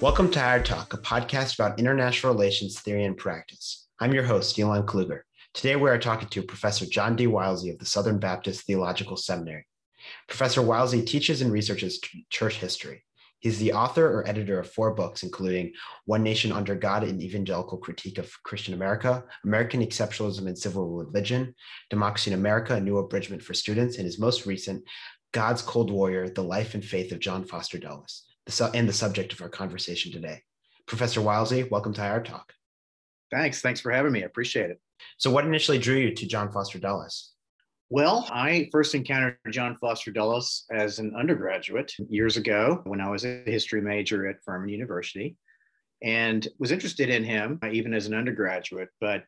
Welcome 0.00 0.30
to 0.30 0.40
Higher 0.40 0.62
Talk, 0.62 0.94
a 0.94 0.96
podcast 0.96 1.56
about 1.56 1.78
international 1.78 2.32
relations 2.32 2.80
theory 2.80 3.04
and 3.04 3.14
practice. 3.14 3.86
I'm 4.00 4.14
your 4.14 4.22
host, 4.22 4.58
Elon 4.58 4.86
Kluger. 4.86 5.20
Today 5.52 5.76
we 5.76 5.90
are 5.90 5.98
talking 5.98 6.26
to 6.28 6.42
Professor 6.42 6.86
John 6.86 7.16
D. 7.16 7.26
Wilsey 7.26 7.70
of 7.70 7.78
the 7.78 7.84
Southern 7.84 8.18
Baptist 8.18 8.62
Theological 8.62 9.18
Seminary. 9.18 9.66
Professor 10.26 10.62
Wilsey 10.62 11.04
teaches 11.04 11.42
and 11.42 11.52
researches 11.52 12.00
church 12.30 12.56
history. 12.56 13.04
He's 13.40 13.58
the 13.58 13.74
author 13.74 14.06
or 14.06 14.26
editor 14.26 14.58
of 14.58 14.70
four 14.70 14.94
books, 14.94 15.22
including 15.22 15.74
One 16.06 16.22
Nation 16.22 16.50
Under 16.50 16.74
God, 16.74 17.04
an 17.04 17.20
Evangelical 17.20 17.76
Critique 17.76 18.16
of 18.16 18.32
Christian 18.42 18.72
America, 18.72 19.22
American 19.44 19.82
Exceptionalism 19.82 20.46
and 20.46 20.56
Civil 20.56 20.88
Religion, 20.88 21.54
Democracy 21.90 22.32
in 22.32 22.38
America, 22.38 22.74
a 22.74 22.80
New 22.80 22.96
Abridgment 22.96 23.42
for 23.42 23.52
Students, 23.52 23.98
and 23.98 24.06
his 24.06 24.18
most 24.18 24.46
recent, 24.46 24.82
God's 25.32 25.60
Cold 25.60 25.90
Warrior, 25.90 26.30
The 26.30 26.42
Life 26.42 26.72
and 26.72 26.82
Faith 26.82 27.12
of 27.12 27.20
John 27.20 27.44
Foster 27.44 27.76
Dulles, 27.76 28.24
and 28.74 28.88
the 28.88 28.92
subject 28.92 29.32
of 29.32 29.42
our 29.42 29.48
conversation 29.48 30.12
today. 30.12 30.42
Professor 30.86 31.20
Wilsey, 31.20 31.70
welcome 31.70 31.92
to 31.94 32.00
Higher 32.00 32.22
Talk. 32.22 32.52
Thanks. 33.30 33.60
Thanks 33.60 33.80
for 33.80 33.92
having 33.92 34.12
me. 34.12 34.22
I 34.22 34.26
appreciate 34.26 34.70
it. 34.70 34.80
So, 35.18 35.30
what 35.30 35.44
initially 35.44 35.78
drew 35.78 35.96
you 35.96 36.14
to 36.14 36.26
John 36.26 36.50
Foster 36.50 36.78
Dulles? 36.78 37.32
Well, 37.90 38.28
I 38.30 38.68
first 38.70 38.94
encountered 38.94 39.38
John 39.50 39.76
Foster 39.76 40.12
Dulles 40.12 40.64
as 40.70 40.98
an 40.98 41.14
undergraduate 41.16 41.92
years 42.08 42.36
ago 42.36 42.82
when 42.84 43.00
I 43.00 43.10
was 43.10 43.24
a 43.24 43.42
history 43.44 43.80
major 43.80 44.28
at 44.28 44.42
Furman 44.44 44.68
University 44.68 45.36
and 46.02 46.46
was 46.58 46.70
interested 46.70 47.10
in 47.10 47.24
him 47.24 47.58
even 47.70 47.92
as 47.92 48.06
an 48.06 48.14
undergraduate. 48.14 48.90
But 49.00 49.24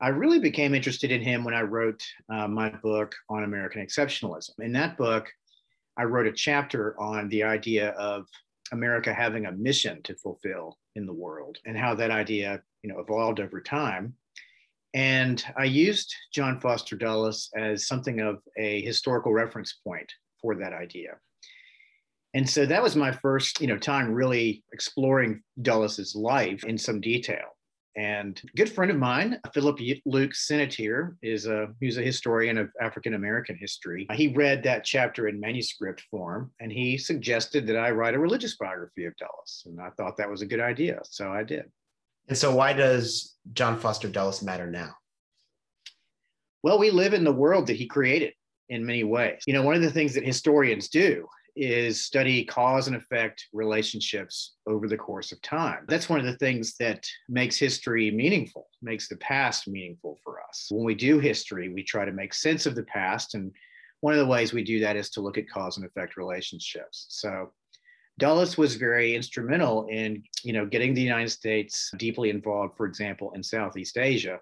I 0.00 0.08
really 0.08 0.40
became 0.40 0.74
interested 0.74 1.12
in 1.12 1.22
him 1.22 1.44
when 1.44 1.54
I 1.54 1.62
wrote 1.62 2.02
uh, 2.28 2.48
my 2.48 2.70
book 2.70 3.14
on 3.30 3.44
American 3.44 3.86
exceptionalism. 3.86 4.50
In 4.58 4.72
that 4.72 4.96
book, 4.96 5.30
I 5.98 6.04
wrote 6.04 6.26
a 6.26 6.32
chapter 6.32 6.98
on 7.00 7.28
the 7.28 7.42
idea 7.42 7.90
of 7.90 8.26
America 8.72 9.12
having 9.12 9.46
a 9.46 9.52
mission 9.52 10.02
to 10.02 10.14
fulfill 10.16 10.78
in 10.96 11.06
the 11.06 11.12
world 11.12 11.58
and 11.66 11.76
how 11.76 11.94
that 11.94 12.10
idea, 12.10 12.62
you 12.82 12.92
know, 12.92 12.98
evolved 12.98 13.40
over 13.40 13.60
time. 13.60 14.14
And 14.94 15.42
I 15.56 15.64
used 15.64 16.14
John 16.34 16.60
Foster 16.60 16.96
Dulles 16.96 17.50
as 17.56 17.86
something 17.86 18.20
of 18.20 18.40
a 18.58 18.82
historical 18.82 19.32
reference 19.32 19.74
point 19.84 20.10
for 20.40 20.54
that 20.56 20.72
idea. 20.72 21.16
And 22.34 22.48
so 22.48 22.64
that 22.66 22.82
was 22.82 22.96
my 22.96 23.12
first, 23.12 23.60
you 23.60 23.66
know, 23.66 23.78
time 23.78 24.12
really 24.12 24.64
exploring 24.72 25.42
Dulles's 25.60 26.14
life 26.14 26.64
in 26.64 26.78
some 26.78 27.00
detail. 27.00 27.56
And 27.94 28.40
a 28.42 28.56
good 28.56 28.72
friend 28.72 28.90
of 28.90 28.96
mine, 28.96 29.38
Phillip 29.52 29.78
Luke 30.06 30.32
Sinitiere, 30.32 31.14
is 31.22 31.46
a 31.46 31.68
he's 31.78 31.98
a 31.98 32.02
historian 32.02 32.56
of 32.56 32.70
African 32.80 33.14
American 33.14 33.56
history. 33.56 34.06
He 34.14 34.28
read 34.28 34.62
that 34.62 34.84
chapter 34.84 35.28
in 35.28 35.38
manuscript 35.38 36.02
form, 36.10 36.50
and 36.60 36.72
he 36.72 36.96
suggested 36.96 37.66
that 37.66 37.76
I 37.76 37.90
write 37.90 38.14
a 38.14 38.18
religious 38.18 38.56
biography 38.56 39.04
of 39.04 39.16
Dulles, 39.16 39.64
and 39.66 39.80
I 39.80 39.90
thought 39.90 40.16
that 40.16 40.30
was 40.30 40.40
a 40.40 40.46
good 40.46 40.60
idea, 40.60 41.00
so 41.04 41.30
I 41.30 41.42
did. 41.42 41.64
And 42.28 42.38
so, 42.38 42.54
why 42.54 42.72
does 42.72 43.36
John 43.52 43.78
Foster 43.78 44.08
Dulles 44.08 44.42
matter 44.42 44.70
now? 44.70 44.94
Well, 46.62 46.78
we 46.78 46.90
live 46.90 47.12
in 47.12 47.24
the 47.24 47.32
world 47.32 47.66
that 47.66 47.76
he 47.76 47.86
created 47.86 48.32
in 48.68 48.86
many 48.86 49.04
ways. 49.04 49.42
You 49.46 49.52
know, 49.52 49.62
one 49.62 49.74
of 49.74 49.82
the 49.82 49.90
things 49.90 50.14
that 50.14 50.24
historians 50.24 50.88
do 50.88 51.26
is 51.54 52.04
study 52.04 52.44
cause 52.44 52.86
and 52.86 52.96
effect 52.96 53.46
relationships 53.52 54.54
over 54.66 54.88
the 54.88 54.96
course 54.96 55.32
of 55.32 55.42
time. 55.42 55.84
That's 55.88 56.08
one 56.08 56.20
of 56.20 56.26
the 56.26 56.36
things 56.36 56.74
that 56.78 57.06
makes 57.28 57.56
history 57.56 58.10
meaningful, 58.10 58.68
makes 58.80 59.08
the 59.08 59.16
past 59.16 59.68
meaningful 59.68 60.18
for 60.24 60.40
us. 60.48 60.68
When 60.70 60.84
we 60.84 60.94
do 60.94 61.18
history, 61.18 61.68
we 61.68 61.82
try 61.82 62.04
to 62.04 62.12
make 62.12 62.32
sense 62.32 62.66
of 62.66 62.74
the 62.74 62.84
past. 62.84 63.34
And 63.34 63.52
one 64.00 64.14
of 64.14 64.18
the 64.18 64.26
ways 64.26 64.52
we 64.52 64.64
do 64.64 64.80
that 64.80 64.96
is 64.96 65.10
to 65.10 65.20
look 65.20 65.38
at 65.38 65.48
cause 65.48 65.76
and 65.76 65.86
effect 65.86 66.16
relationships. 66.16 67.06
So 67.10 67.52
Dulles 68.18 68.56
was 68.56 68.76
very 68.76 69.14
instrumental 69.14 69.86
in, 69.90 70.22
you 70.42 70.52
know, 70.52 70.66
getting 70.66 70.94
the 70.94 71.02
United 71.02 71.30
States 71.30 71.90
deeply 71.98 72.30
involved, 72.30 72.76
for 72.76 72.86
example, 72.86 73.32
in 73.32 73.42
Southeast 73.42 73.98
Asia 73.98 74.38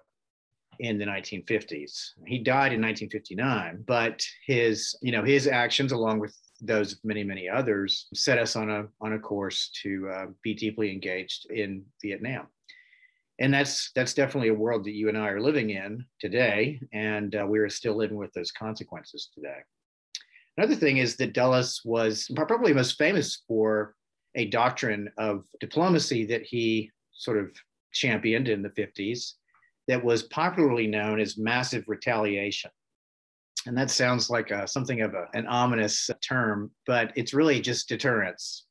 in 0.79 0.97
the 0.97 1.05
1950s. 1.05 2.11
He 2.25 2.39
died 2.39 2.73
in 2.73 2.81
1959, 2.81 3.83
but 3.85 4.23
his, 4.45 4.95
you 5.01 5.11
know, 5.11 5.23
his 5.23 5.47
actions 5.47 5.91
along 5.91 6.19
with 6.19 6.35
those 6.61 6.93
of 6.93 6.99
many, 7.03 7.23
many 7.23 7.49
others 7.49 8.07
set 8.13 8.37
us 8.37 8.55
on 8.55 8.69
a 8.69 8.87
on 9.01 9.13
a 9.13 9.19
course 9.19 9.71
to 9.83 10.09
uh, 10.09 10.25
be 10.43 10.53
deeply 10.53 10.91
engaged 10.91 11.49
in 11.49 11.83
Vietnam. 12.01 12.47
And 13.39 13.53
that's 13.53 13.91
that's 13.95 14.13
definitely 14.13 14.49
a 14.49 14.53
world 14.53 14.85
that 14.85 14.93
you 14.93 15.09
and 15.09 15.17
I 15.17 15.29
are 15.29 15.41
living 15.41 15.71
in 15.71 16.05
today, 16.19 16.79
and 16.93 17.35
uh, 17.35 17.45
we 17.47 17.59
are 17.59 17.69
still 17.69 17.95
living 17.95 18.17
with 18.17 18.31
those 18.33 18.51
consequences 18.51 19.29
today. 19.33 19.59
Another 20.57 20.75
thing 20.75 20.97
is 20.97 21.15
that 21.17 21.33
Dulles 21.33 21.81
was 21.83 22.29
probably 22.35 22.73
most 22.73 22.97
famous 22.97 23.41
for 23.47 23.95
a 24.35 24.45
doctrine 24.45 25.09
of 25.17 25.43
diplomacy 25.59 26.25
that 26.25 26.43
he 26.43 26.91
sort 27.13 27.37
of 27.37 27.51
championed 27.93 28.47
in 28.47 28.61
the 28.61 28.69
50s 28.69 29.33
that 29.87 30.03
was 30.03 30.23
popularly 30.23 30.87
known 30.87 31.19
as 31.19 31.37
massive 31.37 31.83
retaliation. 31.87 32.71
And 33.65 33.77
that 33.77 33.91
sounds 33.91 34.29
like 34.29 34.51
a, 34.51 34.67
something 34.67 35.01
of 35.01 35.13
a, 35.13 35.27
an 35.33 35.45
ominous 35.47 36.09
term, 36.21 36.71
but 36.87 37.11
it's 37.15 37.33
really 37.33 37.61
just 37.61 37.89
deterrence. 37.89 38.65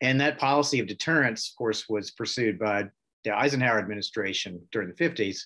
And 0.00 0.20
that 0.20 0.38
policy 0.38 0.78
of 0.78 0.86
deterrence, 0.86 1.50
of 1.50 1.58
course, 1.58 1.88
was 1.88 2.12
pursued 2.12 2.58
by 2.58 2.84
the 3.24 3.36
Eisenhower 3.36 3.78
administration 3.78 4.60
during 4.70 4.88
the 4.88 4.94
50s 4.94 5.42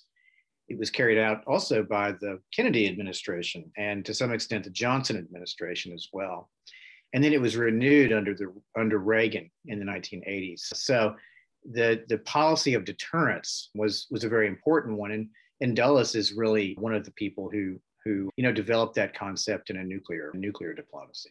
it 0.73 0.79
was 0.79 0.91
carried 0.91 1.19
out 1.19 1.43
also 1.47 1.83
by 1.83 2.13
the 2.13 2.41
Kennedy 2.55 2.89
administration 2.89 3.71
and 3.77 4.05
to 4.07 4.15
some 4.15 4.33
extent 4.33 4.65
the 4.65 4.71
Johnson 4.71 5.17
administration 5.19 5.93
as 5.93 6.09
well. 6.13 6.51
And 7.13 7.23
then 7.23 7.35
it 7.35 7.41
was 7.41 7.57
renewed 7.57 8.13
under 8.13 8.35
the 8.35 8.53
under 8.77 8.99
Reagan 8.99 9.51
in 9.67 9.79
the 9.79 9.85
1980s. 9.85 10.61
So 10.75 11.15
the 11.71 12.05
the 12.09 12.19
policy 12.19 12.75
of 12.75 12.87
deterrence 12.87 13.71
was 13.75 14.07
was 14.11 14.25
a 14.25 14.31
very 14.31 14.49
important 14.49 14.97
one. 14.97 15.11
And 15.11 15.29
and 15.61 15.77
Dulles 15.77 16.15
is 16.15 16.33
really 16.33 16.75
one 16.81 16.95
of 16.95 17.05
the 17.05 17.13
people 17.13 17.51
who 17.51 17.79
who 18.05 18.31
you 18.37 18.43
know 18.43 18.53
developed 18.53 18.95
that 18.97 19.15
concept 19.15 19.71
in 19.71 19.77
a 19.77 19.85
nuclear 19.85 20.31
nuclear 20.35 20.75
diplomacy. 20.75 21.31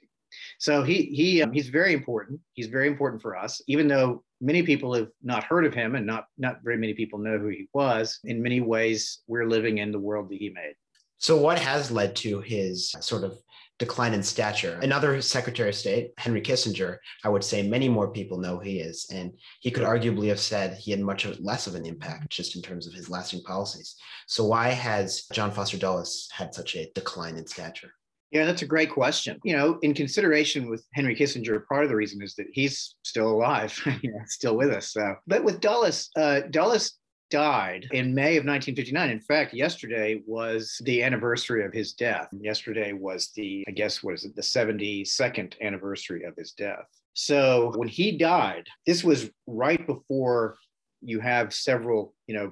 So 0.60 0.84
he 0.84 1.04
he 1.04 1.42
um, 1.42 1.52
he's 1.52 1.70
very 1.70 1.94
important. 1.94 2.40
He's 2.54 2.68
very 2.68 2.88
important 2.88 3.22
for 3.22 3.36
us, 3.36 3.62
even 3.68 3.88
though 3.88 4.24
many 4.40 4.64
people 4.64 4.94
have 4.94 5.10
not 5.22 5.44
heard 5.44 5.66
of 5.66 5.74
him 5.74 5.96
and 5.96 6.06
not 6.06 6.26
not 6.38 6.64
very 6.64 6.78
many 6.78 6.94
people 6.94 7.20
know 7.20 7.38
who 7.38 7.50
he 7.50 7.68
was. 7.74 8.20
In 8.24 8.42
many 8.42 8.62
ways, 8.62 9.22
we're 9.28 9.48
living 9.48 9.80
in 9.80 9.92
the 9.92 10.00
world 10.00 10.30
that 10.30 10.40
he 10.40 10.50
made. 10.50 10.76
So, 11.18 11.38
what 11.38 11.60
has 11.60 11.92
led 11.92 12.16
to 12.18 12.42
his 12.42 12.92
sort 13.00 13.24
of 13.24 13.38
decline 13.82 14.14
in 14.14 14.24
stature? 14.24 14.80
Another 14.82 15.22
Secretary 15.22 15.70
of 15.70 15.76
State, 15.76 16.12
Henry 16.18 16.42
Kissinger, 16.42 16.98
I 17.26 17.30
would 17.30 17.44
say 17.44 17.68
many 17.68 17.90
more 17.90 18.12
people 18.12 18.38
know 18.38 18.58
who 18.58 18.64
he 18.64 18.80
is. 18.80 19.08
And 19.12 19.34
he 19.60 19.72
could 19.72 19.84
arguably 19.84 20.30
have 20.30 20.40
said 20.40 20.76
he 20.76 20.92
had 20.92 21.02
much 21.02 21.26
less 21.40 21.68
of 21.68 21.76
an 21.76 21.86
impact 21.86 22.30
just 22.30 22.56
in 22.56 22.62
terms 22.62 22.88
of 22.88 22.94
his 22.94 23.10
lasting 23.10 23.42
policies. 23.42 23.96
So, 24.28 24.46
why 24.46 24.70
has 24.70 25.26
John 25.34 25.52
Foster 25.52 25.78
Dulles 25.78 26.30
had 26.32 26.54
such 26.54 26.76
a 26.76 26.90
decline 26.94 27.38
in 27.38 27.48
stature? 27.48 27.92
Yeah, 28.32 28.46
that's 28.46 28.62
a 28.62 28.68
great 28.68 28.92
question. 28.92 29.40
You 29.44 29.58
know, 29.58 29.80
in 29.82 29.94
consideration 29.94 30.70
with 30.70 30.86
Henry 30.94 31.16
Kissinger, 31.16 31.66
part 31.68 31.84
of 31.84 31.90
the 31.90 31.98
reason 31.98 32.22
is 32.22 32.36
that 32.36 32.48
he's 32.54 32.96
still 33.04 33.30
alive, 33.30 33.78
still 34.28 34.56
with 34.56 34.70
us. 34.70 34.94
So. 34.94 35.16
But 35.28 35.44
with 35.44 35.60
Dulles, 35.60 36.10
uh, 36.16 36.42
Dulles 36.50 36.94
died 37.32 37.88
in 37.92 38.14
May 38.14 38.38
of 38.38 38.46
1959. 38.46 39.10
In 39.10 39.20
fact, 39.20 39.54
yesterday 39.54 40.22
was 40.28 40.80
the 40.84 41.02
anniversary 41.02 41.66
of 41.66 41.74
his 41.74 41.94
death. 41.94 42.28
Yesterday 42.32 42.94
was 42.94 43.32
the, 43.36 43.66
I 43.68 43.72
guess, 43.72 44.04
was 44.04 44.26
it 44.26 44.36
the 44.36 44.42
72nd 44.42 45.60
anniversary 45.62 46.24
of 46.26 46.36
his 46.36 46.52
death. 46.52 46.86
So 47.14 47.74
when 47.76 47.88
he 47.88 48.18
died, 48.18 48.68
this 48.86 49.04
was 49.04 49.30
right 49.48 49.86
before 49.88 50.58
you 51.02 51.20
have 51.20 51.54
several, 51.54 52.14
you 52.28 52.36
know, 52.36 52.52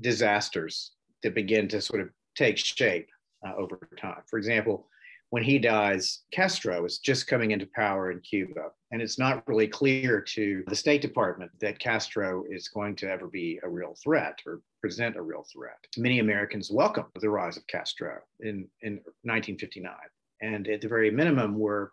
disasters 0.00 0.92
that 1.22 1.34
begin 1.34 1.68
to 1.68 1.80
sort 1.80 2.00
of 2.00 2.08
take 2.36 2.56
shape 2.56 3.08
uh, 3.46 3.54
over 3.56 3.88
time. 3.96 4.22
For 4.28 4.38
example, 4.38 4.88
when 5.34 5.42
he 5.42 5.58
dies, 5.58 6.20
Castro 6.30 6.84
is 6.84 6.98
just 6.98 7.26
coming 7.26 7.50
into 7.50 7.66
power 7.74 8.12
in 8.12 8.20
Cuba. 8.20 8.70
And 8.92 9.02
it's 9.02 9.18
not 9.18 9.42
really 9.48 9.66
clear 9.66 10.20
to 10.20 10.62
the 10.68 10.76
State 10.76 11.02
Department 11.02 11.50
that 11.60 11.80
Castro 11.80 12.44
is 12.48 12.68
going 12.68 12.94
to 12.94 13.10
ever 13.10 13.26
be 13.26 13.58
a 13.64 13.68
real 13.68 13.96
threat 14.00 14.38
or 14.46 14.60
present 14.80 15.16
a 15.16 15.22
real 15.22 15.44
threat. 15.52 15.78
Many 15.96 16.20
Americans 16.20 16.70
welcomed 16.70 17.08
the 17.20 17.30
rise 17.30 17.56
of 17.56 17.66
Castro 17.66 18.20
in, 18.42 18.68
in 18.82 19.00
1959. 19.24 19.92
And 20.40 20.68
at 20.68 20.80
the 20.80 20.86
very 20.86 21.10
minimum, 21.10 21.58
were 21.58 21.90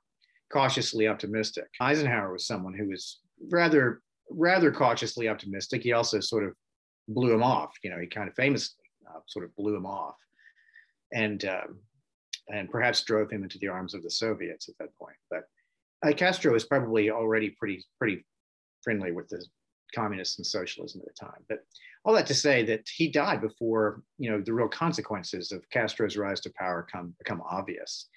cautiously 0.53 1.07
optimistic. 1.07 1.65
Eisenhower 1.79 2.33
was 2.33 2.45
someone 2.45 2.75
who 2.75 2.89
was 2.89 3.21
rather, 3.49 4.03
rather 4.29 4.71
cautiously 4.71 5.27
optimistic. 5.27 5.81
He 5.81 5.93
also 5.93 6.19
sort 6.19 6.43
of 6.43 6.53
blew 7.07 7.33
him 7.33 7.41
off. 7.41 7.73
You 7.83 7.89
know, 7.89 7.97
he 7.99 8.05
kind 8.05 8.29
of 8.29 8.35
famously 8.35 8.85
uh, 9.09 9.21
sort 9.25 9.45
of 9.45 9.55
blew 9.55 9.75
him 9.75 9.87
off. 9.87 10.17
And 11.11 11.43
um, 11.45 11.79
and 12.51 12.69
perhaps 12.69 13.03
drove 13.03 13.31
him 13.31 13.43
into 13.43 13.57
the 13.59 13.67
arms 13.67 13.93
of 13.93 14.03
the 14.03 14.09
Soviets 14.09 14.69
at 14.69 14.77
that 14.79 14.95
point. 14.97 15.15
But 15.29 15.43
uh, 16.05 16.13
Castro 16.13 16.53
was 16.53 16.65
probably 16.65 17.09
already 17.09 17.51
pretty 17.51 17.85
pretty 17.99 18.25
friendly 18.83 19.11
with 19.11 19.29
the 19.29 19.43
communists 19.93 20.37
and 20.37 20.45
socialism 20.45 21.01
at 21.01 21.07
the 21.07 21.25
time. 21.25 21.43
But 21.47 21.59
all 22.03 22.13
that 22.13 22.25
to 22.27 22.33
say 22.33 22.63
that 22.65 22.87
he 22.87 23.07
died 23.09 23.41
before 23.41 24.01
you 24.17 24.29
know 24.31 24.41
the 24.41 24.53
real 24.53 24.67
consequences 24.67 25.51
of 25.51 25.69
Castro's 25.69 26.17
rise 26.17 26.41
to 26.41 26.53
power 26.57 26.87
come 26.91 27.13
become 27.17 27.41
obvious. 27.49 28.09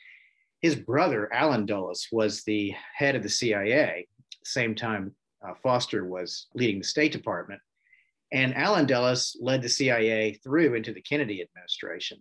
His 0.61 0.75
brother 0.75 1.33
Allen 1.33 1.67
Dulles 1.67 2.09
was 2.11 2.43
the 2.43 2.75
head 2.95 3.17
of 3.17 3.23
the 3.23 3.29
CIA. 3.29 4.09
Same 4.45 4.75
time 4.75 5.15
uh, 5.47 5.55
Foster 5.63 6.07
was 6.07 6.47
leading 6.55 6.79
the 6.79 6.85
State 6.85 7.13
Department. 7.13 7.61
And 8.33 8.57
Allen 8.57 8.87
Dulles 8.87 9.37
led 9.41 9.63
the 9.63 9.69
CIA 9.69 10.35
through 10.43 10.75
into 10.75 10.93
the 10.93 11.03
Kennedy 11.03 11.43
administration. 11.43 12.19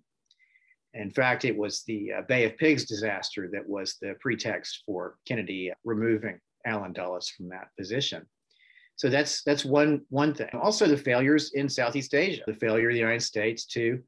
In 0.93 1.11
fact, 1.11 1.45
it 1.45 1.57
was 1.57 1.83
the 1.83 2.13
uh, 2.13 2.21
Bay 2.27 2.45
of 2.45 2.57
Pigs 2.57 2.85
disaster 2.85 3.49
that 3.51 3.67
was 3.67 3.97
the 4.01 4.15
pretext 4.19 4.83
for 4.85 5.15
Kennedy 5.27 5.71
removing 5.83 6.39
Allen 6.65 6.93
Dulles 6.93 7.29
from 7.29 7.49
that 7.49 7.69
position. 7.77 8.25
So 8.95 9.09
that's 9.09 9.41
that's 9.43 9.65
one 9.65 10.01
one 10.09 10.35
thing. 10.35 10.49
Also, 10.53 10.85
the 10.85 10.97
failures 10.97 11.51
in 11.53 11.67
Southeast 11.67 12.13
Asia, 12.13 12.43
the 12.45 12.53
failure 12.53 12.89
of 12.89 12.93
the 12.93 12.99
United 12.99 13.23
States 13.23 13.65
to, 13.67 13.99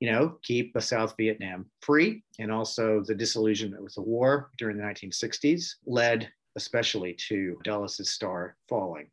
you 0.00 0.10
know, 0.10 0.38
keep 0.42 0.74
South 0.80 1.14
Vietnam 1.16 1.66
free, 1.80 2.24
and 2.40 2.50
also 2.50 3.02
the 3.06 3.14
disillusionment 3.14 3.84
with 3.84 3.94
the 3.94 4.02
war 4.02 4.50
during 4.58 4.76
the 4.76 4.82
1960s 4.82 5.74
led 5.86 6.28
especially 6.56 7.14
to 7.28 7.58
Dulles's 7.64 8.10
star 8.10 8.56
falling. 8.68 9.08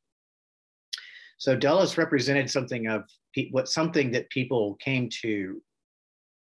So 1.37 1.55
Dulles 1.55 1.97
represented 1.97 2.49
something 2.49 2.87
of 2.87 3.03
what 3.51 3.67
something 3.67 4.11
that 4.11 4.29
people 4.29 4.75
came 4.75 5.09
to 5.21 5.61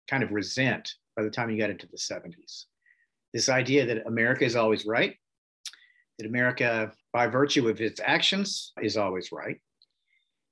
kind 0.09 0.23
of 0.23 0.31
resent 0.31 0.93
by 1.15 1.23
the 1.23 1.29
time 1.29 1.49
you 1.49 1.57
got 1.57 1.69
into 1.69 1.87
the 1.87 1.97
70s. 1.97 2.65
This 3.33 3.49
idea 3.49 3.85
that 3.85 4.05
America 4.05 4.45
is 4.45 4.55
always 4.55 4.85
right, 4.85 5.15
that 6.19 6.27
America, 6.27 6.91
by 7.11 7.27
virtue 7.27 7.67
of 7.67 7.81
its 7.81 7.99
actions, 8.03 8.73
is 8.81 8.97
always 8.97 9.31
right, 9.31 9.57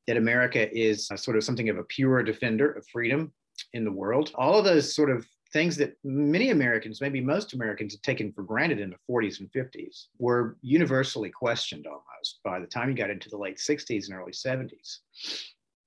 that 0.08 0.18
America 0.18 0.72
is 0.78 1.10
uh, 1.12 1.16
sort 1.16 1.38
of 1.38 1.44
something 1.44 1.70
of 1.70 1.78
a 1.78 1.84
pure 1.84 2.24
defender 2.24 2.72
of 2.72 2.88
freedom 2.88 3.32
in 3.74 3.84
the 3.84 3.92
world. 3.92 4.32
All 4.36 4.58
of 4.58 4.66
those 4.66 4.94
sort 4.94 5.10
of 5.10 5.26
things 5.54 5.76
that 5.78 5.96
many 6.04 6.50
Americans, 6.50 7.02
maybe 7.02 7.22
most 7.22 7.54
Americans, 7.54 7.94
had 7.94 8.04
taken 8.04 8.32
for 8.32 8.44
granted 8.44 8.80
in 8.80 8.90
the 8.90 8.96
40s 9.10 9.40
and 9.40 9.52
50s 9.52 10.08
were 10.18 10.58
universally 10.62 11.30
questioned 11.30 11.86
almost 11.86 12.40
by 12.44 12.60
the 12.60 12.68
time 12.68 12.90
you 12.90 12.96
got 12.96 13.10
into 13.10 13.30
the 13.30 13.38
late 13.38 13.58
60s 13.58 14.08
and 14.08 14.18
early 14.18 14.32
70s. 14.32 15.00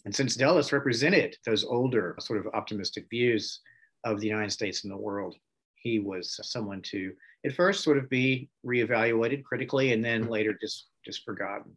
And 0.04 0.14
since 0.14 0.36
Dulles 0.36 0.72
represented 0.72 1.36
those 1.46 1.64
older, 1.64 2.14
sort 2.18 2.44
of 2.44 2.52
optimistic 2.54 3.06
views 3.08 3.60
of 4.04 4.20
the 4.20 4.26
United 4.26 4.50
States 4.50 4.84
and 4.84 4.92
the 4.92 4.96
world, 4.96 5.36
he 5.76 5.98
was 5.98 6.38
someone 6.42 6.82
to 6.82 7.12
at 7.44 7.54
first 7.54 7.82
sort 7.82 7.98
of 7.98 8.08
be 8.08 8.48
reevaluated 8.66 9.44
critically 9.44 9.92
and 9.92 10.04
then 10.04 10.28
later 10.28 10.56
just 10.60 10.88
just 11.04 11.24
forgotten. 11.24 11.72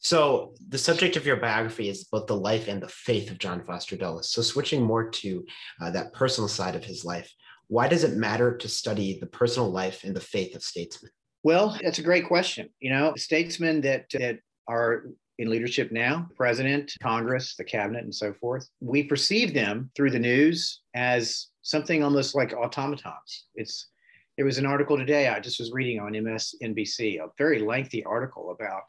So 0.00 0.54
the 0.68 0.78
subject 0.78 1.16
of 1.16 1.24
your 1.24 1.36
biography 1.36 1.88
is 1.88 2.04
both 2.04 2.26
the 2.26 2.36
life 2.36 2.66
and 2.66 2.82
the 2.82 2.88
faith 2.88 3.30
of 3.30 3.38
John 3.38 3.62
Foster 3.62 3.96
Dulles. 3.96 4.30
So 4.30 4.42
switching 4.42 4.82
more 4.82 5.08
to 5.08 5.44
uh, 5.80 5.90
that 5.90 6.12
personal 6.12 6.48
side 6.48 6.74
of 6.74 6.84
his 6.84 7.04
life, 7.04 7.32
why 7.68 7.86
does 7.86 8.02
it 8.02 8.16
matter 8.16 8.56
to 8.56 8.68
study 8.68 9.20
the 9.20 9.26
personal 9.26 9.70
life 9.70 10.02
and 10.02 10.14
the 10.14 10.20
faith 10.20 10.56
of 10.56 10.64
statesmen? 10.64 11.12
Well, 11.44 11.78
that's 11.80 12.00
a 12.00 12.02
great 12.02 12.26
question. 12.26 12.68
You 12.80 12.90
know, 12.90 13.14
statesmen 13.16 13.80
that 13.82 14.06
that 14.10 14.40
are 14.68 15.04
in 15.42 15.50
leadership 15.50 15.90
now, 15.90 16.28
president, 16.36 16.92
Congress, 17.02 17.56
the 17.56 17.64
cabinet, 17.64 18.04
and 18.04 18.14
so 18.14 18.32
forth, 18.32 18.68
we 18.80 19.02
perceive 19.02 19.52
them 19.52 19.90
through 19.96 20.10
the 20.10 20.18
news 20.18 20.82
as 20.94 21.48
something 21.62 22.02
almost 22.02 22.34
like 22.34 22.54
automatons. 22.54 23.46
It's 23.54 23.88
there 24.36 24.46
was 24.46 24.58
an 24.58 24.66
article 24.66 24.96
today 24.96 25.28
I 25.28 25.40
just 25.40 25.60
was 25.60 25.72
reading 25.72 26.00
on 26.00 26.12
MSNBC, 26.12 27.18
a 27.18 27.28
very 27.36 27.58
lengthy 27.58 28.02
article 28.04 28.52
about 28.52 28.84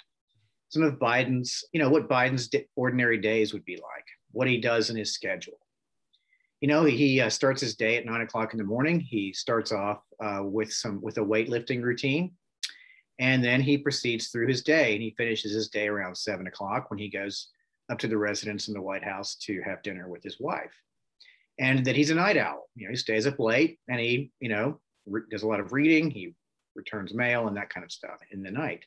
some 0.70 0.84
of 0.84 1.00
Biden's, 1.00 1.64
you 1.74 1.82
know, 1.82 1.90
what 1.90 2.08
Biden's 2.08 2.50
ordinary 2.76 3.18
days 3.18 3.52
would 3.52 3.66
be 3.66 3.76
like, 3.76 4.06
what 4.32 4.48
he 4.48 4.62
does 4.62 4.90
in 4.90 4.96
his 4.96 5.14
schedule. 5.14 5.60
You 6.62 6.70
know, 6.70 6.86
he 6.86 7.20
uh, 7.20 7.30
starts 7.30 7.62
his 7.62 7.76
day 7.76 7.98
at 7.98 8.06
nine 8.06 8.22
o'clock 8.22 8.54
in 8.54 8.58
the 8.58 8.64
morning. 8.64 9.00
He 9.00 9.34
starts 9.34 9.72
off 9.74 10.02
uh, 10.24 10.42
with 10.44 10.72
some 10.72 11.02
with 11.02 11.18
a 11.18 11.22
weightlifting 11.22 11.82
routine, 11.82 12.32
and 13.20 13.44
then 13.44 13.62
he 13.62 13.78
proceeds 13.78 14.28
through 14.28 14.48
his 14.48 14.64
day, 14.64 14.94
and 14.94 15.02
he 15.02 15.14
finishes 15.18 15.54
his 15.54 15.70
day 15.70 15.88
around 15.88 16.16
seven 16.16 16.48
o'clock 16.48 16.90
when 16.90 17.00
he 17.00 17.10
goes 17.10 17.50
up 17.92 18.00
to 18.00 18.08
the 18.08 18.18
residence 18.18 18.68
in 18.68 18.74
the 18.74 18.82
White 18.82 19.04
House 19.04 19.36
to 19.36 19.62
have 19.62 19.84
dinner 19.84 20.08
with 20.08 20.24
his 20.24 20.40
wife. 20.40 20.74
And 21.60 21.86
that 21.86 21.96
he's 21.96 22.10
a 22.10 22.16
night 22.16 22.38
owl. 22.38 22.70
You 22.76 22.86
know, 22.86 22.92
he 22.92 22.98
stays 22.98 23.28
up 23.28 23.40
late 23.40 23.80
and 23.88 24.00
he, 24.00 24.32
you 24.40 24.50
know, 24.50 24.80
re- 25.06 25.22
does 25.30 25.44
a 25.44 25.48
lot 25.48 25.60
of 25.60 25.74
reading. 25.74 26.10
He 26.10 26.34
returns 26.76 27.14
mail 27.14 27.48
and 27.48 27.58
that 27.58 27.70
kind 27.70 27.84
of 27.84 27.92
stuff 27.92 28.20
in 28.32 28.42
the 28.42 28.50
night. 28.50 28.86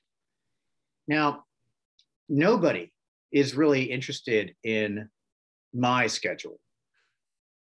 Now, 1.06 1.44
nobody 2.28 2.93
is 3.31 3.55
really 3.55 3.84
interested 3.84 4.55
in 4.64 5.08
my 5.73 6.08
schedule. 6.08 6.58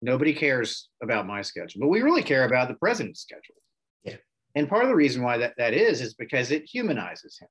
Nobody 0.02 0.34
cares 0.34 0.90
about 1.04 1.28
my 1.28 1.42
schedule, 1.42 1.82
but 1.82 1.90
we 1.90 2.02
really 2.02 2.24
care 2.24 2.46
about 2.46 2.70
the 2.70 2.76
president's 2.76 3.22
schedule. 3.22 3.56
And 4.56 4.68
part 4.68 4.84
of 4.84 4.90
the 4.90 4.96
reason 4.96 5.24
why 5.24 5.38
that, 5.38 5.54
that 5.58 5.74
is, 5.74 6.02
is 6.02 6.14
because 6.14 6.52
it 6.52 6.66
humanizes 6.66 7.38
him. 7.38 7.48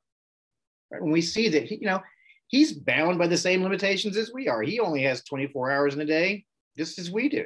Right? 0.90 1.02
When 1.02 1.12
we 1.12 1.22
see 1.22 1.48
that, 1.48 1.64
he, 1.64 1.76
you 1.76 1.86
know, 1.86 2.02
he's 2.48 2.72
bound 2.72 3.18
by 3.18 3.26
the 3.26 3.36
same 3.36 3.62
limitations 3.62 4.16
as 4.16 4.32
we 4.32 4.48
are. 4.48 4.62
He 4.62 4.80
only 4.80 5.02
has 5.02 5.22
24 5.24 5.70
hours 5.70 5.94
in 5.94 6.00
a 6.00 6.06
day, 6.06 6.44
just 6.76 6.98
as 6.98 7.10
we 7.10 7.28
do 7.28 7.44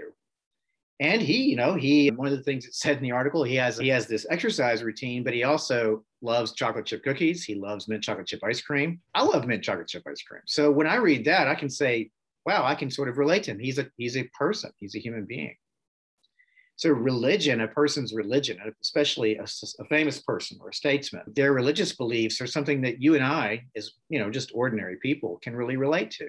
and 1.02 1.20
he 1.20 1.42
you 1.42 1.56
know 1.56 1.74
he 1.74 2.10
one 2.10 2.28
of 2.28 2.36
the 2.36 2.42
things 2.42 2.64
it 2.64 2.74
said 2.74 2.96
in 2.96 3.02
the 3.02 3.10
article 3.10 3.42
he 3.42 3.56
has 3.56 3.76
he 3.78 3.88
has 3.88 4.06
this 4.06 4.24
exercise 4.30 4.82
routine 4.82 5.24
but 5.24 5.34
he 5.34 5.42
also 5.42 6.04
loves 6.22 6.52
chocolate 6.52 6.86
chip 6.86 7.02
cookies 7.02 7.44
he 7.44 7.54
loves 7.54 7.88
mint 7.88 8.02
chocolate 8.02 8.26
chip 8.26 8.42
ice 8.44 8.62
cream 8.62 9.00
i 9.14 9.22
love 9.22 9.46
mint 9.46 9.62
chocolate 9.62 9.88
chip 9.88 10.02
ice 10.08 10.22
cream 10.22 10.42
so 10.46 10.70
when 10.70 10.86
i 10.86 10.96
read 10.96 11.24
that 11.24 11.48
i 11.48 11.54
can 11.54 11.68
say 11.68 12.08
wow 12.46 12.64
i 12.64 12.74
can 12.74 12.90
sort 12.90 13.08
of 13.08 13.18
relate 13.18 13.42
to 13.42 13.50
him 13.50 13.58
he's 13.58 13.78
a 13.78 13.86
he's 13.96 14.16
a 14.16 14.28
person 14.38 14.70
he's 14.78 14.94
a 14.94 15.00
human 15.00 15.24
being 15.24 15.54
so 16.76 16.90
religion 16.90 17.60
a 17.60 17.68
person's 17.68 18.12
religion 18.12 18.58
uh, 18.64 18.70
especially 18.82 19.36
a, 19.36 19.44
a 19.44 19.84
famous 19.88 20.20
person 20.20 20.58
or 20.60 20.70
a 20.70 20.74
statesman 20.74 21.22
their 21.34 21.52
religious 21.52 21.94
beliefs 21.94 22.40
are 22.40 22.46
something 22.46 22.80
that 22.80 23.00
you 23.00 23.14
and 23.14 23.24
i 23.24 23.62
as 23.76 23.92
you 24.08 24.18
know 24.18 24.30
just 24.30 24.50
ordinary 24.54 24.96
people 25.02 25.38
can 25.42 25.54
really 25.54 25.76
relate 25.76 26.10
to 26.10 26.28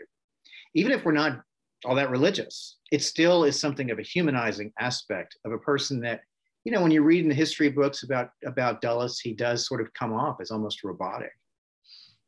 even 0.75 0.92
if 0.92 1.06
we're 1.06 1.12
not 1.12 1.42
all 1.86 1.95
that 1.95 2.10
religious. 2.10 2.78
It 2.92 3.01
still 3.01 3.44
is 3.44 3.60
something 3.60 3.92
of 3.92 4.00
a 4.00 4.04
humanizing 4.04 4.72
aspect 4.80 5.38
of 5.45 5.51
a 5.51 5.57
person 5.57 6.00
that, 6.01 6.22
you 6.63 6.72
know, 6.72 6.81
when 6.81 6.92
you 6.92 7.04
read 7.04 7.24
in 7.24 7.30
the 7.30 7.36
history 7.36 7.69
books 7.69 8.04
about 8.04 8.30
about 8.46 8.81
Dulles, 8.81 9.19
he 9.19 9.34
does 9.34 9.68
sort 9.68 9.81
of 9.81 9.94
come 9.94 10.13
off 10.13 10.38
as 10.42 10.51
almost 10.51 10.84
robotic. 10.84 11.31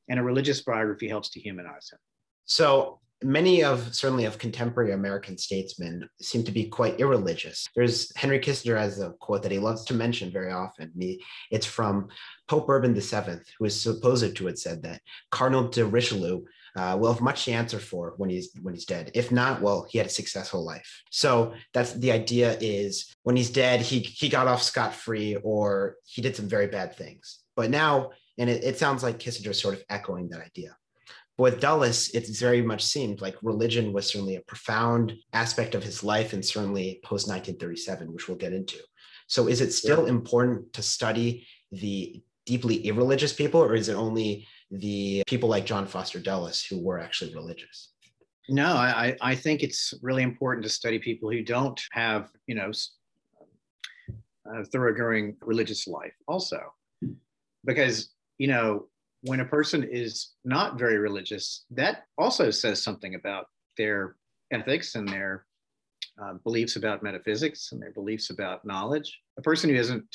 And 0.09 0.19
a 0.19 0.23
religious 0.23 0.61
biography 0.61 1.07
helps 1.07 1.29
to 1.29 1.39
humanize 1.39 1.89
him. 1.91 1.99
So 2.45 2.99
many 3.23 3.63
of 3.63 3.93
certainly 3.95 4.25
of 4.25 4.37
contemporary 4.37 4.91
American 4.91 5.37
statesmen 5.37 6.07
seem 6.21 6.43
to 6.43 6.51
be 6.51 6.65
quite 6.65 6.99
irreligious. 6.99 7.67
There's 7.75 8.15
Henry 8.15 8.39
Kissinger 8.39 8.77
has 8.77 8.99
a 8.99 9.11
quote 9.19 9.43
that 9.43 9.51
he 9.51 9.59
loves 9.59 9.85
to 9.85 9.93
mention 9.93 10.31
very 10.31 10.51
often. 10.51 10.91
He, 10.97 11.23
it's 11.51 11.65
from 11.65 12.09
Pope 12.47 12.69
Urban 12.69 12.93
VII, 12.93 13.39
who 13.57 13.65
is 13.65 13.79
supposed 13.79 14.35
to 14.35 14.45
have 14.45 14.59
said 14.59 14.83
that 14.83 15.01
Cardinal 15.31 15.69
de 15.69 15.85
Richelieu 15.85 16.43
uh, 16.75 16.97
will 16.99 17.13
have 17.13 17.21
much 17.21 17.45
to 17.45 17.51
answer 17.51 17.79
for 17.79 18.13
when 18.17 18.29
he's 18.29 18.51
when 18.61 18.73
he's 18.73 18.85
dead. 18.85 19.11
If 19.13 19.31
not, 19.31 19.61
well, 19.61 19.87
he 19.89 19.97
had 19.97 20.07
a 20.07 20.11
successful 20.11 20.63
life. 20.63 21.03
So 21.09 21.53
that's 21.73 21.93
the 21.93 22.11
idea 22.11 22.57
is 22.59 23.15
when 23.23 23.35
he's 23.35 23.49
dead, 23.49 23.81
he 23.81 23.99
he 23.99 24.29
got 24.29 24.47
off 24.47 24.61
scot 24.61 24.93
free 24.93 25.35
or 25.37 25.95
he 26.05 26.21
did 26.21 26.35
some 26.35 26.49
very 26.49 26.67
bad 26.67 26.95
things. 26.95 27.39
But 27.55 27.69
now, 27.69 28.11
and 28.37 28.49
it, 28.49 28.63
it 28.63 28.77
sounds 28.77 29.03
like 29.03 29.19
Kissinger 29.19 29.55
sort 29.55 29.75
of 29.75 29.83
echoing 29.89 30.29
that 30.29 30.41
idea. 30.41 30.75
But 31.37 31.43
with 31.43 31.59
Dulles, 31.59 32.09
it 32.13 32.27
very 32.37 32.61
much 32.61 32.83
seemed 32.83 33.21
like 33.21 33.35
religion 33.41 33.91
was 33.91 34.07
certainly 34.07 34.37
a 34.37 34.41
profound 34.41 35.13
aspect 35.33 35.75
of 35.75 35.83
his 35.83 36.03
life 36.03 36.33
and 36.33 36.43
certainly 36.43 36.99
post 37.03 37.27
1937, 37.27 38.13
which 38.13 38.27
we'll 38.27 38.37
get 38.37 38.53
into. 38.53 38.77
So 39.27 39.47
is 39.47 39.61
it 39.61 39.73
still 39.73 40.03
yeah. 40.03 40.09
important 40.09 40.71
to 40.73 40.81
study 40.81 41.47
the 41.71 42.21
deeply 42.45 42.77
irreligious 42.85 43.33
people, 43.33 43.61
or 43.61 43.75
is 43.75 43.89
it 43.89 43.95
only 43.95 44.47
the 44.71 45.23
people 45.27 45.49
like 45.49 45.65
John 45.65 45.87
Foster 45.87 46.19
Dulles 46.19 46.63
who 46.63 46.79
were 46.79 46.99
actually 46.99 47.33
religious? 47.33 47.91
No, 48.47 48.67
I, 48.67 49.17
I 49.21 49.35
think 49.35 49.63
it's 49.63 49.93
really 50.03 50.21
important 50.21 50.63
to 50.63 50.69
study 50.69 50.99
people 50.99 51.31
who 51.31 51.43
don't 51.43 51.81
have, 51.91 52.29
you 52.45 52.53
know, 52.53 52.71
a 54.45 54.63
thoroughgoing 54.65 55.35
religious 55.41 55.87
life 55.87 56.13
also. 56.27 56.59
Because, 57.65 58.09
you 58.37 58.47
know, 58.47 58.87
when 59.25 59.39
a 59.39 59.45
person 59.45 59.83
is 59.83 60.33
not 60.43 60.77
very 60.77 60.97
religious, 60.97 61.65
that 61.71 62.03
also 62.17 62.51
says 62.51 62.81
something 62.81 63.15
about 63.15 63.47
their 63.75 64.15
ethics 64.51 64.95
and 64.95 65.07
their 65.09 65.45
uh, 66.21 66.33
beliefs 66.43 66.75
about 66.75 67.03
metaphysics 67.03 67.71
and 67.71 67.81
their 67.81 67.91
beliefs 67.91 68.29
about 68.29 68.63
knowledge. 68.65 69.19
A 69.37 69.41
person 69.41 69.69
who 69.69 69.75
doesn't 69.75 70.05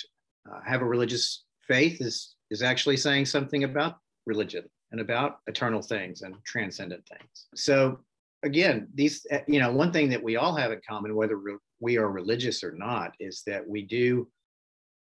uh, 0.50 0.60
have 0.64 0.80
a 0.80 0.86
religious 0.86 1.44
faith 1.66 2.00
is 2.00 2.36
is 2.50 2.62
actually 2.62 2.96
saying 2.96 3.26
something 3.26 3.64
about 3.64 3.96
religion 4.26 4.64
and 4.92 5.00
about 5.00 5.38
eternal 5.46 5.82
things 5.82 6.22
and 6.22 6.34
transcendent 6.44 7.04
things. 7.06 7.46
So 7.54 8.00
again, 8.42 8.88
these 8.94 9.26
you 9.46 9.60
know 9.60 9.72
one 9.72 9.92
thing 9.92 10.08
that 10.10 10.22
we 10.22 10.36
all 10.36 10.54
have 10.54 10.72
in 10.72 10.80
common, 10.88 11.14
whether 11.16 11.38
we 11.80 11.98
are 11.98 12.10
religious 12.10 12.62
or 12.62 12.72
not, 12.72 13.14
is 13.18 13.42
that 13.46 13.66
we 13.66 13.82
do 13.82 14.28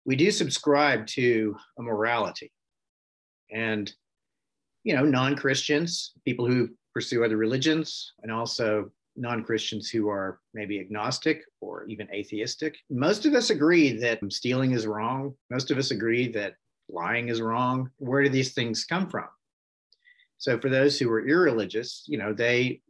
we 0.05 0.15
do 0.15 0.31
subscribe 0.31 1.05
to 1.07 1.55
a 1.77 1.83
morality, 1.83 2.51
and 3.51 3.93
you 4.83 4.95
know 4.95 5.03
non-Christians, 5.03 6.13
people 6.25 6.45
who 6.47 6.69
pursue 6.93 7.23
other 7.23 7.37
religions, 7.37 8.13
and 8.23 8.31
also 8.31 8.91
non-Christians 9.15 9.89
who 9.89 10.09
are 10.09 10.39
maybe 10.53 10.79
agnostic 10.79 11.43
or 11.59 11.85
even 11.85 12.07
atheistic. 12.13 12.77
Most 12.89 13.25
of 13.25 13.33
us 13.33 13.49
agree 13.49 13.97
that 13.99 14.19
stealing 14.29 14.71
is 14.71 14.87
wrong. 14.87 15.35
Most 15.49 15.69
of 15.69 15.77
us 15.77 15.91
agree 15.91 16.31
that 16.31 16.55
lying 16.89 17.29
is 17.29 17.41
wrong. 17.41 17.89
Where 17.97 18.23
do 18.23 18.29
these 18.29 18.53
things 18.53 18.85
come 18.85 19.09
from? 19.09 19.27
So 20.37 20.59
for 20.59 20.69
those 20.69 20.97
who 20.97 21.11
are 21.11 21.27
irreligious, 21.27 22.03
you 22.07 22.17
know, 22.17 22.33
they 22.33 22.81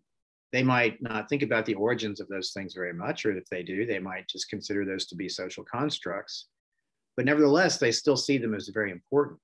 they 0.52 0.64
might 0.64 1.02
not 1.02 1.30
think 1.30 1.44
about 1.44 1.66
the 1.66 1.76
origins 1.76 2.20
of 2.20 2.28
those 2.28 2.52
things 2.52 2.74
very 2.74 2.94
much, 2.94 3.26
or 3.26 3.36
if 3.36 3.48
they 3.50 3.64
do, 3.64 3.86
they 3.86 4.00
might 4.00 4.28
just 4.28 4.50
consider 4.50 4.86
those 4.86 5.06
to 5.08 5.16
be 5.16 5.30
social 5.30 5.64
constructs. 5.64 6.48
But 7.16 7.26
nevertheless, 7.26 7.78
they 7.78 7.92
still 7.92 8.18
see 8.18 8.38
them 8.38 8.54
as 8.54 8.68
very 8.68 8.92
important. 8.92 9.40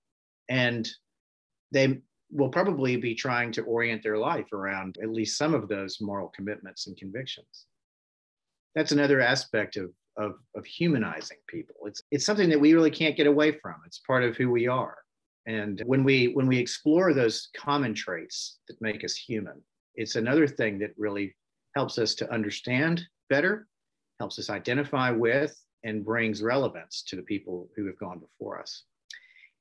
And 0.49 0.87
they 1.71 2.01
will 2.31 2.49
probably 2.49 2.97
be 2.97 3.15
trying 3.15 3.51
to 3.53 3.63
orient 3.63 4.03
their 4.03 4.17
life 4.17 4.51
around 4.51 4.97
at 5.01 5.09
least 5.09 5.37
some 5.37 5.53
of 5.53 5.67
those 5.67 6.01
moral 6.01 6.27
commitments 6.29 6.87
and 6.87 6.97
convictions. 6.97 7.65
That's 8.75 8.91
another 8.91 9.21
aspect 9.21 9.77
of, 9.77 9.91
of, 10.17 10.35
of 10.55 10.65
humanizing 10.65 11.37
people. 11.47 11.75
It's, 11.85 12.01
it's 12.11 12.25
something 12.25 12.49
that 12.49 12.59
we 12.59 12.73
really 12.73 12.91
can't 12.91 13.15
get 13.15 13.27
away 13.27 13.53
from. 13.59 13.75
It's 13.85 13.99
part 13.99 14.23
of 14.23 14.35
who 14.35 14.51
we 14.51 14.67
are. 14.67 14.97
And 15.47 15.81
when 15.85 16.03
we 16.03 16.27
when 16.33 16.45
we 16.45 16.59
explore 16.59 17.13
those 17.13 17.49
common 17.55 17.93
traits 17.93 18.59
that 18.67 18.81
make 18.81 19.05
us 19.05 19.15
human, 19.15 19.61
it's 19.95 20.17
another 20.17 20.45
thing 20.45 20.77
that 20.79 20.91
really 20.97 21.35
helps 21.73 21.97
us 21.97 22.15
to 22.15 22.31
understand 22.31 23.01
better, 23.29 23.65
helps 24.19 24.37
us 24.39 24.49
identify 24.49 25.09
with, 25.09 25.57
and 25.85 26.03
brings 26.03 26.43
relevance 26.43 27.01
to 27.07 27.15
the 27.15 27.21
people 27.21 27.69
who 27.75 27.85
have 27.85 27.97
gone 27.97 28.19
before 28.19 28.59
us. 28.59 28.83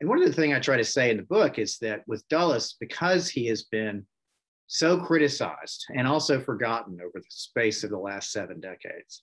And 0.01 0.09
one 0.09 0.21
of 0.21 0.27
the 0.27 0.33
things 0.33 0.55
I 0.55 0.61
try 0.61 0.77
to 0.77 0.85
say 0.85 1.11
in 1.11 1.17
the 1.17 1.23
book 1.23 1.59
is 1.59 1.79
that 1.79 2.03
with 2.07 2.29
Dulles, 2.29 2.77
because 2.79 3.29
he 3.29 3.47
has 3.47 3.65
been 3.65 4.07
so 4.67 4.99
criticized 4.99 5.87
and 5.95 6.07
also 6.07 6.41
forgotten 6.41 6.99
over 7.01 7.19
the 7.19 7.25
space 7.29 7.83
of 7.83 7.91
the 7.91 7.99
last 7.99 8.33
seven 8.33 8.61
decades, 8.61 9.23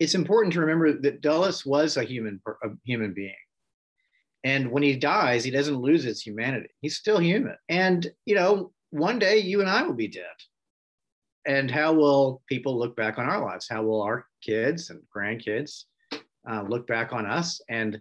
it's 0.00 0.14
important 0.16 0.52
to 0.54 0.60
remember 0.60 1.00
that 1.00 1.20
Dulles 1.20 1.64
was 1.64 1.96
a 1.96 2.02
human, 2.02 2.40
a 2.64 2.68
human 2.84 3.14
being. 3.14 3.34
And 4.44 4.72
when 4.72 4.82
he 4.82 4.96
dies, 4.96 5.44
he 5.44 5.52
doesn't 5.52 5.76
lose 5.76 6.02
his 6.02 6.20
humanity. 6.20 6.70
He's 6.80 6.96
still 6.96 7.18
human. 7.18 7.56
And, 7.68 8.10
you 8.26 8.34
know, 8.34 8.72
one 8.90 9.20
day 9.20 9.38
you 9.38 9.60
and 9.60 9.70
I 9.70 9.82
will 9.82 9.94
be 9.94 10.08
dead. 10.08 10.24
And 11.46 11.70
how 11.70 11.92
will 11.92 12.42
people 12.48 12.76
look 12.76 12.96
back 12.96 13.18
on 13.18 13.26
our 13.26 13.40
lives? 13.44 13.68
How 13.68 13.82
will 13.82 14.02
our 14.02 14.26
kids 14.42 14.90
and 14.90 15.00
grandkids 15.14 15.84
uh, 16.50 16.62
look 16.68 16.88
back 16.88 17.12
on 17.12 17.24
us? 17.24 17.60
And 17.68 18.00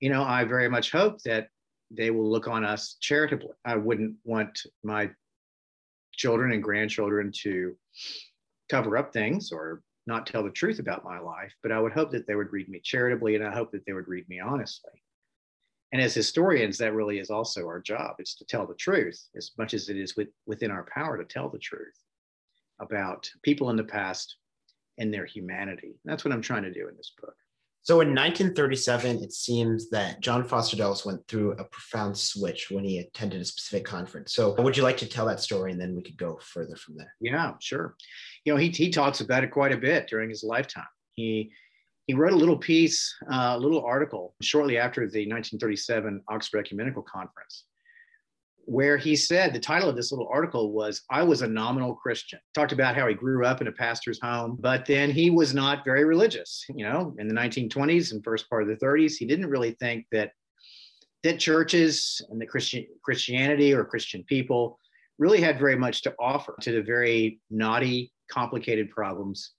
you 0.00 0.10
know, 0.10 0.22
I 0.22 0.44
very 0.44 0.68
much 0.68 0.92
hope 0.92 1.22
that 1.22 1.48
they 1.90 2.10
will 2.10 2.30
look 2.30 2.48
on 2.48 2.64
us 2.64 2.96
charitably. 3.00 3.54
I 3.64 3.76
wouldn't 3.76 4.16
want 4.24 4.60
my 4.82 5.10
children 6.12 6.52
and 6.52 6.62
grandchildren 6.62 7.30
to 7.42 7.76
cover 8.70 8.96
up 8.96 9.12
things 9.12 9.52
or 9.52 9.82
not 10.06 10.26
tell 10.26 10.42
the 10.42 10.50
truth 10.50 10.78
about 10.78 11.04
my 11.04 11.18
life, 11.18 11.52
but 11.62 11.72
I 11.72 11.80
would 11.80 11.92
hope 11.92 12.10
that 12.12 12.26
they 12.26 12.34
would 12.34 12.52
read 12.52 12.68
me 12.68 12.80
charitably 12.82 13.34
and 13.34 13.44
I 13.44 13.52
hope 13.52 13.72
that 13.72 13.84
they 13.86 13.92
would 13.92 14.08
read 14.08 14.28
me 14.28 14.40
honestly. 14.40 15.02
And 15.92 16.02
as 16.02 16.14
historians, 16.14 16.78
that 16.78 16.94
really 16.94 17.18
is 17.18 17.30
also 17.30 17.66
our 17.66 17.80
job. 17.80 18.16
It's 18.18 18.34
to 18.36 18.44
tell 18.44 18.66
the 18.66 18.74
truth 18.74 19.20
as 19.36 19.52
much 19.56 19.72
as 19.72 19.88
it 19.88 19.96
is 19.96 20.16
with, 20.16 20.28
within 20.46 20.70
our 20.70 20.86
power 20.92 21.16
to 21.16 21.24
tell 21.24 21.48
the 21.48 21.58
truth 21.58 21.96
about 22.80 23.30
people 23.42 23.70
in 23.70 23.76
the 23.76 23.84
past 23.84 24.36
and 24.98 25.12
their 25.12 25.26
humanity. 25.26 25.94
That's 26.04 26.24
what 26.24 26.32
I'm 26.32 26.42
trying 26.42 26.64
to 26.64 26.72
do 26.72 26.88
in 26.88 26.96
this 26.96 27.12
book. 27.20 27.34
So 27.86 28.00
in 28.00 28.08
1937, 28.08 29.22
it 29.22 29.32
seems 29.32 29.90
that 29.90 30.20
John 30.20 30.42
Foster 30.42 30.76
Dulles 30.76 31.06
went 31.06 31.24
through 31.28 31.52
a 31.52 31.62
profound 31.62 32.18
switch 32.18 32.68
when 32.68 32.82
he 32.82 32.98
attended 32.98 33.40
a 33.40 33.44
specific 33.44 33.84
conference. 33.84 34.34
So 34.34 34.60
would 34.60 34.76
you 34.76 34.82
like 34.82 34.96
to 34.96 35.08
tell 35.08 35.24
that 35.26 35.38
story 35.38 35.70
and 35.70 35.80
then 35.80 35.94
we 35.94 36.02
could 36.02 36.16
go 36.16 36.36
further 36.42 36.74
from 36.74 36.96
there? 36.96 37.14
Yeah, 37.20 37.52
sure. 37.60 37.94
You 38.44 38.52
know, 38.52 38.58
he, 38.58 38.70
he 38.70 38.90
talks 38.90 39.20
about 39.20 39.44
it 39.44 39.52
quite 39.52 39.70
a 39.70 39.76
bit 39.76 40.08
during 40.08 40.30
his 40.30 40.42
lifetime. 40.42 40.88
He 41.14 41.52
he 42.08 42.14
wrote 42.14 42.32
a 42.32 42.36
little 42.36 42.58
piece, 42.58 43.14
uh, 43.32 43.54
a 43.54 43.58
little 43.58 43.84
article 43.84 44.34
shortly 44.42 44.78
after 44.78 45.02
the 45.02 45.28
1937 45.28 46.22
Oxford 46.28 46.58
Ecumenical 46.58 47.02
Conference, 47.02 47.66
where 48.66 48.96
he 48.96 49.14
said 49.16 49.54
the 49.54 49.60
title 49.60 49.88
of 49.88 49.96
this 49.96 50.12
little 50.12 50.28
article 50.30 50.72
was 50.72 51.02
I 51.10 51.22
was 51.22 51.42
a 51.42 51.48
nominal 51.48 51.94
Christian. 51.94 52.40
Talked 52.54 52.72
about 52.72 52.96
how 52.96 53.06
he 53.06 53.14
grew 53.14 53.46
up 53.46 53.60
in 53.60 53.68
a 53.68 53.72
pastor's 53.72 54.20
home, 54.20 54.58
but 54.60 54.84
then 54.84 55.10
he 55.10 55.30
was 55.30 55.54
not 55.54 55.84
very 55.84 56.04
religious. 56.04 56.64
You 56.68 56.84
know, 56.84 57.14
in 57.18 57.28
the 57.28 57.34
1920s 57.34 58.12
and 58.12 58.22
first 58.22 58.50
part 58.50 58.62
of 58.62 58.68
the 58.68 58.84
30s, 58.84 59.14
he 59.16 59.24
didn't 59.24 59.48
really 59.48 59.72
think 59.80 60.06
that 60.12 60.32
that 61.22 61.38
churches 61.38 62.20
and 62.30 62.40
the 62.40 62.46
Christian 62.46 62.86
Christianity 63.02 63.72
or 63.72 63.84
Christian 63.84 64.24
people 64.24 64.78
really 65.18 65.40
had 65.40 65.58
very 65.58 65.76
much 65.76 66.02
to 66.02 66.14
offer 66.20 66.54
to 66.60 66.72
the 66.72 66.82
very 66.82 67.40
knotty, 67.50 68.12
complicated 68.30 68.90
problems 68.90 69.52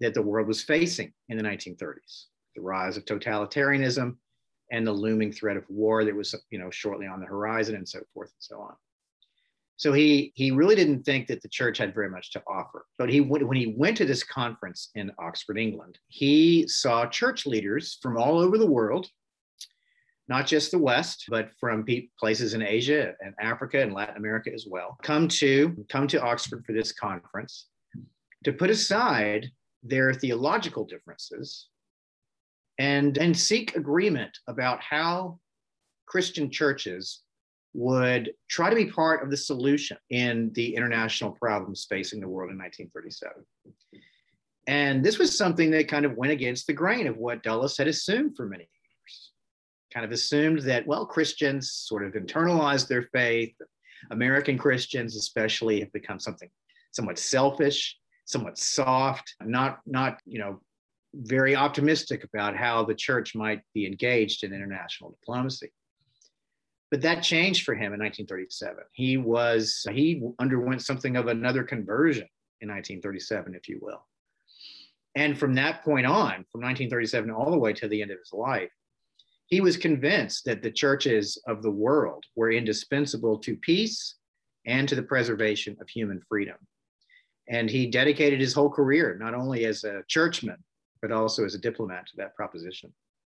that 0.00 0.14
the 0.14 0.22
world 0.22 0.48
was 0.48 0.62
facing 0.62 1.12
in 1.28 1.36
the 1.36 1.42
1930s. 1.42 2.26
The 2.56 2.62
rise 2.62 2.96
of 2.96 3.04
totalitarianism, 3.04 4.16
and 4.74 4.84
the 4.84 4.92
looming 4.92 5.30
threat 5.30 5.56
of 5.56 5.64
war 5.68 6.04
that 6.04 6.14
was 6.14 6.34
you 6.50 6.58
know 6.58 6.70
shortly 6.70 7.06
on 7.06 7.20
the 7.20 7.26
horizon 7.26 7.76
and 7.76 7.88
so 7.88 8.00
forth 8.12 8.30
and 8.30 8.40
so 8.40 8.60
on. 8.60 8.74
So 9.76 9.92
he 9.92 10.32
he 10.34 10.50
really 10.50 10.74
didn't 10.74 11.04
think 11.04 11.28
that 11.28 11.42
the 11.42 11.48
church 11.48 11.78
had 11.78 11.94
very 11.94 12.10
much 12.10 12.32
to 12.32 12.42
offer 12.48 12.86
but 12.98 13.08
he 13.08 13.20
when 13.20 13.56
he 13.56 13.74
went 13.76 13.96
to 13.98 14.04
this 14.04 14.24
conference 14.24 14.90
in 14.94 15.12
oxford 15.18 15.58
england 15.58 15.98
he 16.08 16.66
saw 16.68 17.06
church 17.06 17.46
leaders 17.46 17.98
from 18.02 18.16
all 18.16 18.38
over 18.38 18.56
the 18.56 18.74
world 18.78 19.08
not 20.28 20.46
just 20.46 20.70
the 20.70 20.78
west 20.78 21.24
but 21.28 21.50
from 21.58 21.84
places 22.18 22.54
in 22.54 22.62
asia 22.62 23.14
and 23.20 23.34
africa 23.40 23.80
and 23.80 23.92
latin 23.92 24.16
america 24.16 24.50
as 24.54 24.64
well 24.70 24.96
come 25.02 25.26
to 25.26 25.84
come 25.88 26.06
to 26.06 26.22
oxford 26.22 26.64
for 26.64 26.72
this 26.72 26.92
conference 26.92 27.66
to 28.44 28.52
put 28.52 28.70
aside 28.70 29.50
their 29.82 30.14
theological 30.14 30.84
differences 30.84 31.68
and, 32.78 33.16
and 33.18 33.36
seek 33.36 33.76
agreement 33.76 34.36
about 34.48 34.80
how 34.80 35.38
Christian 36.06 36.50
churches 36.50 37.22
would 37.74 38.32
try 38.48 38.70
to 38.70 38.76
be 38.76 38.86
part 38.86 39.22
of 39.22 39.30
the 39.30 39.36
solution 39.36 39.96
in 40.10 40.50
the 40.54 40.74
international 40.76 41.32
problems 41.32 41.86
facing 41.88 42.20
the 42.20 42.28
world 42.28 42.50
in 42.50 42.58
1937. 42.58 43.44
And 44.66 45.04
this 45.04 45.18
was 45.18 45.36
something 45.36 45.70
that 45.72 45.88
kind 45.88 46.06
of 46.06 46.16
went 46.16 46.32
against 46.32 46.66
the 46.66 46.72
grain 46.72 47.06
of 47.06 47.16
what 47.16 47.42
Dulles 47.42 47.76
had 47.76 47.88
assumed 47.88 48.36
for 48.36 48.46
many 48.46 48.62
years. 48.62 49.30
Kind 49.92 50.06
of 50.06 50.12
assumed 50.12 50.60
that, 50.60 50.86
well, 50.86 51.04
Christians 51.04 51.72
sort 51.72 52.04
of 52.04 52.14
internalized 52.14 52.88
their 52.88 53.02
faith. 53.02 53.54
American 54.10 54.56
Christians, 54.56 55.16
especially, 55.16 55.80
have 55.80 55.92
become 55.92 56.18
something 56.18 56.48
somewhat 56.92 57.18
selfish, 57.18 57.98
somewhat 58.24 58.56
soft, 58.56 59.34
not, 59.42 59.80
not 59.84 60.20
you 60.24 60.38
know, 60.38 60.60
very 61.22 61.54
optimistic 61.54 62.24
about 62.24 62.56
how 62.56 62.84
the 62.84 62.94
church 62.94 63.34
might 63.34 63.62
be 63.72 63.86
engaged 63.86 64.44
in 64.44 64.52
international 64.52 65.10
diplomacy. 65.10 65.72
But 66.90 67.02
that 67.02 67.22
changed 67.22 67.64
for 67.64 67.74
him 67.74 67.92
in 67.92 68.00
1937. 68.00 68.84
He 68.92 69.16
was 69.16 69.86
he 69.90 70.22
underwent 70.38 70.82
something 70.82 71.16
of 71.16 71.26
another 71.26 71.64
conversion 71.64 72.28
in 72.60 72.68
1937, 72.68 73.54
if 73.54 73.68
you 73.68 73.78
will. 73.80 74.06
And 75.16 75.38
from 75.38 75.54
that 75.54 75.82
point 75.84 76.06
on, 76.06 76.44
from 76.50 76.60
1937 76.62 77.30
all 77.30 77.50
the 77.50 77.58
way 77.58 77.72
to 77.72 77.88
the 77.88 78.02
end 78.02 78.10
of 78.10 78.18
his 78.18 78.32
life, 78.32 78.70
he 79.46 79.60
was 79.60 79.76
convinced 79.76 80.44
that 80.44 80.62
the 80.62 80.70
churches 80.70 81.40
of 81.46 81.62
the 81.62 81.70
world 81.70 82.24
were 82.34 82.50
indispensable 82.50 83.38
to 83.38 83.56
peace 83.56 84.16
and 84.66 84.88
to 84.88 84.94
the 84.94 85.02
preservation 85.02 85.76
of 85.80 85.88
human 85.88 86.20
freedom. 86.28 86.56
And 87.48 87.68
he 87.68 87.90
dedicated 87.90 88.40
his 88.40 88.54
whole 88.54 88.70
career, 88.70 89.16
not 89.20 89.34
only 89.34 89.66
as 89.66 89.84
a 89.84 90.02
churchman, 90.08 90.56
but 91.04 91.12
also 91.12 91.44
as 91.44 91.54
a 91.54 91.58
diplomat 91.58 92.06
to 92.06 92.16
that 92.16 92.34
proposition. 92.34 92.90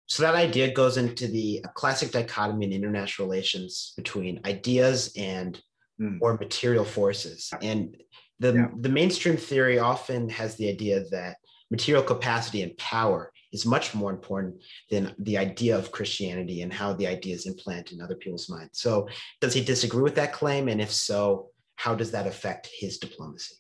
So 0.06 0.24
that 0.24 0.36
idea 0.36 0.72
goes 0.72 0.96
into 0.96 1.28
the 1.28 1.66
classic 1.74 2.12
dichotomy 2.12 2.66
in 2.66 2.72
international 2.72 3.28
relations 3.28 3.92
between 3.98 4.40
ideas 4.46 5.12
and 5.18 5.62
mm. 6.00 6.18
or 6.22 6.38
material 6.38 6.86
forces. 6.86 7.52
And 7.62 7.98
the, 8.40 8.54
yeah. 8.54 8.68
the 8.80 8.88
mainstream 8.88 9.36
theory 9.36 9.80
often 9.80 10.30
has 10.30 10.56
the 10.56 10.70
idea 10.70 11.04
that 11.12 11.36
material 11.70 12.06
capacity 12.06 12.62
and 12.62 12.78
power 12.78 13.34
is 13.52 13.66
much 13.66 13.94
more 13.94 14.12
important 14.12 14.64
than 14.90 15.14
the 15.20 15.38
idea 15.38 15.78
of 15.78 15.92
Christianity 15.92 16.62
and 16.62 16.72
how 16.72 16.94
the 16.94 17.08
ideas 17.08 17.48
implant 17.48 17.92
in 17.92 18.00
other 18.02 18.16
people's 18.16 18.48
minds. 18.48 18.80
So 18.80 19.10
does 19.42 19.54
he 19.54 19.62
disagree 19.62 20.04
with 20.04 20.16
that 20.16 20.32
claim? 20.32 20.70
And 20.70 20.80
if 20.80 20.94
so, 20.94 21.50
how 21.76 21.96
does 21.96 22.12
that 22.12 22.28
affect 22.28 22.70
his 22.72 22.98
diplomacy? 22.98 23.56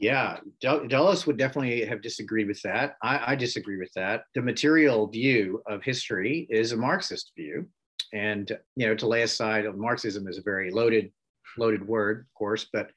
Yeah, 0.00 0.38
Dulles 0.62 1.26
would 1.26 1.36
definitely 1.36 1.84
have 1.84 2.00
disagreed 2.00 2.48
with 2.48 2.62
that. 2.62 2.96
I, 3.02 3.32
I, 3.32 3.34
disagree 3.36 3.76
with 3.76 3.92
that. 3.96 4.24
The 4.34 4.40
material 4.40 5.06
view 5.06 5.62
of 5.66 5.82
history 5.82 6.46
is 6.48 6.72
a 6.72 6.76
Marxist 6.76 7.32
view, 7.36 7.68
and 8.14 8.50
you 8.76 8.86
know, 8.86 8.94
to 8.94 9.06
lay 9.06 9.22
aside 9.22 9.66
Marxism 9.76 10.26
is 10.26 10.38
a 10.38 10.42
very 10.42 10.70
loaded, 10.70 11.12
loaded 11.58 11.86
word, 11.86 12.20
of 12.20 12.34
course, 12.34 12.66
but 12.72 12.92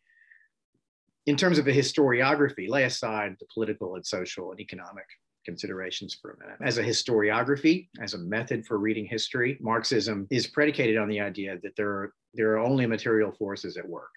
in 1.25 1.35
terms 1.35 1.59
of 1.59 1.67
a 1.67 1.73
historiography, 1.73 2.69
lay 2.69 2.85
aside 2.85 3.35
the 3.37 3.47
political 3.53 3.95
and 3.95 4.05
social 4.05 4.51
and 4.51 4.61
economic 4.61 5.05
considerations 5.43 6.17
for 6.21 6.31
a 6.31 6.39
minute. 6.39 6.57
As 6.61 6.77
a 6.77 6.83
historiography, 6.83 7.89
as 7.99 8.13
a 8.13 8.17
method 8.17 8.65
for 8.65 8.77
reading 8.77 9.05
history, 9.05 9.57
Marxism 9.59 10.25
is 10.29 10.47
predicated 10.47 10.95
on 10.95 11.09
the 11.09 11.19
idea 11.19 11.57
that 11.63 11.75
there 11.75 11.89
are 11.89 12.13
there 12.33 12.53
are 12.53 12.59
only 12.59 12.85
material 12.85 13.33
forces 13.33 13.75
at 13.75 13.87
work, 13.87 14.13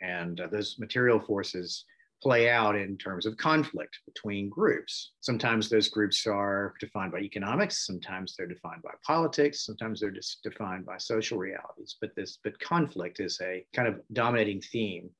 and 0.00 0.40
uh, 0.40 0.46
those 0.46 0.76
material 0.78 1.18
forces 1.18 1.84
play 2.22 2.48
out 2.48 2.76
in 2.76 2.96
terms 2.96 3.26
of 3.26 3.36
conflict 3.36 3.98
between 4.06 4.48
groups. 4.48 5.12
Sometimes 5.20 5.68
those 5.68 5.88
groups 5.88 6.26
are 6.26 6.74
defined 6.80 7.12
by 7.12 7.20
economics, 7.20 7.86
sometimes 7.86 8.34
they're 8.36 8.46
defined 8.46 8.82
by 8.82 8.92
politics, 9.06 9.64
sometimes 9.64 10.00
they're 10.00 10.10
just 10.10 10.42
defined 10.42 10.86
by 10.86 10.96
social 10.98 11.38
realities. 11.38 11.96
But 12.00 12.14
this, 12.16 12.38
but 12.42 12.58
conflict 12.60 13.20
is 13.20 13.38
a 13.42 13.64
kind 13.74 13.88
of 13.88 14.00
dominating 14.12 14.60
theme, 14.60 15.10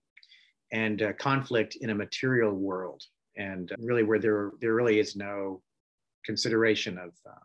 and 0.73 1.03
uh, 1.03 1.13
conflict 1.15 1.77
in 1.81 1.91
a 1.91 1.95
material 1.95 2.53
world, 2.53 3.03
and 3.37 3.71
really 3.79 4.03
where 4.03 4.19
there 4.19 4.53
there 4.61 4.75
really 4.75 4.99
is 4.99 5.17
no 5.17 5.63
consideration 6.25 6.99
of 6.99 7.13
uh, 7.29 7.45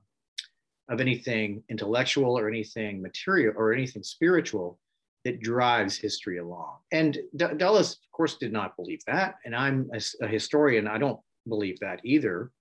of 0.94 1.00
anything 1.00 1.64
intellectual 1.70 2.38
or 2.38 2.48
anything 2.50 3.02
material 3.02 3.54
or 3.58 3.74
anything 3.74 4.04
spiritual 4.04 4.80
that 5.24 5.42
drives 5.42 5.98
history 5.98 6.38
along. 6.38 6.78
And 6.92 7.18
D- 7.36 7.46
Dulles, 7.58 7.94
of 7.94 8.12
course, 8.12 8.38
did 8.38 8.52
not 8.52 8.76
believe 8.76 9.02
that. 9.08 9.36
And 9.46 9.56
I'm 9.56 9.90
a, 9.94 10.02
a 10.24 10.28
historian, 10.28 10.88
I 10.88 10.98
don't 10.98 11.20
believe 11.48 11.80
that 11.80 12.02
either. 12.04 12.52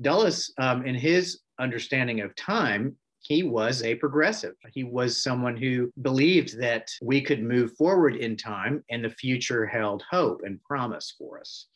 Dulles, 0.00 0.52
um, 0.58 0.84
in 0.84 0.94
his 0.94 1.40
understanding 1.58 2.20
of 2.20 2.34
time, 2.34 2.96
he 3.20 3.42
was 3.42 3.82
a 3.82 3.94
progressive. 3.94 4.54
He 4.72 4.84
was 4.84 5.22
someone 5.22 5.56
who 5.56 5.90
believed 6.02 6.58
that 6.58 6.90
we 7.00 7.22
could 7.22 7.42
move 7.42 7.74
forward 7.76 8.16
in 8.16 8.36
time 8.36 8.84
and 8.90 9.02
the 9.02 9.10
future 9.10 9.64
held 9.64 10.02
hope 10.10 10.42
and 10.44 10.62
promise 10.62 11.14
for 11.16 11.40
us. 11.40 11.66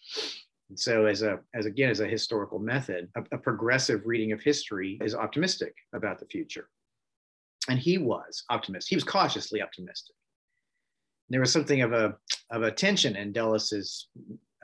And 0.68 0.78
so, 0.78 1.06
as 1.06 1.22
a 1.22 1.38
as 1.54 1.64
again 1.64 1.88
as 1.88 2.00
a 2.00 2.06
historical 2.06 2.58
method, 2.58 3.08
a, 3.16 3.22
a 3.32 3.38
progressive 3.38 4.02
reading 4.04 4.32
of 4.32 4.42
history 4.42 4.98
is 5.02 5.14
optimistic 5.14 5.74
about 5.94 6.18
the 6.18 6.26
future. 6.26 6.68
And 7.68 7.78
he 7.78 7.98
was 7.98 8.44
optimistic. 8.50 8.90
He 8.90 8.96
was 8.96 9.04
cautiously 9.04 9.62
optimistic. 9.62 10.14
There 11.28 11.40
was 11.40 11.52
something 11.52 11.82
of 11.82 11.92
a 11.92 12.16
of 12.50 12.62
a 12.62 12.70
tension 12.70 13.16
in 13.16 13.32
Dulles's 13.32 14.08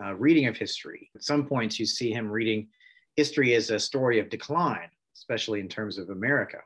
uh, 0.02 0.14
reading 0.14 0.46
of 0.46 0.56
history. 0.56 1.10
At 1.14 1.22
some 1.22 1.46
points, 1.46 1.78
you 1.78 1.86
see 1.86 2.10
him 2.10 2.30
reading 2.30 2.68
history 3.16 3.54
as 3.54 3.70
a 3.70 3.78
story 3.78 4.18
of 4.18 4.30
decline, 4.30 4.88
especially 5.14 5.60
in 5.60 5.68
terms 5.68 5.98
of 5.98 6.08
America. 6.08 6.58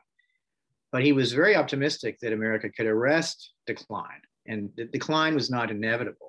But 0.91 1.03
he 1.03 1.11
was 1.11 1.33
very 1.33 1.55
optimistic 1.55 2.17
that 2.21 2.33
America 2.33 2.69
could 2.69 2.87
arrest 2.87 3.51
decline, 3.67 4.21
and 4.47 4.69
the 4.77 4.85
decline 4.85 5.35
was 5.35 5.49
not 5.49 5.69
inevitable 5.69 6.28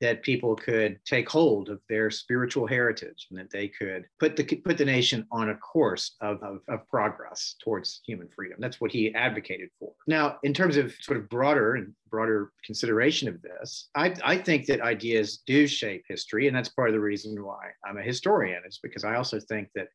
that 0.00 0.22
people 0.22 0.56
could 0.56 0.98
take 1.04 1.28
hold 1.28 1.68
of 1.68 1.80
their 1.88 2.10
spiritual 2.10 2.66
heritage 2.66 3.26
and 3.30 3.38
that 3.38 3.50
they 3.50 3.68
could 3.68 4.06
put 4.18 4.34
the 4.34 4.44
put 4.44 4.78
the 4.78 4.84
nation 4.84 5.26
on 5.30 5.50
a 5.50 5.56
course 5.56 6.16
of, 6.20 6.42
of, 6.42 6.60
of, 6.68 6.88
progress 6.88 7.56
towards 7.62 8.00
human 8.06 8.28
freedom. 8.34 8.56
That's 8.60 8.80
what 8.80 8.90
he 8.90 9.14
advocated 9.14 9.68
for. 9.78 9.92
Now, 10.06 10.38
in 10.42 10.54
terms 10.54 10.76
of 10.76 10.94
sort 11.00 11.18
of 11.18 11.28
broader 11.28 11.74
and 11.74 11.92
broader 12.10 12.52
consideration 12.64 13.28
of 13.28 13.42
this, 13.42 13.90
I, 13.94 14.14
I 14.24 14.38
think 14.38 14.66
that 14.66 14.80
ideas 14.80 15.42
do 15.46 15.66
shape 15.66 16.04
history, 16.08 16.48
and 16.48 16.56
that's 16.56 16.70
part 16.70 16.88
of 16.88 16.94
the 16.94 17.00
reason 17.00 17.42
why 17.44 17.70
I'm 17.84 17.98
a 17.98 18.02
historian, 18.02 18.62
is 18.66 18.80
because 18.82 19.04
I 19.04 19.16
also 19.16 19.38
think 19.38 19.68
that 19.74 19.88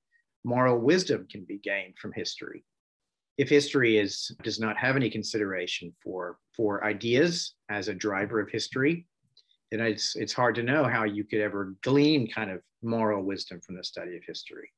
moral 0.43 0.79
wisdom 0.79 1.27
can 1.29 1.43
be 1.43 1.57
gained 1.57 1.97
from 2.00 2.13
history. 2.13 2.63
If 3.38 3.50
history 3.50 3.97
is 3.97 4.31
does 4.43 4.59
not 4.59 4.77
have 4.77 4.95
any 4.95 5.09
consideration 5.09 5.91
for 6.01 6.38
for 6.55 6.85
ideas 6.85 7.55
as 7.69 7.88
a 7.88 7.93
driver 7.93 8.39
of 8.39 8.50
history, 8.50 9.07
and 9.72 9.81
it's 9.81 10.15
it's 10.15 10.34
hard 10.34 10.55
to 10.55 10.63
know 10.63 10.84
how 10.86 11.03
you 11.03 11.24
could 11.24 11.41
ever 11.41 11.75
glean 11.84 12.29
kind 12.29 12.51
of 12.51 12.62
moral 12.81 13.24
wisdom 13.24 13.60
from 13.62 13.75
the 13.75 13.84
study 13.84 14.15
of 14.15 14.24
history. 14.25 14.69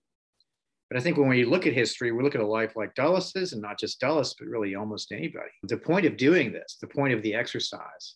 But 0.90 0.98
I 0.98 1.02
think 1.02 1.18
when 1.18 1.28
we 1.28 1.44
look 1.44 1.68
at 1.68 1.74
history, 1.74 2.12
we 2.12 2.24
look 2.24 2.36
at 2.36 2.42
a 2.42 2.48
life 2.48 2.78
like 2.78 2.96
Dulles's, 2.96 3.52
and 3.52 3.62
not 3.62 3.78
just 3.78 4.00
Dulles, 4.00 4.36
but 4.40 4.48
really 4.48 4.76
almost 4.76 5.12
anybody. 5.12 5.50
The 5.64 5.78
point 5.78 6.06
of 6.06 6.16
doing 6.16 6.54
this, 6.54 6.78
the 6.80 6.88
point 6.88 7.14
of 7.14 7.22
the 7.24 7.34
exercise, 7.34 8.16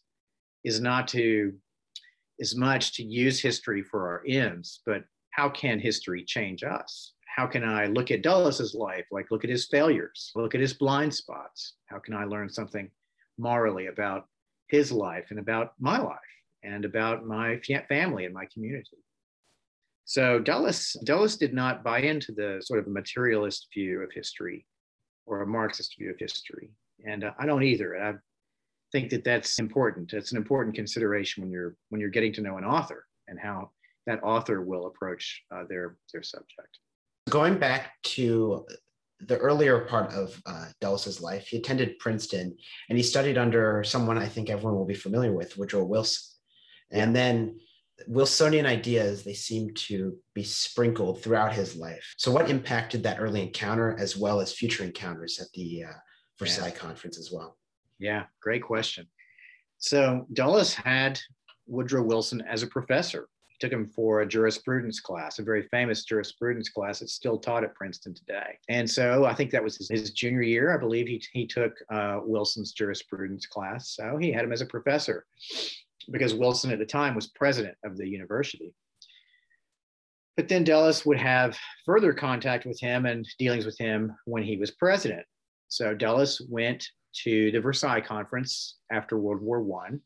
is 0.64 0.80
not 0.80 1.08
to 1.10 1.54
as 2.40 2.56
much 2.56 2.94
to 2.94 3.04
use 3.04 3.42
history 3.42 3.84
for 3.84 4.08
our 4.08 4.24
ends, 4.28 4.82
but 4.86 5.04
how 5.32 5.50
can 5.50 5.80
history 5.80 6.24
change 6.24 6.64
us? 6.64 7.14
How 7.36 7.46
can 7.46 7.64
I 7.64 7.86
look 7.86 8.12
at 8.12 8.24
Dulles's 8.24 8.74
life, 8.74 9.06
like 9.12 9.32
look 9.32 9.44
at 9.44 9.50
his 9.50 9.68
failures, 9.68 10.32
look 10.36 10.56
at 10.56 10.62
his 10.62 10.74
blind 10.74 11.14
spots? 11.14 11.76
How 11.86 12.00
can 12.00 12.14
I 12.14 12.24
learn 12.24 12.50
something 12.50 12.90
morally 13.38 13.88
about 13.88 14.28
his 14.68 14.92
life 14.92 15.28
and 15.30 15.40
about 15.40 15.74
my 15.80 15.98
life? 15.98 16.20
And 16.64 16.86
about 16.86 17.26
my 17.26 17.60
family 17.90 18.26
and 18.26 18.34
my 18.34 18.46
community. 18.54 18.98
So 20.06 20.40
Dulles, 20.40 20.98
Dulles 21.04 21.38
did 21.38 21.54
not 21.54 21.84
buy 21.84 22.00
into 22.00 22.32
the 22.32 22.62
sort 22.64 22.80
of 22.80 22.88
materialist 22.88 23.68
view 23.74 24.02
of 24.02 24.12
history 24.12 24.66
or 25.26 25.42
a 25.42 25.48
Marxist 25.48 25.96
view 25.98 26.10
of 26.10 26.18
history. 26.20 26.72
And 27.06 27.24
uh, 27.24 27.32
I 27.40 27.46
don't 27.46 27.64
either. 27.64 27.98
I 27.98 28.14
think 28.92 29.10
that 29.12 29.24
that's 29.24 29.60
important. 29.60 30.14
It's 30.14 30.32
an 30.32 30.38
important 30.38 30.76
consideration 30.76 31.44
when 31.44 31.52
you're 31.52 31.76
when 31.90 32.02
you're 32.02 32.10
getting 32.10 32.34
to 32.34 32.42
know 32.42 32.58
an 32.58 32.66
author 32.66 33.06
and 33.28 33.40
how 33.40 33.72
that 34.06 34.22
author 34.24 34.62
will 34.62 34.88
approach 34.88 35.44
uh, 35.54 35.64
their 35.70 35.98
their 36.12 36.24
subject. 36.24 36.78
Going 37.30 37.58
back 37.58 37.94
to 38.04 38.66
the 39.28 39.38
earlier 39.38 39.82
part 39.82 40.12
of 40.14 40.42
uh, 40.46 40.66
Dulles's 40.82 41.22
life, 41.22 41.48
he 41.48 41.58
attended 41.58 42.00
Princeton 42.00 42.56
and 42.90 42.98
he 42.98 43.04
studied 43.04 43.38
under 43.38 43.84
someone 43.84 44.18
I 44.18 44.28
think 44.28 44.50
everyone 44.50 44.76
will 44.76 44.86
be 44.86 44.96
familiar 44.96 45.32
with, 45.32 45.58
Woodrow 45.58 45.84
Wilson. 45.84 46.31
And 46.92 47.16
then 47.16 47.60
Wilsonian 48.08 48.66
ideas, 48.66 49.24
they 49.24 49.34
seem 49.34 49.74
to 49.74 50.18
be 50.34 50.44
sprinkled 50.44 51.22
throughout 51.22 51.54
his 51.54 51.76
life. 51.76 52.14
So, 52.18 52.32
what 52.32 52.50
impacted 52.50 53.04
that 53.04 53.20
early 53.20 53.42
encounter 53.42 53.96
as 54.00 54.18
well 54.18 54.40
as 54.40 54.54
future 54.54 54.84
encounters 54.84 55.40
at 55.40 55.48
the 55.54 55.86
uh, 55.86 55.94
Versailles 56.40 56.68
yeah. 56.68 56.76
Conference 56.76 57.18
as 57.18 57.32
well? 57.32 57.58
Yeah, 58.00 58.24
great 58.42 58.64
question. 58.64 59.08
So, 59.78 60.26
Dulles 60.34 60.74
had 60.74 61.20
Woodrow 61.68 62.04
Wilson 62.04 62.42
as 62.42 62.64
a 62.64 62.68
professor. 62.68 63.28
He 63.48 63.58
took 63.60 63.72
him 63.72 63.88
for 63.88 64.22
a 64.22 64.28
jurisprudence 64.28 65.00
class, 65.00 65.40
a 65.40 65.44
very 65.44 65.64
famous 65.70 66.04
jurisprudence 66.04 66.70
class 66.70 67.00
that's 67.00 67.14
still 67.14 67.38
taught 67.38 67.64
at 67.64 67.76
Princeton 67.76 68.14
today. 68.14 68.58
And 68.70 68.90
so, 68.90 69.26
I 69.26 69.34
think 69.34 69.52
that 69.52 69.64
was 69.64 69.78
his, 69.78 69.90
his 69.90 70.12
junior 70.12 70.42
year. 70.42 70.74
I 70.74 70.78
believe 70.78 71.08
he, 71.08 71.24
he 71.34 71.46
took 71.46 71.74
uh, 71.92 72.20
Wilson's 72.24 72.74
jurisprudence 72.74 73.46
class. 73.46 73.96
So, 73.96 74.18
he 74.18 74.32
had 74.32 74.44
him 74.44 74.52
as 74.52 74.62
a 74.62 74.66
professor 74.66 75.26
because 76.10 76.34
Wilson 76.34 76.72
at 76.72 76.80
the 76.80 76.86
time 76.86 77.16
was 77.16 77.28
president 77.28 77.76
of 77.84 77.98
the 77.98 78.08
university. 78.08 78.74
But 80.38 80.48
then 80.48 80.64
Dulles 80.64 81.06
would 81.06 81.20
have 81.20 81.58
further 81.86 82.14
contact 82.14 82.66
with 82.66 82.80
him 82.80 83.06
and 83.06 83.28
dealings 83.38 83.66
with 83.66 83.78
him 83.78 84.16
when 84.26 84.44
he 84.44 84.58
was 84.58 84.72
president. 84.72 85.26
So 85.68 85.94
Dulles 85.94 86.42
went 86.50 86.88
to 87.24 87.52
the 87.52 87.60
Versailles 87.60 88.02
Conference 88.02 88.78
after 88.92 89.18
World 89.18 89.42
War 89.42 89.64
I 89.86 89.98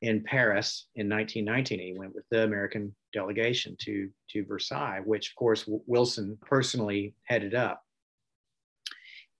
in 0.00 0.22
Paris 0.24 0.86
in 0.96 1.08
1919. 1.08 1.78
He 1.78 1.98
went 1.98 2.14
with 2.14 2.24
the 2.30 2.44
American 2.44 2.94
delegation 3.12 3.76
to, 3.82 4.08
to 4.30 4.44
Versailles, 4.44 5.00
which 5.04 5.30
of 5.30 5.36
course 5.36 5.64
Wilson 5.66 6.38
personally 6.42 7.14
headed 7.24 7.54
up. 7.54 7.82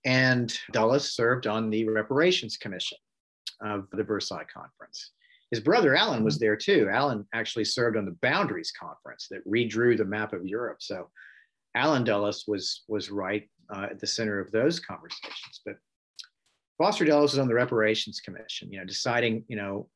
And 0.05 0.55
Dulles 0.71 1.11
served 1.11 1.47
on 1.47 1.69
the 1.69 1.87
Reparations 1.87 2.57
Commission 2.57 2.97
of 3.61 3.87
the 3.91 4.03
Versailles 4.03 4.45
Conference. 4.53 5.11
His 5.51 5.59
brother 5.59 5.95
Allen 5.95 6.23
was 6.23 6.35
mm-hmm. 6.35 6.45
there 6.45 6.55
too. 6.55 6.89
Allen 6.91 7.25
actually 7.33 7.65
served 7.65 7.97
on 7.97 8.05
the 8.05 8.17
Boundaries 8.21 8.71
Conference 8.77 9.27
that 9.31 9.47
redrew 9.47 9.97
the 9.97 10.05
map 10.05 10.33
of 10.33 10.45
Europe. 10.45 10.77
So 10.81 11.09
Allen 11.75 12.03
Dulles 12.03 12.45
was 12.47 12.83
was 12.87 13.11
right 13.11 13.49
uh, 13.73 13.87
at 13.91 13.99
the 13.99 14.07
center 14.07 14.39
of 14.39 14.51
those 14.51 14.79
conversations. 14.79 15.61
But 15.65 15.75
Foster 16.77 17.05
Dulles 17.05 17.33
was 17.33 17.39
on 17.39 17.47
the 17.47 17.53
Reparations 17.53 18.19
Commission, 18.19 18.71
you 18.71 18.79
know, 18.79 18.85
deciding, 18.85 19.43
you 19.47 19.57
know, 19.57 19.89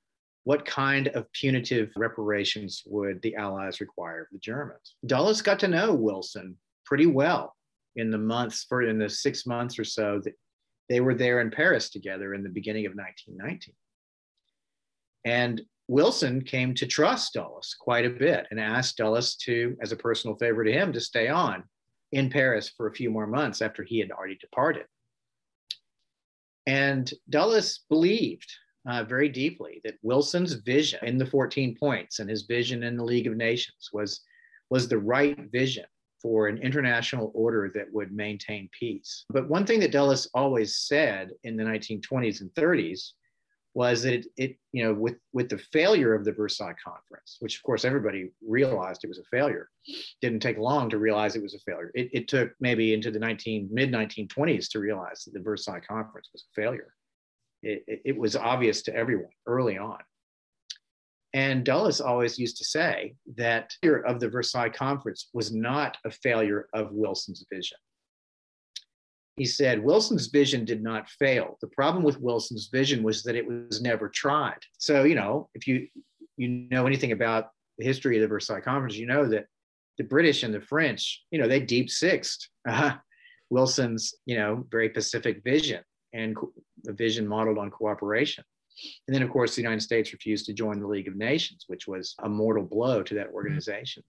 what 0.44 0.66
kind 0.66 1.08
of 1.10 1.32
punitive 1.32 1.92
reparations 1.96 2.84
would 2.86 3.22
the 3.22 3.36
Allies 3.36 3.80
require 3.80 4.22
of 4.22 4.28
the 4.32 4.40
Germans. 4.40 4.96
Dulles 5.06 5.42
got 5.42 5.60
to 5.60 5.68
know 5.68 5.94
Wilson 5.94 6.58
pretty 6.86 7.06
well 7.06 7.56
in 7.96 8.12
the 8.12 8.18
months, 8.18 8.66
for 8.68 8.82
in 8.82 9.00
the 9.00 9.10
six 9.10 9.46
months 9.46 9.80
or 9.80 9.86
so 9.86 10.20
that 10.24 10.34
they 10.90 11.00
were 11.00 11.16
there 11.16 11.40
in 11.40 11.50
Paris 11.50 11.90
together 11.90 12.34
in 12.34 12.44
the 12.44 12.50
beginning 12.50 12.86
of 12.86 12.94
1919. 12.94 13.74
And 15.26 15.62
Wilson 15.88 16.44
came 16.44 16.74
to 16.76 16.88
trust 16.88 17.34
Dulles 17.34 17.76
quite 17.80 18.06
a 18.06 18.10
bit 18.10 18.48
and 18.52 18.60
asked 18.60 18.98
Dulles 18.98 19.36
to, 19.44 19.78
as 19.82 19.92
a 19.92 19.98
personal 19.98 20.38
favor 20.38 20.64
to 20.64 20.72
him, 20.72 20.94
to 20.94 21.02
stay 21.02 21.28
on 21.28 21.64
in 22.12 22.30
Paris 22.30 22.70
for 22.70 22.88
a 22.88 22.94
few 22.94 23.10
more 23.10 23.28
months 23.28 23.62
after 23.62 23.84
he 23.84 24.00
had 24.00 24.12
already 24.12 24.38
departed. 24.40 24.86
And 26.66 27.12
Dulles 27.30 27.82
believed 27.90 28.50
uh, 28.88 29.04
very 29.04 29.30
deeply 29.30 29.82
that 29.84 29.96
Wilson's 30.02 30.54
vision 30.54 31.00
in 31.04 31.18
the 31.18 31.26
14 31.26 31.76
points 31.78 32.20
and 32.20 32.30
his 32.30 32.44
vision 32.44 32.84
in 32.84 32.98
the 32.98 33.04
League 33.04 33.28
of 33.28 33.36
Nations 33.36 33.90
was, 33.92 34.22
was 34.70 34.88
the 34.88 34.98
right 34.98 35.38
vision 35.52 35.86
for 36.22 36.48
an 36.48 36.58
international 36.58 37.32
order 37.34 37.70
that 37.76 37.92
would 37.92 38.14
maintain 38.14 38.70
peace. 38.78 39.26
But 39.30 39.50
one 39.50 39.66
thing 39.66 39.82
that 39.82 39.92
Dulles 39.92 40.30
always 40.34 40.78
said 40.78 41.32
in 41.44 41.58
the 41.58 41.64
1920s 41.64 42.40
and 42.40 42.50
30s 42.52 43.12
was 43.74 44.04
that 44.04 44.14
it, 44.14 44.28
it, 44.38 44.58
you 44.72 44.84
know, 44.84 44.94
with, 44.94 45.16
with 45.34 45.50
the 45.50 45.58
failure 45.58 46.14
of 46.14 46.26
the 46.26 46.32
Versailles 46.32 46.76
Conference, 46.84 47.38
which 47.40 47.58
of 47.58 47.64
course 47.64 47.86
everybody 47.86 48.32
realized 48.48 49.04
it 49.04 49.08
was 49.08 49.18
a 49.18 49.24
failure, 49.32 49.70
didn't 50.22 50.42
take 50.42 50.58
long 50.58 50.90
to 50.90 51.00
realize 51.00 51.36
it 51.36 51.42
was 51.42 51.56
a 51.56 51.60
failure. 51.60 51.92
It, 51.96 52.10
it 52.14 52.28
took 52.28 52.52
maybe 52.60 52.94
into 52.94 53.10
the 53.10 53.20
19, 53.20 53.70
mid 53.72 53.92
1920s 53.92 54.70
to 54.70 54.80
realize 54.80 55.24
that 55.24 55.34
the 55.34 55.44
Versailles 55.44 55.82
Conference 55.88 56.30
was 56.32 56.44
a 56.44 56.62
failure. 56.62 56.94
It, 57.64 57.84
it, 57.88 58.02
it 58.06 58.18
was 58.18 58.36
obvious 58.36 58.84
to 58.84 58.96
everyone 58.96 59.32
early 59.48 59.78
on. 59.78 60.00
And 61.34 61.66
Dulles 61.66 62.00
always 62.00 62.38
used 62.38 62.58
to 62.58 62.66
say 62.66 63.16
that 63.38 63.74
of 64.06 64.20
the 64.20 64.30
Versailles 64.30 64.70
Conference 64.70 65.30
was 65.34 65.52
not 65.52 65.98
a 66.06 66.12
failure 66.12 66.68
of 66.74 66.92
Wilson's 66.92 67.44
vision. 67.52 67.78
He 69.36 69.46
said 69.46 69.84
Wilson's 69.84 70.28
vision 70.28 70.64
did 70.64 70.84
not 70.84 71.10
fail. 71.10 71.58
The 71.62 71.68
problem 71.68 72.04
with 72.04 72.22
Wilson's 72.22 72.70
vision 72.72 73.02
was 73.02 73.24
that 73.24 73.36
it 73.36 73.48
was 73.48 73.82
never 73.82 74.10
tried. 74.10 74.60
So, 74.78 75.04
you 75.04 75.16
know, 75.16 75.50
if 75.56 75.68
you 75.68 75.88
you 76.38 76.48
know 76.48 76.86
anything 76.86 77.12
about 77.12 77.50
the 77.78 77.86
history 77.86 78.18
of 78.18 78.22
the 78.22 78.28
Versailles 78.28 78.62
Conference, 78.62 78.96
you 78.96 79.08
know 79.08 79.28
that 79.30 79.46
the 79.98 80.04
British 80.04 80.44
and 80.44 80.54
the 80.54 80.62
French, 80.62 81.24
you 81.32 81.40
know, 81.40 81.48
they 81.48 81.60
deep 81.60 81.90
sixed 81.90 82.50
uh, 82.68 82.94
Wilson's, 83.50 84.16
you 84.26 84.36
know, 84.36 84.66
very 84.72 84.90
Pacific 84.90 85.42
vision 85.44 85.84
and 86.14 86.36
a 86.88 86.94
vision 86.94 87.28
modeled 87.28 87.58
on 87.58 87.70
cooperation. 87.70 88.44
And 89.08 89.16
then, 89.16 89.22
of 89.22 89.30
course, 89.30 89.56
the 89.56 89.62
United 89.62 89.82
States 89.82 90.14
refused 90.14 90.48
to 90.48 90.54
join 90.54 90.80
the 90.80 90.88
League 90.88 91.08
of 91.08 91.16
Nations, 91.16 91.66
which 91.68 91.88
was 91.88 92.16
a 92.24 92.30
mortal 92.30 92.64
blow 92.64 93.04
to 93.04 93.16
that 93.16 93.30
organization. 93.30 94.04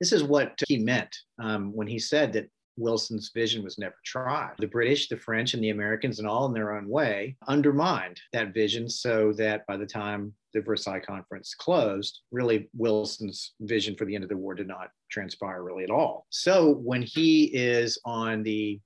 This 0.00 0.12
is 0.12 0.22
what 0.22 0.58
he 0.68 0.78
meant 0.78 1.14
um, 1.38 1.74
when 1.74 1.86
he 1.86 1.98
said 1.98 2.32
that 2.34 2.48
Wilson's 2.76 3.30
vision 3.34 3.62
was 3.62 3.78
never 3.78 3.96
tried. 4.04 4.54
The 4.58 4.66
British, 4.66 5.08
the 5.08 5.16
French, 5.16 5.54
and 5.54 5.62
the 5.62 5.70
Americans, 5.70 6.18
and 6.18 6.28
all 6.28 6.46
in 6.46 6.52
their 6.52 6.76
own 6.76 6.88
way, 6.88 7.36
undermined 7.48 8.20
that 8.32 8.54
vision 8.54 8.88
so 8.88 9.32
that 9.34 9.66
by 9.66 9.76
the 9.76 9.86
time 9.86 10.34
the 10.52 10.60
Versailles 10.60 11.00
Conference 11.00 11.54
closed, 11.54 12.20
really 12.30 12.68
Wilson's 12.74 13.54
vision 13.60 13.94
for 13.96 14.04
the 14.04 14.14
end 14.14 14.24
of 14.24 14.30
the 14.30 14.36
war 14.36 14.54
did 14.54 14.68
not 14.68 14.90
transpire 15.10 15.62
really 15.62 15.84
at 15.84 15.90
all. 15.90 16.26
So 16.30 16.72
when 16.72 17.02
he 17.02 17.44
is 17.54 17.98
on 18.04 18.42
the 18.42 18.80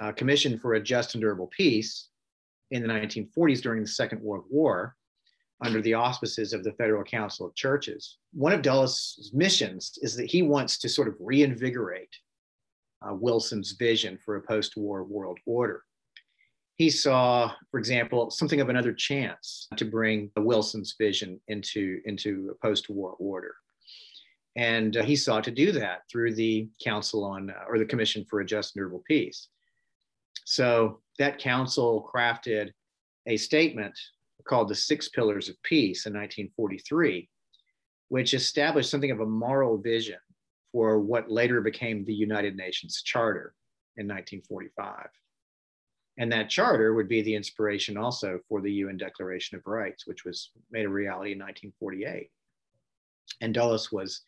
uh, 0.00 0.12
Commission 0.12 0.58
for 0.58 0.74
a 0.74 0.82
Just 0.82 1.14
and 1.14 1.20
Durable 1.20 1.48
Peace 1.48 2.08
in 2.70 2.82
the 2.82 2.88
1940s 2.88 3.60
during 3.60 3.82
the 3.82 3.88
Second 3.88 4.22
World 4.22 4.44
War, 4.50 4.96
under 5.64 5.80
the 5.80 5.94
auspices 5.94 6.52
of 6.52 6.64
the 6.64 6.72
Federal 6.72 7.04
Council 7.04 7.46
of 7.46 7.54
Churches, 7.54 8.18
one 8.32 8.52
of 8.52 8.62
Dulles' 8.62 9.30
missions 9.32 9.98
is 10.02 10.16
that 10.16 10.30
he 10.30 10.42
wants 10.42 10.78
to 10.78 10.88
sort 10.88 11.08
of 11.08 11.14
reinvigorate 11.20 12.14
uh, 13.08 13.14
Wilson's 13.14 13.72
vision 13.72 14.18
for 14.24 14.36
a 14.36 14.42
post 14.42 14.76
war 14.76 15.04
world 15.04 15.38
order. 15.46 15.84
He 16.76 16.90
saw, 16.90 17.52
for 17.70 17.78
example, 17.78 18.30
something 18.30 18.60
of 18.60 18.68
another 18.68 18.92
chance 18.92 19.68
to 19.76 19.84
bring 19.84 20.30
the 20.34 20.42
Wilson's 20.42 20.94
vision 20.98 21.40
into, 21.48 22.00
into 22.06 22.50
a 22.50 22.66
post 22.66 22.88
war 22.88 23.14
order. 23.18 23.54
And 24.56 24.96
uh, 24.96 25.02
he 25.02 25.16
sought 25.16 25.44
to 25.44 25.50
do 25.50 25.72
that 25.72 26.02
through 26.10 26.34
the 26.34 26.68
Council 26.82 27.24
on, 27.24 27.50
uh, 27.50 27.64
or 27.68 27.78
the 27.78 27.84
Commission 27.84 28.24
for 28.28 28.40
a 28.40 28.44
Just 28.44 28.74
and 28.74 28.80
Durable 28.80 29.02
Peace. 29.06 29.48
So 30.44 31.00
that 31.18 31.38
council 31.38 32.08
crafted 32.12 32.70
a 33.26 33.36
statement 33.36 33.98
called 34.44 34.68
the 34.68 34.74
Six 34.74 35.08
Pillars 35.08 35.48
of 35.48 35.62
Peace 35.62 36.06
in 36.06 36.12
1943, 36.12 37.28
which 38.08 38.34
established 38.34 38.90
something 38.90 39.10
of 39.10 39.20
a 39.20 39.26
moral 39.26 39.78
vision 39.78 40.18
for 40.72 40.98
what 40.98 41.30
later 41.30 41.60
became 41.60 42.04
the 42.04 42.14
United 42.14 42.56
Nations 42.56 43.02
Charter 43.02 43.54
in 43.96 44.06
1945. 44.06 45.08
And 46.18 46.30
that 46.32 46.50
charter 46.50 46.94
would 46.94 47.08
be 47.08 47.22
the 47.22 47.34
inspiration 47.34 47.96
also 47.96 48.40
for 48.48 48.60
the 48.60 48.72
UN 48.72 48.96
Declaration 48.96 49.56
of 49.56 49.66
Rights, 49.66 50.06
which 50.06 50.24
was 50.24 50.50
made 50.70 50.84
a 50.84 50.88
reality 50.88 51.32
in 51.32 51.38
1948. 51.38 52.30
And 53.40 53.54
Dulles 53.54 53.90
was 53.92 54.22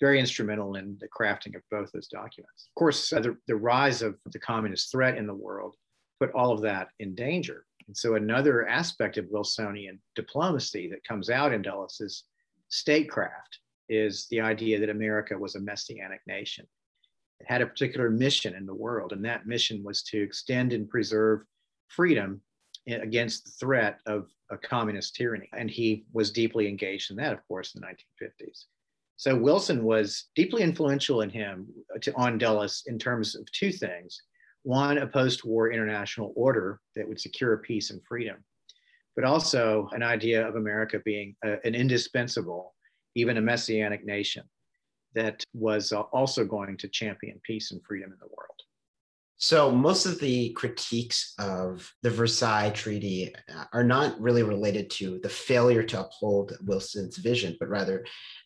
very 0.00 0.18
instrumental 0.18 0.76
in 0.76 0.96
the 1.00 1.08
crafting 1.08 1.54
of 1.54 1.62
both 1.70 1.92
those 1.92 2.08
documents. 2.08 2.68
Of 2.68 2.74
course, 2.74 3.12
uh, 3.12 3.20
the, 3.20 3.36
the 3.46 3.56
rise 3.56 4.02
of 4.02 4.16
the 4.32 4.38
communist 4.38 4.90
threat 4.90 5.18
in 5.18 5.26
the 5.26 5.34
world 5.34 5.76
put 6.18 6.32
all 6.32 6.52
of 6.52 6.62
that 6.62 6.88
in 6.98 7.14
danger. 7.14 7.66
And 7.86 7.96
so, 7.96 8.14
another 8.14 8.66
aspect 8.66 9.18
of 9.18 9.26
Wilsonian 9.30 10.00
diplomacy 10.14 10.88
that 10.90 11.04
comes 11.04 11.30
out 11.30 11.52
in 11.52 11.62
Dulles 11.62 12.00
is 12.00 12.24
statecraft 12.68 13.58
is 13.90 14.26
the 14.30 14.40
idea 14.40 14.78
that 14.78 14.88
America 14.88 15.36
was 15.36 15.56
a 15.56 15.60
messianic 15.60 16.20
nation. 16.26 16.66
It 17.40 17.46
had 17.48 17.60
a 17.60 17.66
particular 17.66 18.08
mission 18.08 18.54
in 18.54 18.64
the 18.64 18.74
world, 18.74 19.12
and 19.12 19.24
that 19.24 19.46
mission 19.46 19.82
was 19.82 20.02
to 20.04 20.22
extend 20.22 20.72
and 20.72 20.88
preserve 20.88 21.40
freedom 21.88 22.40
against 22.86 23.44
the 23.44 23.50
threat 23.52 23.98
of 24.06 24.28
a 24.50 24.56
communist 24.56 25.14
tyranny. 25.14 25.48
And 25.56 25.70
he 25.70 26.04
was 26.12 26.30
deeply 26.30 26.68
engaged 26.68 27.10
in 27.10 27.16
that, 27.16 27.32
of 27.32 27.46
course, 27.46 27.74
in 27.74 27.80
the 27.80 27.86
1950s. 27.86 28.64
So 29.16 29.36
Wilson 29.36 29.84
was 29.84 30.28
deeply 30.34 30.62
influential 30.62 31.20
in 31.20 31.30
him 31.30 31.68
to, 32.00 32.14
on 32.14 32.38
Dulles 32.38 32.84
in 32.86 32.98
terms 32.98 33.34
of 33.34 33.50
two 33.52 33.70
things. 33.70 34.22
One, 34.62 34.98
a 34.98 35.06
post-war 35.06 35.70
international 35.72 36.32
order 36.36 36.80
that 36.96 37.06
would 37.06 37.20
secure 37.20 37.58
peace 37.58 37.90
and 37.90 38.00
freedom, 38.08 38.36
but 39.16 39.24
also 39.24 39.88
an 39.92 40.02
idea 40.02 40.46
of 40.46 40.56
America 40.56 41.00
being 41.04 41.36
a, 41.44 41.56
an 41.64 41.74
indispensable 41.74 42.74
even 43.14 43.36
a 43.36 43.40
messianic 43.40 44.04
nation 44.04 44.44
that 45.14 45.42
was 45.54 45.92
uh, 45.92 46.00
also 46.12 46.44
going 46.44 46.76
to 46.78 46.88
champion 46.88 47.40
peace 47.44 47.72
and 47.72 47.80
freedom 47.86 48.12
in 48.12 48.18
the 48.20 48.26
world. 48.26 48.50
So, 49.42 49.70
most 49.70 50.04
of 50.04 50.20
the 50.20 50.50
critiques 50.50 51.32
of 51.38 51.90
the 52.02 52.10
Versailles 52.10 52.72
Treaty 52.74 53.34
uh, 53.34 53.64
are 53.72 53.82
not 53.82 54.20
really 54.20 54.42
related 54.42 54.90
to 54.90 55.18
the 55.22 55.30
failure 55.30 55.82
to 55.82 56.00
uphold 56.00 56.58
Wilson's 56.62 57.16
vision, 57.16 57.56
but 57.58 57.70
rather 57.70 58.04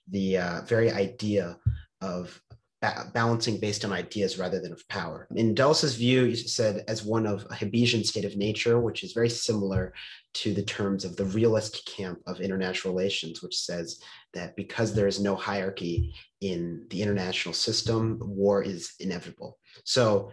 the 0.09 0.39
uh, 0.39 0.61
very 0.63 0.93
idea 0.93 1.59
of 2.01 2.41
ba- 2.85 3.11
balancing 3.13 3.59
based 3.59 3.85
on 3.85 3.93
ideas 3.93 4.39
rather 4.39 4.61
than 4.61 4.73
of 4.73 4.87
power. 4.89 5.27
In 5.35 5.55
Dulles's 5.55 5.95
view, 5.95 6.25
you 6.25 6.37
said 6.37 6.85
as 6.89 7.05
one 7.05 7.27
of 7.27 7.45
a 7.51 7.55
Hobbesian 7.55 8.05
state 8.05 8.25
of 8.25 8.37
nature, 8.37 8.81
which 8.81 9.03
is 9.05 9.13
very 9.13 9.29
similar 9.29 9.95
to 10.35 10.53
the 10.53 10.63
terms 10.63 11.05
of 11.05 11.17
the 11.17 11.25
realist 11.27 11.87
camp 11.87 12.19
of 12.27 12.41
international 12.41 12.95
relations, 12.95 13.43
which 13.43 13.57
says 13.57 14.01
that 14.35 14.57
because 14.57 14.95
there 14.95 15.07
is 15.07 15.21
no 15.21 15.35
hierarchy 15.35 16.15
in 16.41 16.87
the 16.91 17.01
international 17.01 17.55
system, 17.55 18.19
war 18.21 18.63
is 18.63 18.95
inevitable. 19.01 19.59
So, 19.85 20.31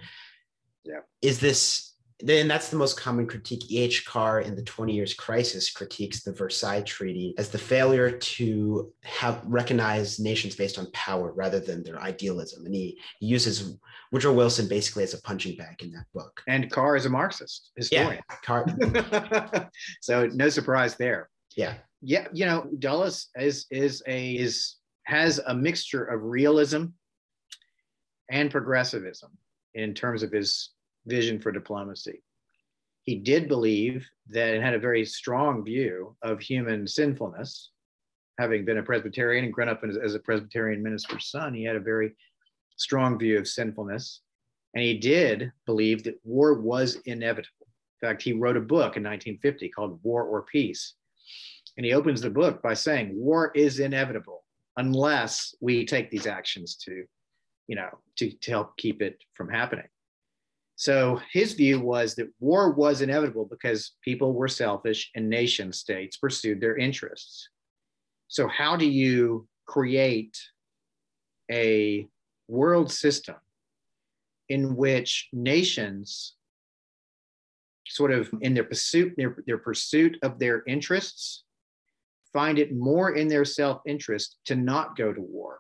yeah. 0.84 1.02
is 1.22 1.40
this 1.40 1.91
then 2.24 2.48
that's 2.48 2.70
the 2.70 2.78
most 2.78 3.00
common 3.00 3.28
critique. 3.28 3.72
E.H. 3.72 4.06
Carr 4.06 4.42
in 4.42 4.56
the 4.56 4.64
20 4.64 4.94
Years 4.94 5.14
Crisis 5.14 5.72
critiques 5.72 6.24
the 6.24 6.32
Versailles 6.32 6.82
Treaty 6.82 7.34
as 7.38 7.50
the 7.50 7.58
failure 7.58 8.12
to 8.12 8.92
have 9.04 9.42
recognize 9.46 10.20
nations 10.20 10.56
based 10.56 10.78
on 10.78 10.92
power 10.92 11.32
rather 11.32 11.60
than 11.60 11.84
their 11.84 12.00
idealism. 12.00 12.66
And 12.66 12.74
he, 12.74 13.00
he 13.20 13.28
uses 13.28 13.78
Woodrow 14.12 14.34
Wilson 14.34 14.68
basically 14.68 15.04
as 15.04 15.14
a 15.14 15.22
punching 15.22 15.58
bag 15.58 15.82
in 15.82 15.92
that 15.94 16.06
book. 16.14 16.42
And 16.48 16.70
Carr 16.72 16.96
is 16.96 17.06
a 17.06 17.10
Marxist 17.10 17.72
historian. 17.76 18.22
Yeah, 18.30 18.36
Carr. 18.44 19.70
so 20.02 20.28
no 20.28 20.50
surprise 20.50 20.96
there. 20.96 21.30
Yeah. 21.56 21.76
Yeah, 22.02 22.28
you 22.34 22.46
know, 22.46 22.68
Dulles 22.80 23.28
is 23.36 23.68
is 23.70 24.02
a 24.08 24.34
is 24.34 24.78
has 25.04 25.40
a 25.46 25.54
mixture 25.54 26.04
of 26.04 26.24
realism 26.24 26.86
and 28.30 28.50
progressivism 28.50 29.32
in 29.76 29.94
terms 29.94 30.24
of 30.24 30.32
his 30.32 30.72
vision 31.06 31.40
for 31.40 31.52
diplomacy. 31.52 32.24
He 33.04 33.16
did 33.16 33.48
believe 33.48 34.08
that 34.30 34.54
and 34.54 34.64
had 34.64 34.76
a 34.76 34.80
very 34.80 35.06
strong 35.06 35.66
view 35.66 36.16
of 36.22 36.40
human 36.40 36.88
sinfulness. 36.88 37.72
Having 38.40 38.66
been 38.66 38.78
a 38.78 38.84
Presbyterian 38.84 39.46
and 39.46 39.54
grown 39.54 39.70
up 39.70 39.84
as 39.84 40.16
a 40.16 40.20
Presbyterian 40.20 40.82
minister's 40.82 41.30
son, 41.30 41.54
he 41.54 41.64
had 41.64 41.76
a 41.76 41.82
very 41.82 42.16
strong 42.78 43.18
view 43.18 43.38
of 43.38 43.48
sinfulness. 43.48 44.22
And 44.74 44.84
he 44.84 44.98
did 44.98 45.52
believe 45.66 46.04
that 46.04 46.20
war 46.24 46.54
was 46.54 46.96
inevitable. 47.06 47.68
In 48.02 48.08
fact, 48.08 48.22
he 48.22 48.34
wrote 48.34 48.58
a 48.58 48.62
book 48.62 48.98
in 48.98 49.04
1950 49.04 49.70
called 49.70 50.00
War 50.04 50.24
or 50.24 50.44
Peace. 50.44 50.96
And 51.78 51.86
he 51.86 51.94
opens 51.94 52.22
the 52.22 52.30
book 52.30 52.62
by 52.62 52.74
saying, 52.74 53.12
War 53.14 53.52
is 53.54 53.80
inevitable 53.80 54.44
unless 54.78 55.54
we 55.60 55.86
take 55.86 56.10
these 56.10 56.28
actions 56.28 56.76
to, 56.76 57.04
you 57.68 57.76
know, 57.76 57.90
to, 58.18 58.32
to 58.32 58.52
help 58.52 58.78
keep 58.78 59.02
it 59.02 59.24
from 59.34 59.50
happening. 59.50 59.88
So 60.82 61.22
his 61.32 61.54
view 61.54 61.80
was 61.80 62.16
that 62.16 62.34
war 62.40 62.72
was 62.72 63.02
inevitable 63.02 63.46
because 63.46 63.92
people 64.04 64.34
were 64.34 64.48
selfish 64.48 65.12
and 65.14 65.30
nation 65.30 65.72
states 65.72 66.18
pursued 66.18 66.60
their 66.60 66.76
interests. 66.76 67.50
So, 68.30 68.48
how 68.48 68.78
do 68.78 68.90
you 68.90 69.48
create 69.68 70.36
a 71.52 72.08
world 72.48 72.92
system 72.92 73.36
in 74.50 74.76
which 74.76 75.30
nations 75.32 76.34
sort 77.86 78.12
of 78.12 78.32
in 78.42 78.56
their 78.56 78.64
pursuit 78.64 79.14
their, 79.18 79.38
their 79.46 79.60
pursuit 79.60 80.18
of 80.24 80.40
their 80.40 80.64
interests 80.66 81.44
find 82.34 82.58
it 82.58 82.76
more 82.76 83.12
in 83.12 83.28
their 83.28 83.46
self-interest 83.46 84.38
to 84.46 84.56
not 84.56 84.98
go 84.98 85.14
to 85.14 85.22
war 85.22 85.60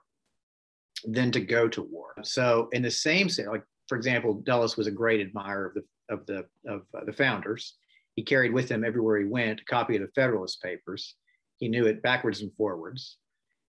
than 1.05 1.31
to 1.31 1.41
go 1.41 1.67
to 1.67 1.84
war 1.84 2.13
so 2.23 2.69
in 2.71 2.81
the 2.81 2.91
same 2.91 3.29
sense 3.29 3.47
like 3.47 3.63
for 3.91 3.97
example, 3.97 4.36
Dulles 4.36 4.77
was 4.77 4.88
a 4.88 4.91
great 4.91 5.19
admirer 5.19 5.65
of 5.65 5.73
the 5.73 5.84
of 6.15 6.25
the 6.25 6.45
of 6.65 6.84
uh, 6.97 7.04
the 7.04 7.12
founders. 7.12 7.75
He 8.15 8.23
carried 8.23 8.54
with 8.54 8.71
him 8.71 8.86
everywhere 8.86 9.19
he 9.19 9.25
went 9.25 9.60
a 9.60 9.65
copy 9.65 9.97
of 9.97 10.01
the 10.01 10.08
Federalist 10.15 10.63
Papers. 10.63 11.15
He 11.58 11.67
knew 11.67 11.88
it 11.88 12.01
backwards 12.01 12.39
and 12.39 12.54
forwards, 12.56 13.17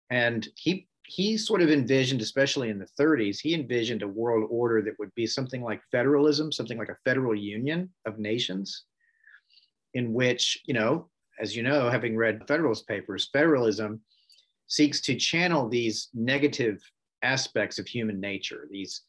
and 0.09 0.47
he 0.55 0.87
he 1.05 1.37
sort 1.37 1.61
of 1.61 1.69
envisioned, 1.69 2.21
especially 2.21 2.69
in 2.69 2.79
the 2.79 2.87
30s, 2.97 3.41
he 3.41 3.53
envisioned 3.53 4.03
a 4.03 4.07
world 4.07 4.47
order 4.49 4.81
that 4.83 4.97
would 4.99 5.13
be 5.15 5.27
something 5.27 5.61
like 5.61 5.81
federalism, 5.91 6.49
something 6.49 6.77
like 6.77 6.87
a 6.87 7.01
federal 7.03 7.35
union 7.35 7.89
of 8.05 8.17
nations, 8.17 8.85
in 9.95 10.13
which 10.13 10.61
you 10.65 10.73
know 10.73 11.09
as 11.41 11.57
you 11.57 11.61
know, 11.61 11.89
having 11.89 12.15
read 12.15 12.47
Federalist 12.47 12.87
Papers, 12.87 13.29
federalism 13.33 13.99
seeks 14.67 15.01
to 15.01 15.15
channel 15.15 15.67
these 15.67 16.07
negative 16.13 16.79
aspects 17.21 17.79
of 17.79 17.85
human 17.85 18.21
nature, 18.21 18.69
these 18.71 19.01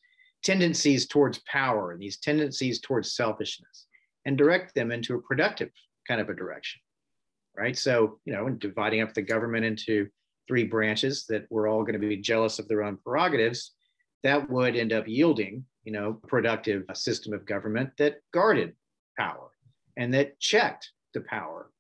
tendencies 0.43 1.07
towards 1.07 1.41
power, 1.51 1.93
and 1.93 2.01
these 2.01 2.19
tendencies 2.19 2.81
towards 2.81 3.15
selfishness, 3.15 3.87
and 4.25 4.37
direct 4.37 4.75
them 4.75 4.93
into 4.93 5.15
a 5.15 5.23
productive 5.23 5.71
kind 6.07 6.21
of 6.21 6.29
a 6.29 6.35
direction, 6.35 6.81
right? 7.57 7.77
So, 7.77 8.21
you 8.25 8.33
know, 8.33 8.47
and 8.47 8.59
dividing 8.59 9.01
up 9.03 9.15
the 9.15 9.23
government 9.23 9.65
into 9.65 10.09
three 10.49 10.65
branches 10.65 11.27
that 11.29 11.47
were 11.51 11.67
all 11.67 11.83
going 11.83 12.01
to 12.01 12.07
be 12.07 12.17
jealous 12.17 12.59
of 12.59 12.69
their 12.69 12.83
own 12.83 12.99
prerogatives, 13.05 13.73
that 14.23 14.49
would 14.51 14.77
end 14.77 14.93
up 14.93 15.07
yielding, 15.07 15.65
you 15.85 15.93
know, 15.93 16.21
productive 16.29 16.85
uh, 16.89 16.95
system 16.95 17.33
of 17.33 17.47
government 17.47 17.91
that 17.99 18.17
guarded 18.33 18.75
power 19.19 19.51
and 19.97 20.13
that 20.15 20.39
checked 20.41 20.91
the 21.15 21.21
power 21.23 21.71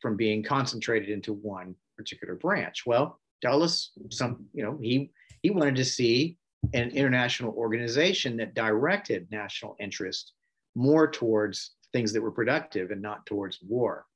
from 0.00 0.16
being 0.16 0.42
concentrated 0.42 1.08
into 1.08 1.32
one 1.32 1.74
particular 1.96 2.34
branch. 2.34 2.82
Well, 2.86 3.20
Dulles, 3.40 3.90
some, 4.10 4.46
you 4.52 4.64
know, 4.64 4.78
he 4.80 5.10
he 5.42 5.50
wanted 5.50 5.76
to 5.76 5.84
see 5.84 6.36
an 6.74 6.90
international 6.90 7.52
organization 7.52 8.36
that 8.36 8.54
directed 8.54 9.26
national 9.30 9.76
interest 9.80 10.32
more 10.74 11.10
towards 11.10 11.72
things 11.92 12.12
that 12.12 12.22
were 12.22 12.30
productive 12.30 12.90
and 12.90 13.02
not 13.02 13.26
towards 13.26 13.58
war. 13.62 14.06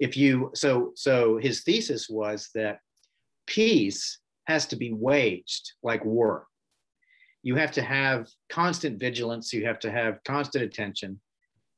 If 0.00 0.16
you 0.16 0.50
so 0.54 0.92
so 0.94 1.38
his 1.38 1.62
thesis 1.62 2.08
was 2.08 2.50
that 2.54 2.80
peace 3.46 4.18
has 4.46 4.66
to 4.66 4.76
be 4.76 4.92
waged 4.92 5.72
like 5.82 6.04
war. 6.04 6.46
You 7.42 7.54
have 7.56 7.72
to 7.72 7.82
have 7.82 8.28
constant 8.48 8.98
vigilance, 8.98 9.52
you 9.52 9.64
have 9.66 9.78
to 9.80 9.90
have 9.90 10.22
constant 10.24 10.64
attention, 10.64 11.20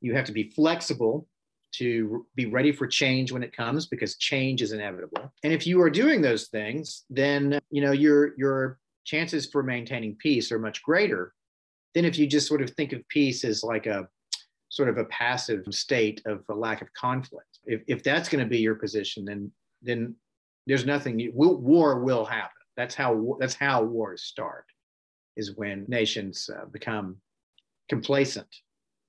you 0.01 0.15
have 0.15 0.25
to 0.25 0.31
be 0.31 0.51
flexible 0.51 1.27
to 1.71 2.25
be 2.35 2.47
ready 2.47 2.71
for 2.71 2.87
change 2.87 3.31
when 3.31 3.43
it 3.43 3.55
comes 3.55 3.85
because 3.85 4.17
change 4.17 4.61
is 4.61 4.71
inevitable. 4.71 5.31
And 5.43 5.53
if 5.53 5.67
you 5.67 5.79
are 5.81 5.89
doing 5.89 6.21
those 6.21 6.47
things, 6.47 7.05
then 7.09 7.59
you 7.69 7.81
know 7.81 7.91
your 7.91 8.37
your 8.37 8.79
chances 9.09 9.47
for 9.47 9.63
maintaining 9.63 10.15
peace 10.15 10.51
are 10.51 10.59
much 10.59 10.83
greater 10.83 11.33
than 11.95 12.05
if 12.05 12.19
you 12.19 12.27
just 12.27 12.47
sort 12.47 12.61
of 12.61 12.69
think 12.71 12.93
of 12.93 13.07
peace 13.07 13.43
as 13.43 13.63
like 13.63 13.87
a 13.87 14.07
sort 14.69 14.87
of 14.87 14.99
a 14.99 15.05
passive 15.05 15.65
state 15.71 16.21
of 16.27 16.43
a 16.49 16.53
lack 16.53 16.83
of 16.83 16.93
conflict. 16.93 17.57
If, 17.65 17.81
if 17.87 18.03
that's 18.03 18.29
going 18.29 18.43
to 18.43 18.49
be 18.49 18.59
your 18.59 18.75
position, 18.75 19.25
then 19.25 19.51
then 19.81 20.15
there's 20.67 20.85
nothing. 20.85 21.31
war 21.33 22.03
will 22.03 22.23
happen. 22.23 22.61
That's 22.77 22.93
how 22.93 23.37
that's 23.39 23.55
how 23.55 23.81
wars 23.83 24.23
start. 24.23 24.65
Is 25.35 25.55
when 25.55 25.85
nations 25.87 26.47
uh, 26.55 26.65
become 26.65 27.17
complacent 27.87 28.53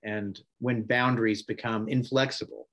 and 0.03 0.41
when 0.61 0.83
boundaries 0.83 1.43
become 1.43 1.89
inflexible 1.89 2.69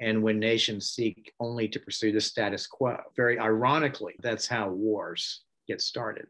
and 0.00 0.20
when 0.20 0.40
nations 0.40 0.90
seek 0.90 1.32
only 1.38 1.68
to 1.68 1.78
pursue 1.78 2.10
the 2.10 2.20
status 2.20 2.66
quo. 2.66 2.96
Very 3.14 3.38
ironically, 3.38 4.14
that's 4.20 4.48
how 4.48 4.70
wars 4.70 5.42
get 5.68 5.80
started. 5.80 6.26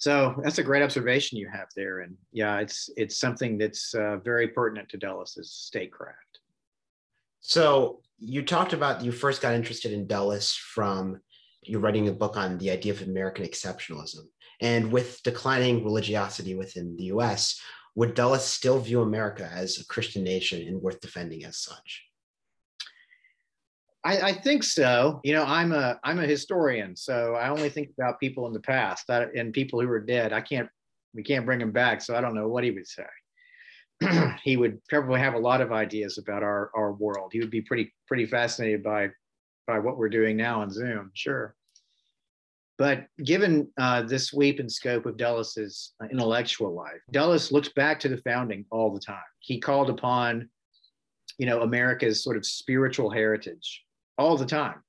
So 0.00 0.34
that's 0.42 0.56
a 0.56 0.62
great 0.62 0.82
observation 0.82 1.36
you 1.36 1.50
have 1.52 1.68
there, 1.76 2.00
and 2.00 2.16
yeah, 2.32 2.58
it's 2.58 2.88
it's 2.96 3.20
something 3.20 3.58
that's 3.58 3.94
uh, 3.94 4.16
very 4.24 4.48
pertinent 4.48 4.88
to 4.88 4.96
Dulles' 4.96 5.38
statecraft. 5.52 6.40
So 7.40 8.00
you 8.18 8.42
talked 8.42 8.72
about 8.72 9.04
you 9.04 9.12
first 9.12 9.42
got 9.42 9.52
interested 9.52 9.92
in 9.92 10.06
Dulles 10.06 10.54
from 10.54 11.20
you're 11.62 11.80
writing 11.80 12.08
a 12.08 12.12
book 12.12 12.38
on 12.38 12.56
the 12.56 12.70
idea 12.70 12.94
of 12.94 13.02
American 13.02 13.44
exceptionalism, 13.44 14.24
and 14.62 14.90
with 14.90 15.22
declining 15.22 15.84
religiosity 15.84 16.54
within 16.54 16.96
the 16.96 17.04
U.S., 17.14 17.60
would 17.94 18.14
Dulles 18.14 18.46
still 18.46 18.80
view 18.80 19.02
America 19.02 19.50
as 19.52 19.78
a 19.78 19.86
Christian 19.86 20.24
nation 20.24 20.66
and 20.66 20.80
worth 20.80 21.02
defending 21.02 21.44
as 21.44 21.58
such? 21.58 22.09
I, 24.04 24.20
I, 24.20 24.32
think 24.32 24.62
so. 24.62 25.20
You 25.24 25.34
know, 25.34 25.44
I'm 25.44 25.72
a 25.72 26.00
I'm 26.04 26.18
a 26.18 26.26
historian, 26.26 26.96
so 26.96 27.34
I 27.34 27.50
only 27.50 27.68
think 27.68 27.90
about 27.98 28.18
people 28.18 28.46
in 28.46 28.52
the 28.52 28.60
past 28.60 29.08
and 29.08 29.52
people 29.52 29.80
who 29.80 29.90
are 29.90 30.00
dead. 30.00 30.32
I 30.32 30.40
can't 30.40 30.68
we 31.14 31.22
can't 31.22 31.44
bring 31.44 31.60
him 31.60 31.72
back, 31.72 32.00
so 32.00 32.16
I 32.16 32.20
don't 32.20 32.34
know 32.34 32.48
what 32.48 32.64
he 32.64 32.70
would 32.70 32.86
say. 32.86 33.06
he 34.42 34.56
would 34.56 34.82
probably 34.88 35.20
have 35.20 35.34
a 35.34 35.38
lot 35.38 35.60
of 35.60 35.72
ideas 35.72 36.16
about 36.16 36.42
our 36.42 36.70
our 36.74 36.92
world. 36.92 37.30
He 37.32 37.40
would 37.40 37.50
be 37.50 37.60
pretty 37.60 37.92
pretty 38.08 38.24
fascinated 38.24 38.82
by 38.82 39.10
by 39.66 39.78
what 39.78 39.98
we're 39.98 40.08
doing 40.08 40.36
now 40.36 40.62
on 40.62 40.70
Zoom. 40.70 41.10
Sure. 41.14 41.54
But 42.78 43.08
given 43.22 43.68
uh, 43.78 44.04
the 44.04 44.18
sweep 44.18 44.58
and 44.58 44.72
scope 44.72 45.04
of 45.04 45.18
Dulles's 45.18 45.92
uh, 46.02 46.06
intellectual 46.10 46.74
life, 46.74 47.02
Dulles 47.10 47.52
looks 47.52 47.68
back 47.68 48.00
to 48.00 48.08
the 48.08 48.16
founding 48.16 48.64
all 48.70 48.90
the 48.90 49.00
time. 49.00 49.20
He 49.40 49.60
called 49.60 49.90
upon, 49.90 50.48
you 51.36 51.44
know, 51.44 51.60
America's 51.60 52.24
sort 52.24 52.38
of 52.38 52.46
spiritual 52.46 53.10
heritage 53.10 53.82
all 54.20 54.36
the 54.36 54.46
time. 54.46 54.82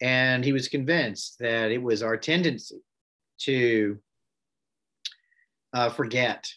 And 0.00 0.44
he 0.44 0.52
was 0.52 0.68
convinced 0.68 1.36
that 1.40 1.70
it 1.70 1.82
was 1.82 2.02
our 2.02 2.16
tendency 2.16 2.80
to 3.40 3.98
uh, 5.72 5.90
forget 5.90 6.48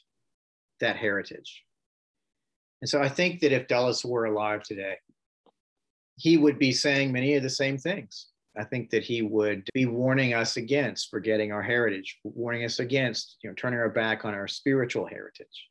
that 0.79 0.95
heritage. 0.95 1.63
And 2.81 2.89
so 2.89 3.01
I 3.01 3.09
think 3.09 3.39
that 3.41 3.51
if 3.51 3.67
Dulles 3.67 4.05
were 4.05 4.25
alive 4.25 4.61
today, 4.61 4.95
he 6.17 6.37
would 6.37 6.59
be 6.59 6.71
saying 6.71 7.11
many 7.11 7.35
of 7.35 7.43
the 7.43 7.49
same 7.49 7.77
things. 7.77 8.27
I 8.55 8.63
think 8.63 8.89
that 8.91 9.03
he 9.03 9.21
would 9.21 9.67
be 9.73 9.85
warning 9.85 10.33
us 10.33 10.57
against 10.57 11.09
forgetting 11.09 11.51
our 11.51 11.61
heritage, 11.61 12.19
warning 12.23 12.65
us 12.65 12.79
against, 12.79 13.37
you 13.41 13.49
know, 13.49 13.55
turning 13.55 13.79
our 13.79 13.89
back 13.89 14.25
on 14.25 14.33
our 14.33 14.47
spiritual 14.47 15.07
heritage. 15.07 15.67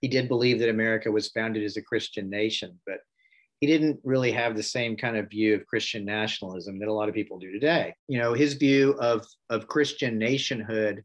He 0.00 0.08
did 0.08 0.28
believe 0.28 0.58
that 0.60 0.68
America 0.68 1.10
was 1.10 1.28
founded 1.28 1.64
as 1.64 1.76
a 1.76 1.82
Christian 1.82 2.30
nation, 2.30 2.78
but 2.86 2.98
he 3.60 3.66
didn't 3.66 3.98
really 4.04 4.32
have 4.32 4.56
the 4.56 4.62
same 4.62 4.96
kind 4.96 5.16
of 5.16 5.30
view 5.30 5.54
of 5.54 5.66
Christian 5.66 6.04
nationalism 6.04 6.78
that 6.78 6.88
a 6.88 6.92
lot 6.92 7.08
of 7.08 7.14
people 7.14 7.38
do 7.38 7.50
today. 7.50 7.94
You 8.06 8.18
know, 8.18 8.32
his 8.32 8.54
view 8.54 8.92
of, 9.00 9.26
of 9.50 9.66
Christian 9.66 10.18
nationhood 10.18 11.02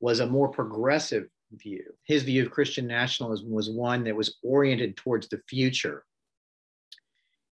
was 0.00 0.20
a 0.20 0.26
more 0.26 0.48
progressive 0.48 1.24
view. 1.52 1.82
His 2.04 2.22
view 2.24 2.44
of 2.44 2.50
Christian 2.50 2.86
nationalism 2.86 3.50
was 3.50 3.70
one 3.70 4.04
that 4.04 4.14
was 4.14 4.36
oriented 4.42 4.96
towards 4.96 5.28
the 5.28 5.40
future, 5.48 6.04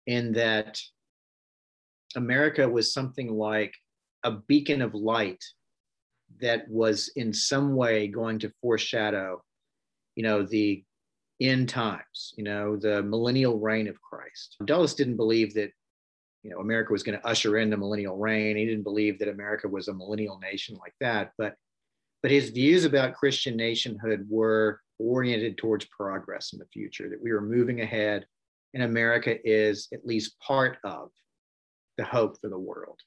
in 0.06 0.32
that 0.32 0.80
America 2.16 2.68
was 2.68 2.92
something 2.92 3.32
like 3.36 3.74
a 4.24 4.32
beacon 4.32 4.82
of 4.82 4.94
light 4.94 5.42
that 6.40 6.68
was 6.68 7.10
in 7.16 7.32
some 7.32 7.74
way 7.74 8.08
going 8.08 8.38
to 8.38 8.52
foreshadow, 8.60 9.42
you 10.16 10.22
know, 10.22 10.42
the 10.42 10.82
end 11.40 11.68
times, 11.68 12.34
you 12.36 12.44
know, 12.44 12.76
the 12.76 13.02
millennial 13.02 13.58
reign 13.58 13.88
of 13.88 14.00
Christ. 14.00 14.56
Dulles 14.64 14.94
didn't 14.94 15.16
believe 15.16 15.54
that, 15.54 15.70
you 16.42 16.50
know, 16.50 16.58
America 16.58 16.92
was 16.92 17.02
going 17.02 17.18
to 17.18 17.26
usher 17.26 17.58
in 17.58 17.70
the 17.70 17.76
millennial 17.76 18.16
reign. 18.16 18.56
He 18.56 18.66
didn't 18.66 18.84
believe 18.84 19.18
that 19.18 19.28
America 19.28 19.68
was 19.68 19.88
a 19.88 19.94
millennial 19.94 20.38
nation 20.38 20.76
like 20.78 20.94
that. 21.00 21.32
But, 21.38 21.54
but 22.22 22.30
his 22.30 22.50
views 22.50 22.84
about 22.84 23.14
Christian 23.14 23.56
nationhood 23.56 24.26
were 24.28 24.80
oriented 24.98 25.56
towards 25.56 25.86
progress 25.86 26.52
in 26.52 26.58
the 26.58 26.66
future, 26.72 27.08
that 27.08 27.22
we 27.22 27.32
were 27.32 27.40
moving 27.40 27.80
ahead, 27.80 28.26
and 28.74 28.82
America 28.82 29.36
is 29.48 29.88
at 29.92 30.06
least 30.06 30.38
part 30.40 30.78
of 30.84 31.10
the 31.96 32.04
hope 32.04 32.38
for 32.40 32.48
the 32.48 32.58
world. 32.58 32.98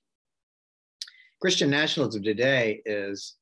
Christian 1.41 1.69
nationalism 1.69 2.23
today 2.23 2.81
is 2.85 3.35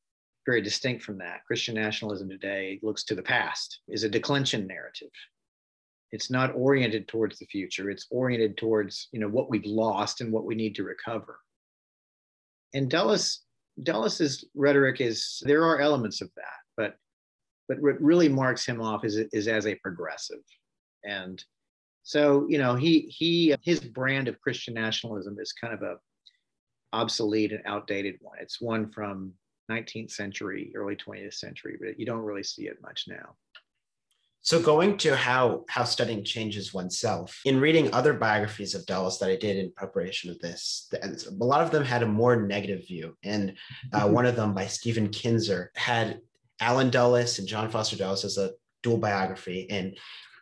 very 0.46 0.62
distinct 0.62 1.04
from 1.04 1.18
that. 1.20 1.46
Christian 1.46 1.76
nationalism 1.76 2.30
today 2.30 2.80
looks 2.82 3.04
to 3.06 3.16
the 3.16 3.22
past, 3.22 3.80
is 3.88 4.04
a 4.04 4.10
declension 4.10 4.68
narrative. 4.68 5.12
It's 6.12 6.30
not 6.30 6.54
oriented 6.56 7.08
towards 7.08 7.40
the 7.40 7.46
future. 7.46 7.90
It's 7.90 8.08
oriented 8.10 8.58
towards 8.58 9.08
you 9.12 9.20
know 9.20 9.30
what 9.30 9.50
we've 9.50 9.66
lost 9.66 10.22
and 10.22 10.32
what 10.32 10.46
we 10.46 10.56
need 10.56 10.76
to 10.76 10.84
recover. 10.84 11.40
And 12.74 12.90
Dulles 12.90 13.42
Dulles's 13.84 14.46
rhetoric 14.54 15.00
is 15.00 15.42
there 15.46 15.64
are 15.64 15.80
elements 15.80 16.22
of 16.22 16.30
that, 16.36 16.60
but 16.76 16.96
but 17.68 17.82
what 17.82 18.02
really 18.02 18.28
marks 18.28 18.66
him 18.66 18.82
off 18.82 19.06
is 19.06 19.18
is 19.32 19.48
as 19.48 19.68
a 19.68 19.76
progressive. 19.76 20.44
And 21.06 21.42
so 22.04 22.46
you 22.50 22.58
know 22.58 22.76
he 22.76 23.02
he 23.02 23.56
his 23.62 23.80
brand 23.80 24.28
of 24.28 24.42
Christian 24.42 24.74
nationalism 24.74 25.38
is 25.40 25.54
kind 25.54 25.74
of 25.74 25.82
a 25.82 25.96
obsolete 26.94 27.54
and 27.54 27.62
outdated 27.66 28.18
one. 28.20 28.38
It's 28.42 28.60
one 28.60 28.92
from 28.92 29.34
19th 29.72 30.12
century, 30.12 30.72
early 30.76 30.96
20th 30.96 31.36
century, 31.36 31.78
but 31.80 32.00
you 32.00 32.06
don't 32.06 32.22
really 32.22 32.44
see 32.44 32.68
it 32.68 32.82
much 32.82 33.06
now. 33.08 33.36
So 34.44 34.60
going 34.60 34.98
to 34.98 35.16
how 35.16 35.66
how 35.70 35.84
studying 35.84 36.24
changes 36.24 36.74
oneself, 36.74 37.40
in 37.46 37.60
reading 37.60 37.94
other 37.94 38.14
biographies 38.14 38.74
of 38.74 38.88
Dulles 38.88 39.20
that 39.20 39.30
I 39.30 39.36
did 39.36 39.58
in 39.58 39.72
preparation 39.72 40.32
of 40.32 40.40
this, 40.40 40.92
a 41.04 41.32
lot 41.44 41.62
of 41.62 41.70
them 41.70 41.86
had 41.86 42.02
a 42.02 42.08
more 42.08 42.36
negative 42.36 42.88
view, 42.88 43.16
and 43.24 43.54
uh, 43.94 44.10
one 44.10 44.26
of 44.26 44.36
them 44.36 44.56
by 44.56 44.66
Stephen 44.66 45.10
Kinzer 45.10 45.72
had 45.76 46.22
Allen 46.60 46.90
Dulles 46.90 47.38
and 47.38 47.48
John 47.48 47.70
Foster 47.70 47.96
Dulles 47.96 48.26
as 48.26 48.40
a 48.40 48.54
dual 48.82 48.98
biography, 48.98 49.70
and 49.70 49.96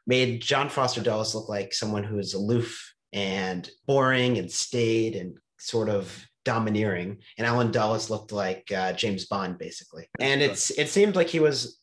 made 0.07 0.41
John 0.41 0.69
Foster 0.69 1.01
Dulles 1.01 1.35
look 1.35 1.49
like 1.49 1.73
someone 1.73 2.05
who 2.05 2.19
is 2.19 2.33
aloof 2.33 2.93
and 3.11 3.69
boring 3.85 4.37
and 4.37 4.49
staid 4.49 5.15
and 5.15 5.37
sort 5.57 5.89
of 5.89 6.25
domineering, 6.51 7.17
and 7.37 7.45
Allen 7.45 7.71
Dulles 7.71 8.09
looked 8.09 8.31
like 8.31 8.71
uh, 8.75 8.93
James 8.93 9.25
Bond, 9.25 9.57
basically. 9.57 10.05
And 10.19 10.41
it's 10.41 10.71
it 10.71 10.89
seemed 10.89 11.15
like 11.15 11.27
he 11.27 11.39
was 11.39 11.79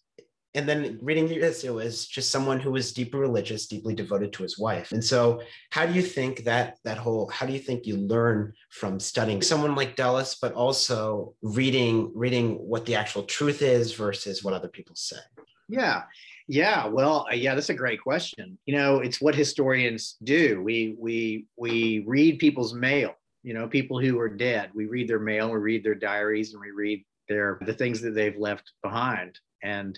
and 0.57 0.67
then 0.67 0.99
reading 1.03 1.29
this, 1.29 1.65
it 1.65 1.75
was 1.75 2.07
just 2.07 2.31
someone 2.31 2.59
who 2.59 2.71
was 2.71 2.95
deeply 2.95 3.21
religious, 3.21 3.67
deeply 3.67 3.95
devoted 3.95 4.33
to 4.33 4.43
his 4.43 4.59
wife. 4.59 4.91
And 4.91 5.05
so, 5.05 5.43
how 5.69 5.85
do 5.85 5.93
you 5.93 6.01
think 6.01 6.45
that 6.45 6.79
that 6.83 6.97
whole? 6.97 7.29
How 7.29 7.45
do 7.45 7.53
you 7.53 7.59
think 7.59 7.85
you 7.85 7.99
learn 7.99 8.55
from 8.71 8.99
studying 8.99 9.43
someone 9.43 9.75
like 9.75 9.97
Dulles, 9.97 10.39
but 10.41 10.55
also 10.55 11.35
reading 11.43 12.11
reading 12.15 12.55
what 12.55 12.87
the 12.87 12.95
actual 12.95 13.25
truth 13.25 13.61
is 13.61 13.93
versus 13.93 14.43
what 14.43 14.55
other 14.55 14.69
people 14.69 14.97
say? 14.97 15.23
Yeah, 15.69 16.05
yeah. 16.49 16.87
Well, 16.87 17.27
uh, 17.31 17.35
yeah, 17.35 17.55
that's 17.55 17.69
a 17.69 17.75
great 17.75 18.01
question. 18.01 18.57
You 18.65 18.79
know, 18.79 19.01
it's 19.01 19.21
what 19.21 19.35
historians 19.35 20.17
do. 20.25 20.63
We 20.63 20.97
we 20.99 21.45
we 21.59 22.03
read 22.07 22.39
people's 22.39 22.73
mail. 22.73 23.15
You 23.47 23.55
know, 23.55 23.69
people 23.69 24.01
who 24.01 24.19
are 24.19 24.29
dead. 24.29 24.71
We 24.75 24.87
read 24.87 25.07
their 25.07 25.21
mail. 25.21 25.53
We 25.53 25.59
read 25.59 25.85
their 25.85 25.95
diaries, 25.95 26.53
and 26.53 26.61
we 26.61 26.73
read 26.73 27.05
their 27.29 27.61
the 27.65 27.73
things 27.75 28.01
that 28.01 28.11
they've 28.11 28.37
left 28.37 28.73
behind. 28.83 29.39
And 29.63 29.97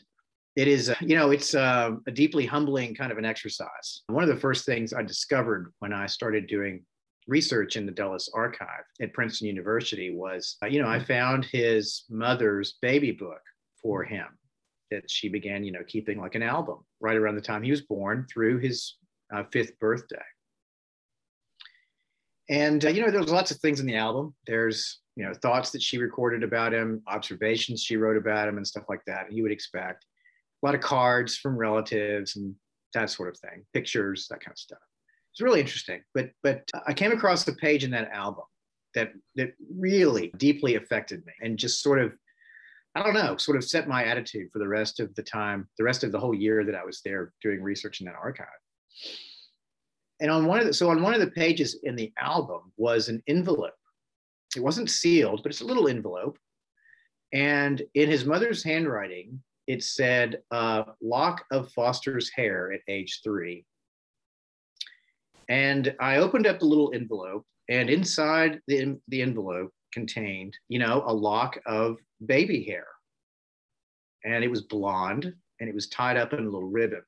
it 0.55 0.69
is, 0.69 0.93
you 1.01 1.17
know, 1.17 1.31
it's 1.31 1.55
a, 1.55 1.61
uh, 1.61 1.91
a 2.07 2.11
deeply 2.11 2.45
humbling 2.45 2.95
kind 2.95 3.11
of 3.11 3.17
an 3.17 3.25
exercise. 3.25 4.03
One 4.09 4.23
of 4.23 4.29
the 4.29 4.37
first 4.37 4.67
things 4.67 4.93
I 4.93 5.03
discovered 5.03 5.73
when 5.79 5.95
I 5.95 6.05
started 6.05 6.47
doing 6.47 6.85
research 7.27 7.77
in 7.77 7.87
the 7.87 7.93
Dulles 7.93 8.31
archive 8.35 8.85
at 9.01 9.15
Princeton 9.15 9.47
University 9.47 10.15
was, 10.15 10.57
uh, 10.63 10.67
you 10.67 10.83
know, 10.83 10.89
I 10.89 10.99
found 10.99 11.47
his 11.47 12.05
mother's 12.11 12.75
baby 12.83 13.13
book 13.13 13.41
for 13.81 14.05
him 14.05 14.27
that 14.91 15.11
she 15.11 15.31
began, 15.31 15.65
you 15.65 15.73
know, 15.73 15.85
keeping 15.87 16.21
like 16.21 16.35
an 16.35 16.43
album 16.43 16.79
right 17.01 17.17
around 17.17 17.37
the 17.37 17.41
time 17.41 17.63
he 17.63 17.71
was 17.71 17.83
born 17.83 18.27
through 18.31 18.59
his 18.59 18.97
uh, 19.35 19.45
fifth 19.53 19.79
birthday. 19.79 20.17
And, 22.51 22.85
uh, 22.85 22.89
you 22.89 23.03
know, 23.03 23.11
there's 23.11 23.31
lots 23.31 23.51
of 23.51 23.59
things 23.59 23.81
in 23.81 23.87
the 23.87 23.97
album. 23.97 24.35
There's, 24.47 25.01
you 25.17 25.25
know, 25.25 25.35
thoughts 25.35 25.71
that 25.71 25.83
she 25.83 25.99
recorded 25.99 26.43
about 26.43 26.73
him, 26.73 27.03
observations 27.07 27.83
she 27.83 27.97
wrote 27.97 28.17
about 28.17 28.49
him, 28.49 28.57
and 28.57 28.67
stuff 28.67 28.85
like 28.89 29.05
that. 29.07 29.31
You 29.31 29.43
would 29.43 29.53
expect 29.53 30.05
a 30.63 30.67
lot 30.67 30.75
of 30.75 30.81
cards 30.81 31.37
from 31.37 31.57
relatives 31.57 32.37
and 32.37 32.55
that 32.95 33.11
sort 33.11 33.29
of 33.29 33.39
thing, 33.39 33.65
pictures, 33.75 34.27
that 34.31 34.41
kind 34.41 34.53
of 34.53 34.59
stuff. 34.59 34.79
It's 35.33 35.41
really 35.41 35.61
interesting. 35.61 36.03
But 36.15 36.31
but 36.43 36.69
I 36.87 36.95
came 36.95 37.13
across 37.13 37.47
a 37.47 37.53
page 37.53 37.85
in 37.85 37.91
that 37.93 38.11
album 38.11 38.45
that 38.95 39.13
that 39.37 39.53
really 39.77 40.33
deeply 40.37 40.77
affected 40.77 41.25
me 41.27 41.33
and 41.43 41.59
just 41.59 41.83
sort 41.83 42.01
of 42.01 42.15
I 42.95 43.03
don't 43.03 43.15
know, 43.15 43.37
sort 43.37 43.57
of 43.57 43.65
set 43.65 43.87
my 43.87 44.05
attitude 44.05 44.49
for 44.53 44.59
the 44.59 44.67
rest 44.67 44.99
of 44.99 45.15
the 45.15 45.23
time, 45.23 45.69
the 45.77 45.85
rest 45.85 46.03
of 46.03 46.11
the 46.11 46.19
whole 46.19 46.35
year 46.35 46.65
that 46.65 46.75
I 46.75 46.85
was 46.85 47.01
there 47.05 47.33
doing 47.43 47.63
research 47.63 48.01
in 48.01 48.07
that 48.07 48.17
archive. 48.17 48.47
And 50.21 50.31
on 50.31 50.47
one 50.47 50.61
of 50.61 50.67
the 50.67 50.75
so 50.75 50.91
on 50.91 51.03
one 51.03 51.15
of 51.15 51.21
the 51.21 51.31
pages 51.31 51.79
in 51.83 51.95
the 51.95 52.13
album 52.19 52.73
was 52.77 53.09
an 53.09 53.23
envelope. 53.27 53.75
It 54.57 54.63
wasn't 54.63 54.91
sealed, 54.91 55.43
but 55.43 55.53
it's 55.53 55.61
a 55.61 55.67
little 55.67 55.89
envelope. 55.89 56.39
And 57.33 57.83
in 57.95 58.09
his 58.09 58.25
mother's 58.25 58.65
handwriting, 58.65 59.43
it 59.67 59.85
said 59.85 60.43
uh, 60.51 60.85
lock 61.03 61.45
of 61.53 61.71
Foster's 61.73 62.31
hair 62.31 62.73
at 62.73 62.81
age 62.89 63.21
three. 63.23 63.67
And 65.49 65.95
I 66.01 66.17
opened 66.17 66.47
up 66.47 66.59
the 66.59 66.67
little 66.67 66.93
envelope, 66.95 67.47
and 67.69 67.89
inside 67.91 68.61
the, 68.67 68.99
the 69.09 69.23
envelope 69.23 69.73
contained, 69.93 70.57
you 70.69 70.79
know, 70.79 71.03
a 71.07 71.13
lock 71.13 71.59
of 71.67 71.99
baby 72.25 72.65
hair. 72.65 72.87
And 74.25 74.43
it 74.43 74.51
was 74.51 74.63
blonde 74.63 75.33
and 75.61 75.69
it 75.69 75.75
was 75.75 75.89
tied 75.89 76.17
up 76.17 76.33
in 76.33 76.41
a 76.41 76.43
little 76.45 76.69
ribbon. 76.69 77.03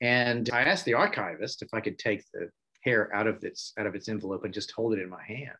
And 0.00 0.50
I 0.50 0.62
asked 0.62 0.84
the 0.84 0.94
archivist 0.94 1.62
if 1.62 1.68
I 1.72 1.80
could 1.80 1.98
take 1.98 2.24
the 2.32 2.50
hair 2.82 3.14
out 3.14 3.26
of 3.26 3.42
its 3.42 3.72
out 3.78 3.86
of 3.86 3.94
its 3.94 4.08
envelope 4.08 4.44
and 4.44 4.52
just 4.52 4.72
hold 4.72 4.92
it 4.92 5.00
in 5.00 5.08
my 5.08 5.22
hand. 5.22 5.56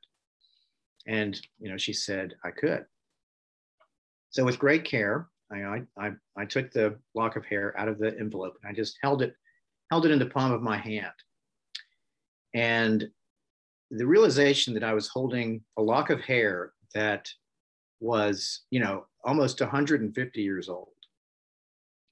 And 1.06 1.40
you 1.58 1.70
know, 1.70 1.76
she 1.76 1.92
said 1.92 2.34
I 2.44 2.50
could. 2.50 2.84
So 4.30 4.44
with 4.44 4.58
great 4.58 4.84
care, 4.84 5.28
I, 5.52 5.82
I, 5.96 6.12
I 6.36 6.44
took 6.44 6.72
the 6.72 6.98
lock 7.14 7.36
of 7.36 7.44
hair 7.44 7.78
out 7.78 7.88
of 7.88 7.98
the 7.98 8.18
envelope 8.18 8.56
and 8.62 8.70
I 8.70 8.74
just 8.74 8.98
held 9.00 9.22
it, 9.22 9.34
held 9.90 10.06
it 10.06 10.10
in 10.10 10.18
the 10.18 10.26
palm 10.26 10.52
of 10.52 10.62
my 10.62 10.76
hand. 10.76 11.12
And 12.52 13.08
the 13.90 14.06
realization 14.06 14.74
that 14.74 14.84
I 14.84 14.94
was 14.94 15.08
holding 15.08 15.62
a 15.76 15.82
lock 15.82 16.10
of 16.10 16.20
hair 16.20 16.72
that 16.94 17.30
was, 18.00 18.62
you 18.70 18.80
know, 18.80 19.06
almost 19.24 19.60
150 19.60 20.42
years 20.42 20.68
old. 20.68 20.93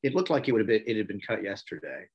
It 0.02 0.14
looked 0.14 0.30
like 0.30 0.48
it 0.48 0.52
would 0.52 0.60
have 0.60 0.68
been, 0.68 0.82
it 0.86 0.96
had 0.96 1.08
been 1.08 1.20
cut 1.20 1.42
yesterday. 1.42 2.06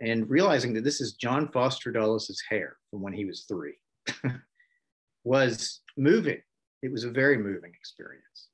And 0.00 0.28
realizing 0.28 0.74
that 0.74 0.84
this 0.84 1.00
is 1.00 1.14
John 1.14 1.48
Foster 1.48 1.90
Dulles's 1.90 2.42
hair 2.48 2.76
from 2.90 3.00
when 3.00 3.14
he 3.14 3.24
was 3.24 3.46
three 3.48 3.76
was 5.24 5.80
moving. 5.96 6.42
It 6.82 6.92
was 6.92 7.04
a 7.04 7.10
very 7.10 7.38
moving 7.38 7.72
experience 7.74 8.48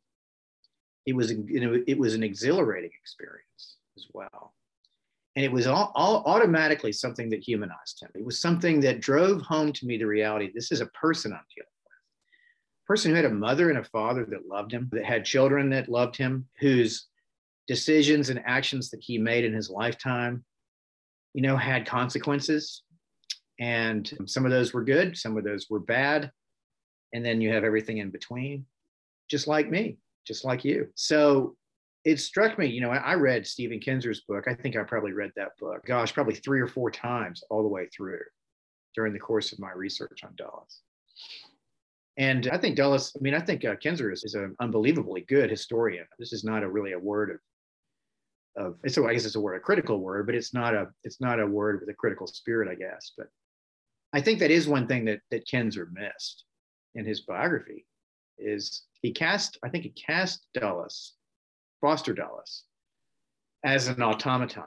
it 1.07 1.15
was 1.15 1.33
it 1.33 1.99
was 1.99 2.15
an 2.15 2.23
exhilarating 2.23 2.91
experience 3.01 3.77
as 3.97 4.07
well 4.13 4.55
and 5.35 5.45
it 5.45 5.51
was 5.51 5.67
all, 5.67 5.93
all 5.95 6.23
automatically 6.27 6.93
something 6.93 7.29
that 7.31 7.41
humanized 7.43 8.01
him 8.01 8.11
it 8.15 8.25
was 8.25 8.41
something 8.41 8.81
that 8.81 9.01
drove 9.01 9.43
home 9.43 9.73
to 9.73 9.87
me 9.87 9.97
the 9.97 10.07
reality 10.07 10.51
this 10.55 10.73
is 10.73 10.81
a 10.81 10.87
person 10.87 11.33
i'm 11.33 11.41
dealing 11.55 11.69
with 11.85 11.93
a 11.93 12.87
person 12.87 13.11
who 13.11 13.17
had 13.17 13.25
a 13.25 13.31
mother 13.31 13.71
and 13.71 13.79
a 13.79 13.85
father 13.85 14.25
that 14.25 14.47
loved 14.47 14.73
him 14.73 14.89
that 14.93 15.05
had 15.05 15.25
children 15.25 15.71
that 15.71 15.89
loved 15.89 16.17
him 16.17 16.47
whose 16.61 17.09
decisions 17.69 18.29
and 18.29 18.43
actions 18.45 18.91
that 18.91 19.03
he 19.03 19.19
made 19.19 19.45
in 19.45 19.53
his 19.53 19.71
lifetime 19.71 20.45
you 21.35 21.43
know 21.43 21.57
had 21.57 21.87
consequences 21.87 22.83
and 23.61 24.13
some 24.27 24.45
of 24.45 24.51
those 24.51 24.73
were 24.73 24.85
good 24.85 25.17
some 25.17 25.37
of 25.37 25.45
those 25.45 25.69
were 25.71 25.81
bad 25.81 26.31
and 27.13 27.25
then 27.25 27.41
you 27.41 27.53
have 27.53 27.65
everything 27.65 27.99
in 27.99 28.11
between 28.11 28.65
just 29.31 29.47
like 29.47 29.71
me 29.71 29.97
just 30.27 30.45
like 30.45 30.65
you. 30.65 30.89
So 30.95 31.57
it 32.05 32.21
struck 32.21 32.59
me, 32.59 32.67
you 32.67 32.81
know, 32.81 32.91
I 32.91 33.15
read 33.15 33.47
Stephen 33.47 33.79
Kinzer's 33.79 34.23
book. 34.23 34.47
I 34.49 34.55
think 34.55 34.77
I 34.77 34.83
probably 34.83 35.13
read 35.13 35.31
that 35.37 35.53
book, 35.61 35.85
gosh, 35.87 36.13
probably 36.13 36.35
three 36.35 36.61
or 36.61 36.67
four 36.67 36.91
times 36.91 37.45
all 37.49 37.63
the 37.63 37.69
way 37.69 37.87
through 37.95 38.21
during 38.95 39.13
the 39.13 39.21
course 39.21 39.53
of 39.53 39.61
my 39.61 39.71
research 39.73 40.21
on 40.25 40.35
Dulles. 40.37 40.81
And 42.19 42.49
I 42.53 42.59
think 42.59 42.77
Dulles, 42.77 43.13
I 43.17 43.23
mean, 43.23 43.35
I 43.35 43.41
think 43.41 43.65
uh, 43.65 43.77
Kinzer 43.77 44.11
is, 44.13 44.25
is 44.25 44.35
an 44.35 44.55
unbelievably 44.61 45.23
good 45.29 45.49
historian. 45.49 46.05
This 46.19 46.33
is 46.33 46.45
not 46.45 46.63
a 46.63 46.69
really 46.69 46.93
a 46.93 46.99
word 46.99 47.31
of, 47.31 47.37
of 48.57 48.77
a, 48.85 49.05
I 49.05 49.13
guess 49.13 49.25
it's 49.25 49.35
a 49.35 49.41
word, 49.41 49.57
a 49.57 49.61
critical 49.61 49.99
word, 49.99 50.27
but 50.27 50.35
it's 50.35 50.53
not 50.53 50.75
a, 50.75 50.89
it's 51.05 51.21
not 51.21 51.41
a 51.41 51.47
word 51.47 51.81
with 51.81 51.89
a 51.89 51.95
critical 51.95 52.27
spirit, 52.27 52.69
I 52.71 52.75
guess. 52.75 53.13
But 53.17 53.29
I 54.13 54.21
think 54.21 54.39
that 54.41 54.51
is 54.51 54.69
one 54.69 54.87
thing 54.87 55.05
that, 55.07 55.21
that 55.31 55.47
Kinzer 55.47 55.89
missed 55.93 56.45
in 56.95 57.05
his 57.05 57.23
biography 57.23 57.87
is 58.39 58.83
he 59.01 59.13
cast, 59.13 59.59
I 59.65 59.69
think 59.69 59.85
he 59.85 59.91
cast 59.91 60.47
Dulles, 60.55 61.15
Foster 61.81 62.13
Dulles, 62.13 62.65
as 63.65 63.89
an 63.89 64.03
automaton. 64.03 64.65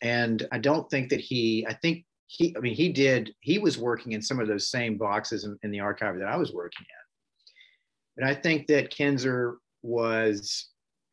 And 0.00 0.46
I 0.52 0.58
don't 0.58 0.88
think 0.90 1.10
that 1.10 1.20
he, 1.20 1.66
I 1.68 1.74
think 1.74 2.04
he, 2.28 2.54
I 2.56 2.60
mean, 2.60 2.74
he 2.74 2.90
did, 2.90 3.34
he 3.40 3.58
was 3.58 3.78
working 3.78 4.12
in 4.12 4.22
some 4.22 4.38
of 4.38 4.48
those 4.48 4.70
same 4.70 4.96
boxes 4.96 5.44
in, 5.44 5.58
in 5.62 5.70
the 5.70 5.80
archive 5.80 6.18
that 6.18 6.28
I 6.28 6.36
was 6.36 6.52
working 6.52 6.86
in. 6.88 8.22
But 8.22 8.28
I 8.28 8.34
think 8.34 8.66
that 8.68 8.90
Kinzer 8.90 9.58
was 9.82 10.68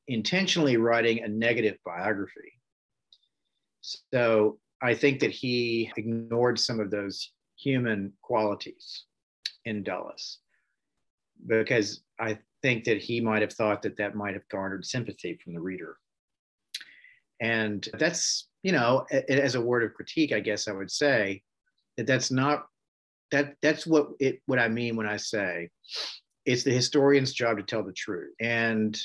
intentionally 0.07 0.77
writing 0.77 1.23
a 1.23 1.27
negative 1.27 1.77
biography. 1.85 2.59
So 3.81 4.59
I 4.81 4.93
think 4.93 5.19
that 5.19 5.31
he 5.31 5.91
ignored 5.97 6.59
some 6.59 6.79
of 6.79 6.91
those 6.91 7.31
human 7.57 8.13
qualities 8.21 9.05
in 9.65 9.83
Dulles 9.83 10.39
because 11.47 12.01
I 12.19 12.39
think 12.61 12.83
that 12.85 13.01
he 13.01 13.21
might 13.21 13.41
have 13.41 13.53
thought 13.53 13.81
that 13.83 13.97
that 13.97 14.15
might 14.15 14.33
have 14.33 14.47
garnered 14.49 14.85
sympathy 14.85 15.39
from 15.43 15.53
the 15.53 15.61
reader. 15.61 15.97
And 17.41 17.87
that's, 17.99 18.47
you 18.63 18.71
know, 18.71 19.05
as 19.29 19.55
a 19.55 19.61
word 19.61 19.83
of 19.83 19.93
critique, 19.93 20.31
I 20.31 20.39
guess 20.39 20.67
I 20.67 20.71
would 20.71 20.91
say 20.91 21.43
that 21.97 22.07
that's 22.07 22.31
not 22.31 22.65
that 23.31 23.55
that's 23.61 23.85
what 23.85 24.09
it 24.19 24.41
what 24.45 24.59
I 24.59 24.67
mean 24.67 24.95
when 24.95 25.07
I 25.07 25.17
say 25.17 25.69
it's 26.45 26.63
the 26.63 26.71
historian's 26.71 27.33
job 27.33 27.57
to 27.57 27.63
tell 27.63 27.83
the 27.83 27.91
truth. 27.91 28.33
And 28.39 28.99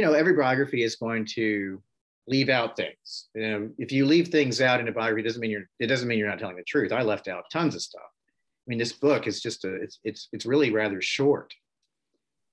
you 0.00 0.06
know, 0.06 0.14
every 0.14 0.32
biography 0.32 0.82
is 0.82 0.96
going 0.96 1.26
to 1.34 1.82
leave 2.26 2.48
out 2.48 2.74
things. 2.74 3.28
Know, 3.34 3.68
if 3.76 3.92
you 3.92 4.06
leave 4.06 4.28
things 4.28 4.60
out 4.60 4.80
in 4.80 4.88
a 4.88 4.92
biography, 4.92 5.20
it 5.20 5.24
doesn't 5.24 5.40
mean 5.40 5.50
you're 5.50 5.68
it 5.78 5.88
doesn't 5.88 6.08
mean 6.08 6.18
you're 6.18 6.28
not 6.28 6.38
telling 6.38 6.56
the 6.56 6.64
truth. 6.64 6.92
I 6.92 7.02
left 7.02 7.28
out 7.28 7.44
tons 7.52 7.74
of 7.74 7.82
stuff 7.82 8.10
I 8.66 8.70
mean, 8.70 8.78
this 8.78 8.92
book 8.92 9.26
is 9.26 9.40
just 9.40 9.64
a, 9.64 9.74
it's, 9.74 9.98
it's, 10.04 10.28
it's 10.32 10.46
really 10.46 10.70
rather 10.70 11.00
short. 11.00 11.52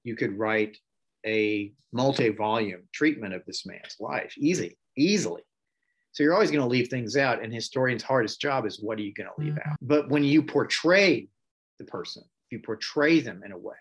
You 0.04 0.16
could 0.16 0.38
write 0.38 0.78
a 1.26 1.74
multi-volume 1.92 2.88
treatment 2.94 3.34
of 3.34 3.46
this 3.46 3.66
man's 3.66 3.98
life, 4.00 4.34
easy, 4.38 4.78
easily. 4.98 5.44
So 6.14 6.24
you're 6.24 6.34
always 6.34 6.50
going 6.50 6.64
to 6.64 6.68
leave 6.68 6.88
things 6.88 7.18
out. 7.18 7.44
And 7.44 7.54
historian's 7.54 8.04
hardest 8.04 8.42
job 8.42 8.66
is 8.66 8.82
what 8.82 8.98
are 8.98 9.04
you 9.04 9.14
going 9.14 9.30
to 9.30 9.42
leave 9.42 9.54
mm-hmm. 9.54 9.70
out? 9.70 9.78
But 9.82 10.10
when 10.10 10.24
you 10.24 10.42
portray 10.42 11.28
the 11.78 11.86
person, 11.86 12.24
if 12.46 12.52
you 12.52 12.60
portray 12.66 13.20
them 13.20 13.44
in 13.46 13.52
a 13.52 13.58
way 13.58 13.76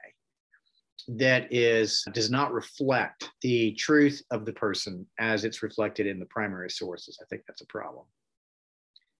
that 1.08 1.52
is 1.52 2.04
does 2.12 2.30
not 2.30 2.52
reflect 2.52 3.30
the 3.42 3.72
truth 3.74 4.22
of 4.30 4.44
the 4.44 4.52
person 4.52 5.06
as 5.18 5.44
it's 5.44 5.62
reflected 5.62 6.06
in 6.06 6.18
the 6.18 6.26
primary 6.26 6.70
sources, 6.70 7.18
I 7.22 7.26
think 7.26 7.42
that's 7.46 7.62
a 7.62 7.66
problem. 7.66 8.04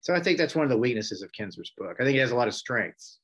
So 0.00 0.14
I 0.14 0.20
think 0.20 0.38
that's 0.38 0.54
one 0.54 0.64
of 0.64 0.70
the 0.70 0.78
weaknesses 0.78 1.22
of 1.22 1.32
Kinzer's 1.32 1.72
book. 1.76 1.96
I 2.00 2.04
think 2.04 2.16
it 2.16 2.20
has 2.20 2.30
a 2.30 2.36
lot 2.36 2.48
of 2.48 2.54
strengths, 2.54 3.18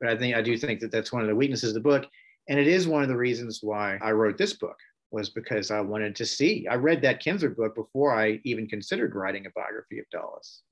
but 0.00 0.10
I 0.10 0.16
think 0.16 0.36
I 0.36 0.42
do 0.42 0.56
think 0.56 0.80
that 0.80 0.90
that's 0.90 1.12
one 1.12 1.22
of 1.22 1.28
the 1.28 1.34
weaknesses 1.34 1.70
of 1.70 1.74
the 1.74 1.88
book. 1.88 2.06
And 2.48 2.58
it 2.58 2.68
is 2.68 2.86
one 2.86 3.02
of 3.02 3.08
the 3.08 3.16
reasons 3.16 3.60
why 3.62 3.98
I 4.02 4.12
wrote 4.12 4.38
this 4.38 4.52
book 4.52 4.76
was 5.10 5.30
because 5.30 5.70
I 5.70 5.80
wanted 5.80 6.16
to 6.16 6.26
see. 6.26 6.66
I 6.68 6.74
read 6.74 7.02
that 7.02 7.20
Kinzer 7.20 7.50
book 7.50 7.74
before 7.74 8.14
I 8.14 8.40
even 8.44 8.68
considered 8.68 9.14
writing 9.14 9.46
a 9.46 9.50
biography 9.50 9.98
of 9.98 10.04
Dulles. 10.10 10.62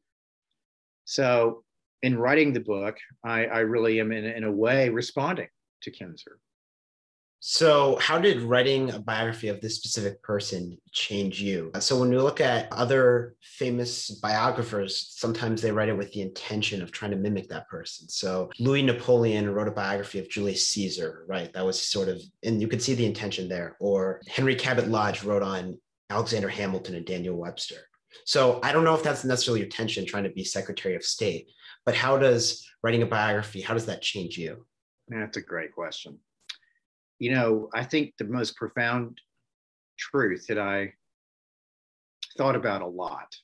So 1.04 1.64
in 2.02 2.18
writing 2.18 2.52
the 2.52 2.60
book, 2.60 2.96
I, 3.24 3.46
I 3.46 3.58
really 3.60 4.00
am 4.00 4.12
in, 4.12 4.24
in 4.24 4.44
a 4.44 4.52
way 4.52 4.88
responding 4.88 5.48
to 5.82 5.90
Kinzer. 5.90 6.38
So, 7.46 7.98
how 8.00 8.18
did 8.18 8.40
writing 8.40 8.90
a 8.90 8.98
biography 8.98 9.48
of 9.48 9.60
this 9.60 9.76
specific 9.76 10.22
person 10.22 10.78
change 10.92 11.42
you? 11.42 11.72
So, 11.78 12.00
when 12.00 12.08
we 12.08 12.16
look 12.16 12.40
at 12.40 12.72
other 12.72 13.36
famous 13.42 14.08
biographers, 14.12 15.12
sometimes 15.18 15.60
they 15.60 15.70
write 15.70 15.90
it 15.90 15.96
with 15.98 16.10
the 16.12 16.22
intention 16.22 16.80
of 16.80 16.90
trying 16.90 17.10
to 17.10 17.18
mimic 17.18 17.50
that 17.50 17.68
person. 17.68 18.08
So, 18.08 18.50
Louis 18.58 18.80
Napoleon 18.80 19.50
wrote 19.50 19.68
a 19.68 19.72
biography 19.72 20.18
of 20.20 20.30
Julius 20.30 20.68
Caesar, 20.68 21.26
right? 21.28 21.52
That 21.52 21.66
was 21.66 21.78
sort 21.78 22.08
of, 22.08 22.18
and 22.44 22.62
you 22.62 22.66
could 22.66 22.80
see 22.80 22.94
the 22.94 23.04
intention 23.04 23.46
there. 23.46 23.76
Or 23.78 24.22
Henry 24.26 24.54
Cabot 24.54 24.88
Lodge 24.88 25.22
wrote 25.22 25.42
on 25.42 25.78
Alexander 26.08 26.48
Hamilton 26.48 26.94
and 26.94 27.04
Daniel 27.04 27.36
Webster. 27.36 27.88
So, 28.24 28.58
I 28.62 28.72
don't 28.72 28.84
know 28.84 28.94
if 28.94 29.02
that's 29.02 29.22
necessarily 29.22 29.60
your 29.60 29.66
intention 29.66 30.06
trying 30.06 30.24
to 30.24 30.30
be 30.30 30.44
Secretary 30.44 30.96
of 30.96 31.04
State, 31.04 31.50
but 31.84 31.94
how 31.94 32.16
does 32.16 32.66
writing 32.82 33.02
a 33.02 33.06
biography, 33.06 33.60
how 33.60 33.74
does 33.74 33.84
that 33.84 34.00
change 34.00 34.38
you? 34.38 34.64
That's 35.10 35.36
a 35.36 35.42
great 35.42 35.74
question 35.74 36.20
you 37.18 37.32
know, 37.32 37.68
I 37.74 37.84
think 37.84 38.14
the 38.18 38.24
most 38.24 38.56
profound 38.56 39.20
truth 39.98 40.46
that 40.48 40.58
I 40.58 40.92
thought 42.36 42.56
about 42.56 42.82
a 42.82 42.86
lot, 42.86 43.34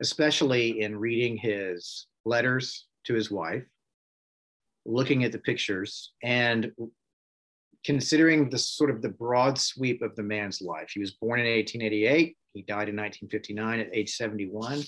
especially 0.00 0.80
in 0.80 0.96
reading 0.96 1.36
his 1.36 2.06
letters 2.24 2.86
to 3.04 3.14
his 3.14 3.30
wife, 3.30 3.64
looking 4.86 5.24
at 5.24 5.32
the 5.32 5.38
pictures, 5.38 6.12
and 6.22 6.72
considering 7.84 8.48
the 8.48 8.58
sort 8.58 8.90
of 8.90 9.02
the 9.02 9.08
broad 9.08 9.58
sweep 9.58 10.02
of 10.02 10.16
the 10.16 10.22
man's 10.22 10.60
life. 10.60 10.90
He 10.92 11.00
was 11.00 11.12
born 11.12 11.40
in 11.40 11.46
1888, 11.46 12.36
he 12.54 12.62
died 12.62 12.88
in 12.88 12.96
1959 12.96 13.80
at 13.80 13.88
age 13.92 14.14
71. 14.16 14.82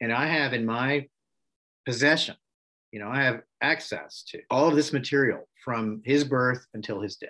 And 0.00 0.12
I 0.12 0.26
have 0.26 0.52
in 0.52 0.64
my 0.64 1.08
possession 1.84 2.36
you 2.96 3.04
know, 3.04 3.10
I 3.10 3.22
have 3.24 3.42
access 3.60 4.22
to 4.28 4.40
all 4.48 4.68
of 4.68 4.74
this 4.74 4.90
material 4.90 5.46
from 5.62 6.00
his 6.02 6.24
birth 6.24 6.66
until 6.72 6.98
his 6.98 7.16
death. 7.16 7.28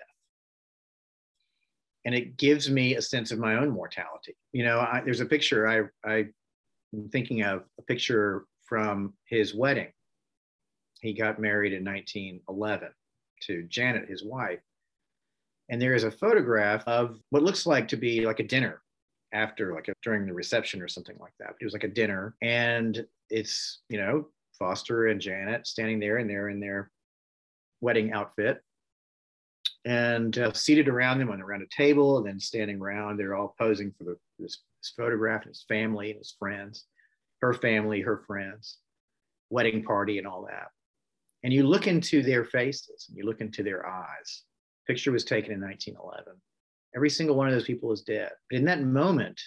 And 2.04 2.14
it 2.14 2.36
gives 2.36 2.70
me 2.70 2.94
a 2.94 3.02
sense 3.02 3.32
of 3.32 3.40
my 3.40 3.56
own 3.56 3.70
mortality. 3.70 4.36
You 4.52 4.64
know, 4.64 4.78
I, 4.78 5.02
there's 5.04 5.18
a 5.18 5.26
picture 5.26 5.66
I, 5.66 5.80
I'm 6.08 7.08
thinking 7.10 7.42
of, 7.42 7.64
a 7.80 7.82
picture 7.82 8.44
from 8.64 9.14
his 9.24 9.56
wedding. 9.56 9.88
He 11.00 11.12
got 11.12 11.40
married 11.40 11.72
in 11.72 11.84
1911 11.84 12.90
to 13.48 13.64
Janet, 13.64 14.08
his 14.08 14.22
wife. 14.22 14.60
And 15.68 15.82
there 15.82 15.94
is 15.94 16.04
a 16.04 16.12
photograph 16.12 16.84
of 16.86 17.18
what 17.30 17.42
looks 17.42 17.66
like 17.66 17.88
to 17.88 17.96
be 17.96 18.24
like 18.24 18.38
a 18.38 18.46
dinner 18.46 18.82
after, 19.32 19.74
like 19.74 19.88
a, 19.88 19.94
during 20.04 20.26
the 20.26 20.32
reception 20.32 20.80
or 20.80 20.86
something 20.86 21.16
like 21.18 21.34
that. 21.40 21.56
It 21.60 21.64
was 21.64 21.72
like 21.72 21.82
a 21.82 21.88
dinner. 21.88 22.36
And 22.40 23.04
it's, 23.30 23.80
you 23.88 23.98
know, 23.98 24.28
Foster 24.58 25.06
and 25.06 25.20
Janet 25.20 25.66
standing 25.66 26.00
there 26.00 26.18
and 26.18 26.28
they're 26.28 26.48
in 26.48 26.60
their 26.60 26.90
wedding 27.80 28.12
outfit. 28.12 28.60
And 29.84 30.36
uh, 30.38 30.52
seated 30.52 30.88
around 30.88 31.18
them 31.18 31.30
on 31.30 31.40
around 31.40 31.62
a 31.62 31.76
table 31.76 32.18
and 32.18 32.26
then 32.26 32.40
standing 32.40 32.80
around 32.80 33.16
they're 33.18 33.36
all 33.36 33.54
posing 33.56 33.92
for 33.96 34.02
the, 34.02 34.16
this, 34.38 34.58
this 34.82 34.92
photograph 34.96 35.42
and 35.42 35.50
his 35.50 35.64
family 35.68 36.10
and 36.10 36.18
his 36.18 36.34
friends 36.40 36.86
her 37.40 37.54
family 37.54 38.00
her 38.00 38.24
friends 38.26 38.78
wedding 39.48 39.84
party 39.84 40.18
and 40.18 40.26
all 40.26 40.44
that. 40.48 40.70
And 41.44 41.52
you 41.52 41.64
look 41.64 41.86
into 41.86 42.20
their 42.20 42.44
faces 42.44 43.06
and 43.08 43.16
you 43.16 43.24
look 43.24 43.40
into 43.40 43.62
their 43.62 43.86
eyes. 43.86 44.42
Picture 44.88 45.12
was 45.12 45.22
taken 45.22 45.52
in 45.52 45.60
1911 45.60 46.40
every 46.96 47.10
single 47.10 47.36
one 47.36 47.46
of 47.46 47.54
those 47.54 47.66
people 47.66 47.92
is 47.92 48.00
dead. 48.00 48.32
But 48.50 48.58
in 48.58 48.64
that 48.64 48.82
moment 48.82 49.40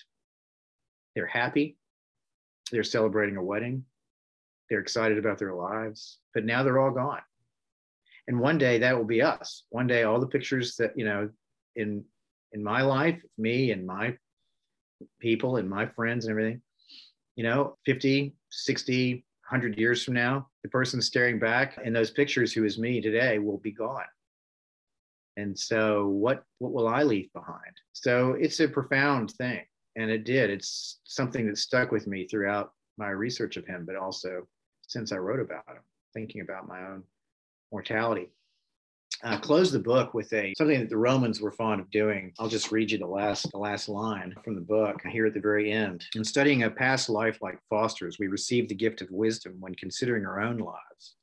they're 1.15 1.25
happy. 1.25 1.77
They're 2.71 2.83
celebrating 2.83 3.35
a 3.35 3.43
wedding 3.43 3.83
they're 4.69 4.79
excited 4.79 5.17
about 5.17 5.37
their 5.37 5.53
lives, 5.53 6.19
but 6.33 6.45
now 6.45 6.63
they're 6.63 6.79
all 6.79 6.91
gone. 6.91 7.21
And 8.27 8.39
one 8.39 8.57
day 8.57 8.77
that 8.77 8.95
will 8.95 9.05
be 9.05 9.21
us. 9.21 9.63
One 9.69 9.87
day, 9.87 10.03
all 10.03 10.19
the 10.19 10.27
pictures 10.27 10.75
that, 10.75 10.93
you 10.95 11.05
know, 11.05 11.29
in 11.75 12.03
in 12.51 12.63
my 12.63 12.81
life, 12.81 13.19
me 13.37 13.71
and 13.71 13.85
my 13.85 14.15
people 15.19 15.57
and 15.57 15.69
my 15.69 15.87
friends 15.87 16.25
and 16.25 16.31
everything, 16.31 16.61
you 17.35 17.43
know, 17.43 17.77
50, 17.85 18.35
60, 18.49 19.13
100 19.49 19.79
years 19.79 20.03
from 20.03 20.13
now, 20.15 20.47
the 20.63 20.69
person 20.69 21.01
staring 21.01 21.39
back 21.39 21.79
in 21.83 21.93
those 21.93 22.11
pictures 22.11 22.53
who 22.53 22.65
is 22.65 22.77
me 22.77 23.01
today 23.01 23.39
will 23.39 23.57
be 23.57 23.71
gone. 23.71 24.03
And 25.37 25.57
so 25.57 26.07
what 26.07 26.43
what 26.59 26.73
will 26.73 26.87
I 26.87 27.03
leave 27.03 27.31
behind? 27.33 27.75
So 27.93 28.33
it's 28.33 28.59
a 28.59 28.67
profound 28.67 29.31
thing. 29.31 29.61
And 29.95 30.11
it 30.11 30.23
did. 30.23 30.49
It's 30.49 30.99
something 31.05 31.47
that 31.47 31.57
stuck 31.57 31.91
with 31.91 32.07
me 32.07 32.27
throughout 32.27 32.71
my 32.97 33.09
research 33.09 33.57
of 33.57 33.65
him, 33.65 33.85
but 33.87 33.95
also 33.95 34.47
since 34.89 35.11
I 35.11 35.17
wrote 35.17 35.39
about 35.39 35.67
him, 35.67 35.81
thinking 36.13 36.41
about 36.41 36.67
my 36.67 36.85
own 36.87 37.03
mortality. 37.71 38.31
I 39.23 39.37
close 39.37 39.71
the 39.71 39.79
book 39.79 40.13
with 40.13 40.31
a 40.33 40.53
something 40.57 40.79
that 40.79 40.89
the 40.89 40.97
Romans 40.97 41.41
were 41.41 41.51
fond 41.51 41.81
of 41.81 41.91
doing. 41.91 42.33
I'll 42.39 42.47
just 42.47 42.71
read 42.71 42.89
you 42.89 42.97
the 42.97 43.05
last 43.05 43.51
the 43.51 43.57
last 43.57 43.87
line 43.89 44.33
from 44.43 44.55
the 44.55 44.61
book 44.61 45.01
here 45.05 45.25
at 45.25 45.33
the 45.33 45.39
very 45.39 45.71
end. 45.71 46.05
In 46.15 46.23
studying 46.23 46.63
a 46.63 46.69
past 46.69 47.09
life 47.09 47.39
like 47.41 47.59
Foster's, 47.69 48.17
we 48.17 48.27
receive 48.27 48.67
the 48.67 48.75
gift 48.75 49.01
of 49.01 49.11
wisdom 49.11 49.57
when 49.59 49.75
considering 49.75 50.25
our 50.25 50.41
own 50.41 50.57
lives. 50.57 51.15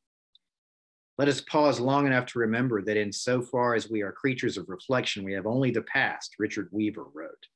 Let 1.18 1.28
us 1.28 1.40
pause 1.40 1.80
long 1.80 2.06
enough 2.06 2.26
to 2.26 2.38
remember 2.38 2.82
that 2.82 2.98
in 2.98 3.10
so 3.10 3.40
far 3.40 3.74
as 3.74 3.90
we 3.90 4.02
are 4.02 4.12
creatures 4.12 4.58
of 4.58 4.68
reflection, 4.68 5.24
we 5.24 5.32
have 5.32 5.46
only 5.46 5.70
the 5.70 5.82
past, 5.82 6.34
Richard 6.38 6.68
Weaver 6.70 7.06
wrote. 7.14 7.46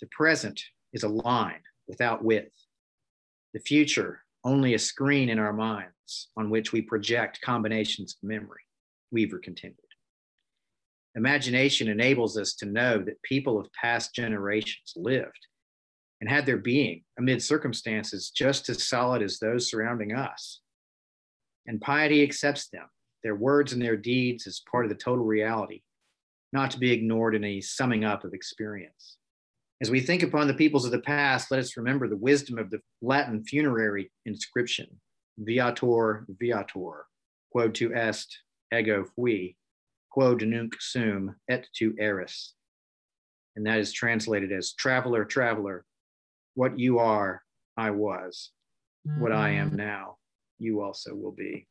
The 0.00 0.06
present 0.06 0.62
is 0.92 1.02
a 1.02 1.08
line 1.08 1.62
without 1.88 2.24
width. 2.24 2.54
The 3.54 3.60
future 3.60 4.21
only 4.44 4.74
a 4.74 4.78
screen 4.78 5.28
in 5.28 5.38
our 5.38 5.52
minds 5.52 6.28
on 6.36 6.50
which 6.50 6.72
we 6.72 6.82
project 6.82 7.40
combinations 7.42 8.14
of 8.14 8.28
memory, 8.28 8.60
Weaver 9.10 9.38
continued. 9.38 9.78
Imagination 11.14 11.88
enables 11.88 12.38
us 12.38 12.54
to 12.54 12.66
know 12.66 12.98
that 12.98 13.22
people 13.22 13.58
of 13.58 13.72
past 13.74 14.14
generations 14.14 14.94
lived 14.96 15.46
and 16.20 16.30
had 16.30 16.46
their 16.46 16.56
being 16.56 17.02
amid 17.18 17.42
circumstances 17.42 18.30
just 18.30 18.68
as 18.68 18.88
solid 18.88 19.22
as 19.22 19.38
those 19.38 19.70
surrounding 19.70 20.14
us. 20.14 20.60
And 21.66 21.80
piety 21.80 22.22
accepts 22.22 22.68
them, 22.68 22.86
their 23.22 23.34
words 23.34 23.72
and 23.72 23.82
their 23.82 23.96
deeds, 23.96 24.46
as 24.46 24.62
part 24.70 24.84
of 24.84 24.88
the 24.88 24.96
total 24.96 25.24
reality, 25.24 25.82
not 26.52 26.70
to 26.72 26.78
be 26.78 26.92
ignored 26.92 27.34
in 27.34 27.44
a 27.44 27.60
summing 27.60 28.04
up 28.04 28.24
of 28.24 28.34
experience. 28.34 29.18
As 29.82 29.90
we 29.90 29.98
think 29.98 30.22
upon 30.22 30.46
the 30.46 30.54
peoples 30.54 30.84
of 30.84 30.92
the 30.92 31.00
past, 31.00 31.50
let 31.50 31.58
us 31.58 31.76
remember 31.76 32.06
the 32.06 32.16
wisdom 32.16 32.56
of 32.56 32.70
the 32.70 32.78
Latin 33.02 33.42
funerary 33.42 34.12
inscription, 34.26 34.86
Viator, 35.38 36.24
Viator, 36.40 37.06
quod 37.50 37.74
tu 37.74 37.92
est, 37.92 38.28
ego 38.72 39.04
fui, 39.16 39.56
quod 40.12 40.42
nunc 40.42 40.76
sum, 40.78 41.34
et 41.50 41.66
tu 41.74 41.96
eris. 41.98 42.54
And 43.56 43.66
that 43.66 43.80
is 43.80 43.90
translated 43.90 44.52
as 44.52 44.72
traveler, 44.72 45.24
traveler, 45.24 45.84
what 46.54 46.78
you 46.78 47.00
are, 47.00 47.42
I 47.76 47.90
was, 47.90 48.52
what 49.18 49.32
I 49.32 49.50
am 49.50 49.70
mm-hmm. 49.70 49.78
now, 49.78 50.16
you 50.60 50.80
also 50.80 51.12
will 51.12 51.32
be. 51.32 51.66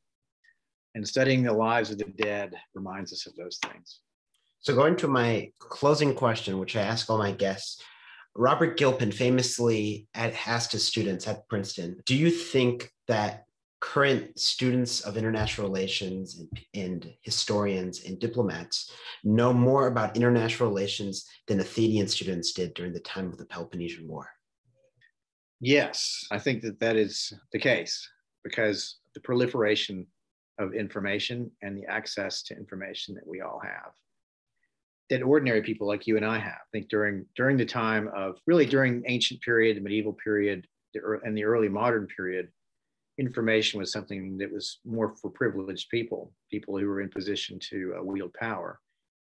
And 0.95 1.07
studying 1.07 1.43
the 1.43 1.53
lives 1.53 1.91
of 1.91 1.97
the 1.97 2.11
dead 2.17 2.55
reminds 2.75 3.13
us 3.13 3.25
of 3.25 3.37
those 3.37 3.57
things. 3.65 4.01
So, 4.59 4.75
going 4.75 4.97
to 4.97 5.07
my 5.07 5.49
closing 5.59 6.13
question, 6.13 6.59
which 6.59 6.75
I 6.75 6.81
ask 6.81 7.09
all 7.09 7.17
my 7.17 7.31
guests 7.31 7.81
Robert 8.35 8.77
Gilpin 8.77 9.11
famously 9.11 10.07
asked 10.15 10.71
his 10.71 10.85
students 10.85 11.27
at 11.27 11.47
Princeton, 11.49 12.01
do 12.05 12.15
you 12.15 12.29
think 12.29 12.91
that 13.07 13.45
current 13.81 14.39
students 14.39 15.01
of 15.01 15.17
international 15.17 15.67
relations 15.67 16.39
and, 16.39 16.59
and, 16.75 17.13
historians 17.21 18.03
and 18.05 18.19
diplomats 18.19 18.91
know 19.23 19.51
more 19.51 19.87
about 19.87 20.15
international 20.15 20.69
relations 20.69 21.25
than 21.47 21.59
Athenian 21.59 22.07
students 22.07 22.53
did 22.53 22.73
during 22.75 22.93
the 22.93 22.99
time 22.99 23.27
of 23.27 23.37
the 23.37 23.45
Peloponnesian 23.45 24.07
War? 24.07 24.29
Yes, 25.59 26.25
I 26.31 26.37
think 26.37 26.61
that 26.61 26.79
that 26.79 26.95
is 26.95 27.33
the 27.51 27.59
case 27.59 28.07
because 28.43 28.99
the 29.13 29.19
proliferation 29.19 30.05
of 30.59 30.73
information 30.73 31.51
and 31.63 31.75
the 31.75 31.85
access 31.87 32.43
to 32.43 32.55
information 32.55 33.15
that 33.15 33.27
we 33.27 33.41
all 33.41 33.59
have 33.63 33.93
that 35.11 35.21
ordinary 35.21 35.61
people 35.61 35.85
like 35.85 36.07
you 36.07 36.15
and 36.15 36.25
I 36.25 36.39
have. 36.39 36.53
I 36.53 36.69
think 36.71 36.87
during 36.87 37.25
during 37.35 37.57
the 37.57 37.65
time 37.65 38.09
of 38.15 38.37
really 38.47 38.65
during 38.65 39.03
ancient 39.07 39.41
period, 39.41 39.75
the 39.75 39.81
medieval 39.81 40.13
period, 40.13 40.65
and 40.95 41.37
the 41.37 41.43
early 41.43 41.67
modern 41.67 42.07
period, 42.07 42.47
information 43.17 43.77
was 43.77 43.91
something 43.91 44.37
that 44.37 44.51
was 44.51 44.79
more 44.85 45.13
for 45.21 45.29
privileged 45.29 45.89
people, 45.89 46.31
people 46.49 46.77
who 46.77 46.87
were 46.87 47.01
in 47.01 47.09
position 47.09 47.59
to 47.59 47.93
uh, 47.99 48.03
wield 48.03 48.33
power, 48.33 48.79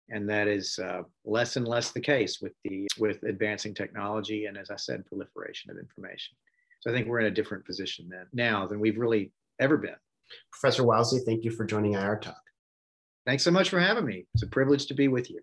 and 0.10 0.30
that 0.30 0.48
is 0.48 0.80
uh, 0.80 1.02
less 1.26 1.58
and 1.58 1.68
less 1.68 1.92
the 1.92 2.00
case 2.00 2.40
with 2.42 2.54
the 2.64 2.88
with 2.98 3.22
advancing 3.24 3.74
technology 3.74 4.46
and, 4.46 4.58
as 4.58 4.70
I 4.70 4.78
said, 4.78 5.06
proliferation 5.06 5.72
of 5.72 5.78
information. 5.78 6.36
So 6.80 6.90
I 6.90 6.94
think 6.94 7.08
we're 7.08 7.20
in 7.20 7.28
a 7.28 7.32
different 7.32 7.66
position 7.66 8.08
then 8.10 8.28
now 8.32 8.66
than 8.66 8.80
we've 8.80 8.98
really 8.98 9.34
ever 9.60 9.76
been. 9.76 10.00
Professor 10.54 10.84
Wilsey, 10.84 11.20
thank 11.26 11.44
you 11.44 11.52
for 11.52 11.66
joining 11.66 11.96
IR 11.96 12.18
Talk. 12.18 12.42
Thanks 13.26 13.44
so 13.44 13.52
much 13.52 13.70
for 13.70 13.80
having 13.80 14.06
me. 14.06 14.26
It's 14.36 14.44
a 14.44 14.48
privilege 14.48 14.86
to 14.86 14.94
be 14.94 15.10
with 15.10 15.30
you. 15.30 15.42